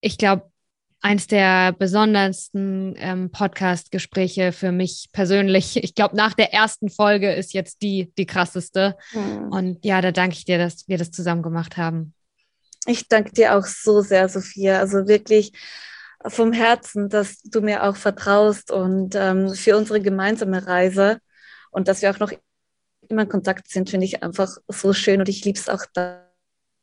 ich 0.00 0.18
glaube, 0.18 0.49
eins 1.00 1.26
der 1.26 1.72
besondersten 1.72 2.94
ähm, 2.98 3.30
Podcast-Gespräche 3.30 4.52
für 4.52 4.72
mich 4.72 5.08
persönlich. 5.12 5.82
Ich 5.82 5.94
glaube, 5.94 6.16
nach 6.16 6.34
der 6.34 6.52
ersten 6.52 6.90
Folge 6.90 7.32
ist 7.32 7.54
jetzt 7.54 7.82
die 7.82 8.12
die 8.18 8.26
krasseste. 8.26 8.96
Mhm. 9.12 9.52
Und 9.52 9.84
ja, 9.84 10.00
da 10.00 10.12
danke 10.12 10.36
ich 10.36 10.44
dir, 10.44 10.58
dass 10.58 10.88
wir 10.88 10.98
das 10.98 11.10
zusammen 11.10 11.42
gemacht 11.42 11.76
haben. 11.76 12.14
Ich 12.86 13.08
danke 13.08 13.32
dir 13.32 13.56
auch 13.56 13.66
so 13.66 14.00
sehr, 14.00 14.28
Sophia. 14.28 14.78
Also 14.78 15.06
wirklich 15.06 15.52
vom 16.26 16.52
Herzen, 16.52 17.08
dass 17.08 17.40
du 17.42 17.62
mir 17.62 17.84
auch 17.84 17.96
vertraust 17.96 18.70
und 18.70 19.14
ähm, 19.14 19.54
für 19.54 19.76
unsere 19.76 20.00
gemeinsame 20.00 20.66
Reise 20.66 21.18
und 21.70 21.88
dass 21.88 22.02
wir 22.02 22.10
auch 22.10 22.18
noch 22.18 22.32
immer 23.08 23.22
in 23.22 23.28
Kontakt 23.28 23.68
sind, 23.70 23.90
finde 23.90 24.06
ich 24.06 24.22
einfach 24.22 24.56
so 24.68 24.92
schön 24.92 25.20
und 25.20 25.28
ich 25.28 25.44
liebe 25.44 25.58
es 25.58 25.68
auch 25.68 25.84
da 25.94 26.29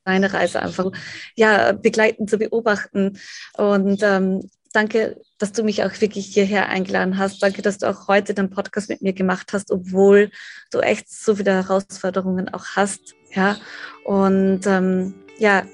deine 0.07 0.33
Reise 0.33 0.61
einfach 0.61 0.91
ja, 1.35 1.73
begleiten, 1.73 2.27
zu 2.27 2.37
beobachten. 2.37 3.19
Und 3.57 4.01
ähm, 4.03 4.49
danke, 4.73 5.21
dass 5.37 5.51
du 5.51 5.63
mich 5.63 5.83
auch 5.83 5.91
wirklich 5.99 6.27
hierher 6.27 6.69
eingeladen 6.69 7.17
hast. 7.17 7.43
Danke, 7.43 7.61
dass 7.61 7.77
du 7.77 7.89
auch 7.89 8.07
heute 8.07 8.33
den 8.33 8.49
Podcast 8.49 8.89
mit 8.89 9.01
mir 9.01 9.13
gemacht 9.13 9.51
hast, 9.53 9.69
obwohl 9.71 10.31
du 10.71 10.79
echt 10.79 11.11
so 11.11 11.35
viele 11.35 11.51
Herausforderungen 11.53 12.47
auch 12.49 12.65
hast. 12.75 13.15
Ja, 13.33 13.57
und 14.05 14.65
ähm, 14.65 15.13
ja, 15.37 15.65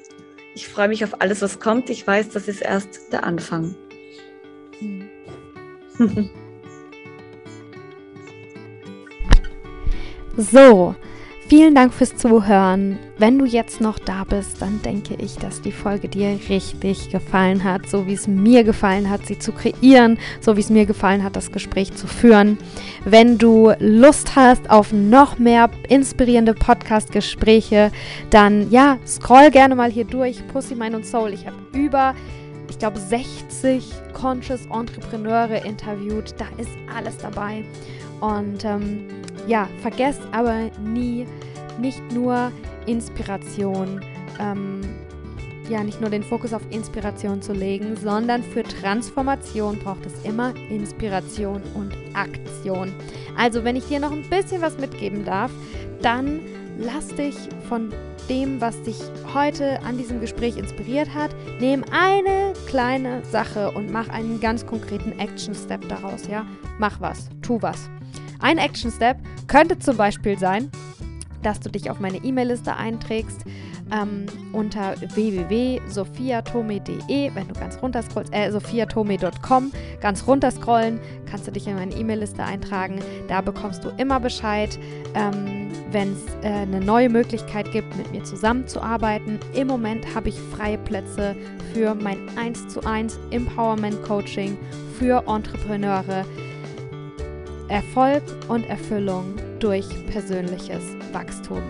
ich 0.56 0.68
freue 0.68 0.88
mich 0.88 1.04
auf 1.04 1.22
alles, 1.22 1.44
was 1.44 1.60
kommt. 1.60 1.92
Ich 1.92 2.06
weiß, 2.06 2.30
das 2.30 2.48
ist 2.48 2.62
erst 2.62 3.12
der 3.12 3.24
Anfang. 3.24 3.76
so, 10.38 10.96
Vielen 11.50 11.76
Dank 11.76 11.94
fürs 11.94 12.16
Zuhören. 12.16 12.98
Wenn 13.18 13.38
du 13.38 13.46
jetzt 13.46 13.82
noch 13.82 14.00
da 14.00 14.24
bist, 14.24 14.62
dann 14.62 14.82
denke 14.82 15.16
ich, 15.16 15.36
dass 15.36 15.62
die 15.62 15.74
Folge 15.74 16.08
dir 16.08 16.40
richtig 16.48 17.10
gefallen 17.10 17.66
hat, 17.66 17.88
so 17.88 18.08
wie 18.08 18.14
es 18.14 18.28
mir 18.28 18.64
gefallen 18.64 19.10
hat, 19.10 19.26
sie 19.26 19.38
zu 19.38 19.52
kreieren, 19.52 20.18
so 20.40 20.56
wie 20.56 20.62
es 20.62 20.70
mir 20.70 20.86
gefallen 20.86 21.22
hat, 21.22 21.36
das 21.36 21.52
Gespräch 21.52 21.94
zu 21.94 22.08
führen. 22.08 22.58
Wenn 23.04 23.38
du 23.38 23.74
Lust 23.80 24.38
hast 24.38 24.70
auf 24.70 24.94
noch 24.94 25.38
mehr 25.38 25.70
inspirierende 25.90 26.54
Podcast-Gespräche, 26.54 27.92
dann 28.30 28.72
ja, 28.72 28.98
scroll 29.06 29.52
gerne 29.52 29.76
mal 29.76 29.92
hier 29.92 30.06
durch. 30.06 30.48
Pussy, 30.48 30.76
Mind 30.76 30.96
und 30.96 31.06
Soul. 31.06 31.34
Ich 31.34 31.46
habe 31.46 31.58
über, 31.74 32.16
ich 32.70 32.80
glaube, 32.80 33.00
60 33.00 33.92
Conscious 34.14 34.62
Entrepreneure 34.74 35.66
interviewt. 35.66 36.34
Da 36.38 36.46
ist 36.58 36.72
alles 36.96 37.18
dabei. 37.18 37.66
Und 38.24 38.64
ähm, 38.64 39.08
ja, 39.48 39.68
vergesst 39.82 40.22
aber 40.32 40.70
nie, 40.82 41.28
nicht 41.78 42.02
nur 42.14 42.54
Inspiration, 42.86 44.00
ähm, 44.40 44.80
ja, 45.70 45.84
nicht 45.84 46.00
nur 46.00 46.10
den 46.10 46.24
Fokus 46.24 46.54
auf 46.54 46.62
Inspiration 46.70 47.42
zu 47.42 47.52
legen, 47.52 47.98
sondern 47.98 48.42
für 48.42 48.64
Transformation 48.64 49.78
braucht 49.78 50.06
es 50.06 50.14
immer 50.24 50.56
Inspiration 50.70 51.62
und 51.74 51.94
Aktion. 52.14 52.94
Also, 53.38 53.66
wenn 53.66 53.76
ich 53.76 53.88
dir 53.90 54.00
noch 54.00 54.14
ein 54.14 54.30
bisschen 54.30 54.62
was 54.62 54.78
mitgeben 54.78 55.26
darf, 55.26 55.52
dann 56.02 56.40
lass 56.80 57.08
dich 57.10 57.36
von 57.68 57.92
dem, 58.30 58.62
was 58.62 58.82
dich 58.84 59.00
heute 59.34 59.82
an 59.82 59.98
diesem 59.98 60.22
Gespräch 60.22 60.56
inspiriert 60.56 61.14
hat, 61.14 61.36
nimm 61.60 61.84
eine 61.92 62.54
kleine 62.68 63.22
Sache 63.26 63.72
und 63.72 63.92
mach 63.92 64.08
einen 64.08 64.40
ganz 64.40 64.66
konkreten 64.66 65.12
Action-Step 65.20 65.90
daraus, 65.90 66.28
ja? 66.28 66.46
Mach 66.80 67.02
was, 67.02 67.28
tu 67.42 67.62
was. 67.62 67.90
Ein 68.44 68.58
Action-Step 68.58 69.18
könnte 69.48 69.80
zum 69.80 69.96
Beispiel 69.96 70.38
sein, 70.38 70.70
dass 71.44 71.62
du 71.62 71.70
dich 71.70 71.90
auf 71.90 72.02
meine 72.02 72.18
E-Mail-Liste 72.18 72.76
einträgst 72.76 73.46
ähm, 73.90 74.26
unter 74.52 74.96
www.sophiatome.de, 75.16 77.34
wenn 77.34 77.48
du 77.48 77.54
ganz 77.54 77.82
runterscrollst, 77.82 78.34
äh, 78.34 78.52
sophiatome.com, 78.52 79.72
ganz 80.02 80.28
runterscrollen, 80.28 81.00
kannst 81.26 81.48
du 81.48 81.52
dich 81.52 81.68
in 81.68 81.76
meine 81.76 81.96
E-Mail-Liste 81.96 82.44
eintragen. 82.44 83.00
Da 83.30 83.40
bekommst 83.40 83.86
du 83.86 83.92
immer 83.92 84.20
Bescheid, 84.20 84.78
ähm, 85.16 85.70
wenn 85.92 86.12
es 86.12 86.26
äh, 86.44 86.50
eine 86.50 86.82
neue 86.82 87.08
Möglichkeit 87.08 87.72
gibt, 87.72 87.96
mit 87.96 88.12
mir 88.12 88.26
zusammenzuarbeiten. 88.26 89.40
Im 89.54 89.68
Moment 89.68 90.14
habe 90.14 90.28
ich 90.28 90.36
freie 90.36 90.80
Plätze 90.80 91.34
für 91.74 91.96
mein 91.96 92.38
1 92.38 92.68
zu 92.68 92.84
1 92.84 93.18
Empowerment 93.32 94.04
Coaching 94.04 94.58
für 95.00 95.24
Entrepreneure. 95.28 96.26
Erfolg 97.74 98.22
und 98.50 98.70
Erfüllung 98.70 99.34
durch 99.60 99.88
persönliches 100.06 100.84
Wachstum. 101.12 101.64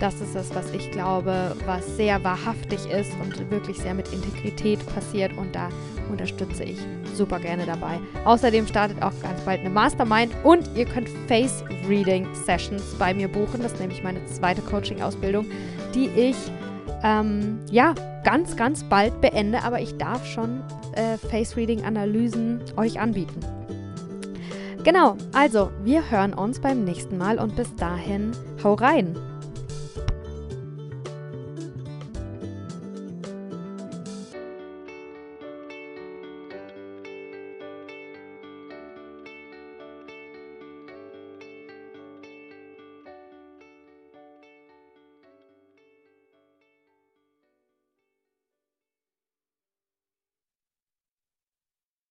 Das 0.00 0.18
ist 0.22 0.34
es, 0.34 0.54
was 0.54 0.72
ich 0.72 0.90
glaube, 0.90 1.54
was 1.66 1.98
sehr 1.98 2.24
wahrhaftig 2.24 2.78
ist 2.90 3.12
und 3.22 3.50
wirklich 3.50 3.76
sehr 3.76 3.92
mit 3.92 4.10
Integrität 4.10 4.78
passiert 4.94 5.36
und 5.36 5.54
da 5.54 5.68
unterstütze 6.10 6.64
ich 6.64 6.78
super 7.12 7.38
gerne 7.38 7.66
dabei. 7.66 7.98
Außerdem 8.24 8.66
startet 8.66 9.02
auch 9.02 9.12
ganz 9.20 9.42
bald 9.42 9.60
eine 9.60 9.68
Mastermind 9.68 10.32
und 10.44 10.66
ihr 10.74 10.86
könnt 10.86 11.10
Face 11.28 11.62
Reading 11.86 12.26
Sessions 12.34 12.94
bei 12.98 13.12
mir 13.12 13.28
buchen. 13.28 13.60
Das 13.60 13.74
ist 13.74 13.80
nämlich 13.80 14.02
meine 14.02 14.24
zweite 14.24 14.62
Coaching-Ausbildung, 14.62 15.44
die 15.94 16.06
ich 16.06 16.36
ähm, 17.02 17.58
ja 17.70 17.92
ganz, 18.24 18.56
ganz 18.56 18.82
bald 18.84 19.20
beende, 19.20 19.62
aber 19.62 19.82
ich 19.82 19.98
darf 19.98 20.24
schon 20.24 20.62
äh, 20.94 21.18
Face 21.18 21.54
Reading 21.54 21.84
Analysen 21.84 22.62
euch 22.78 22.98
anbieten. 22.98 23.40
Genau, 24.82 25.16
also 25.32 25.70
wir 25.84 26.10
hören 26.10 26.32
uns 26.32 26.58
beim 26.58 26.84
nächsten 26.84 27.18
Mal 27.18 27.38
und 27.38 27.54
bis 27.54 27.74
dahin, 27.76 28.32
hau 28.64 28.74
rein! 28.74 29.14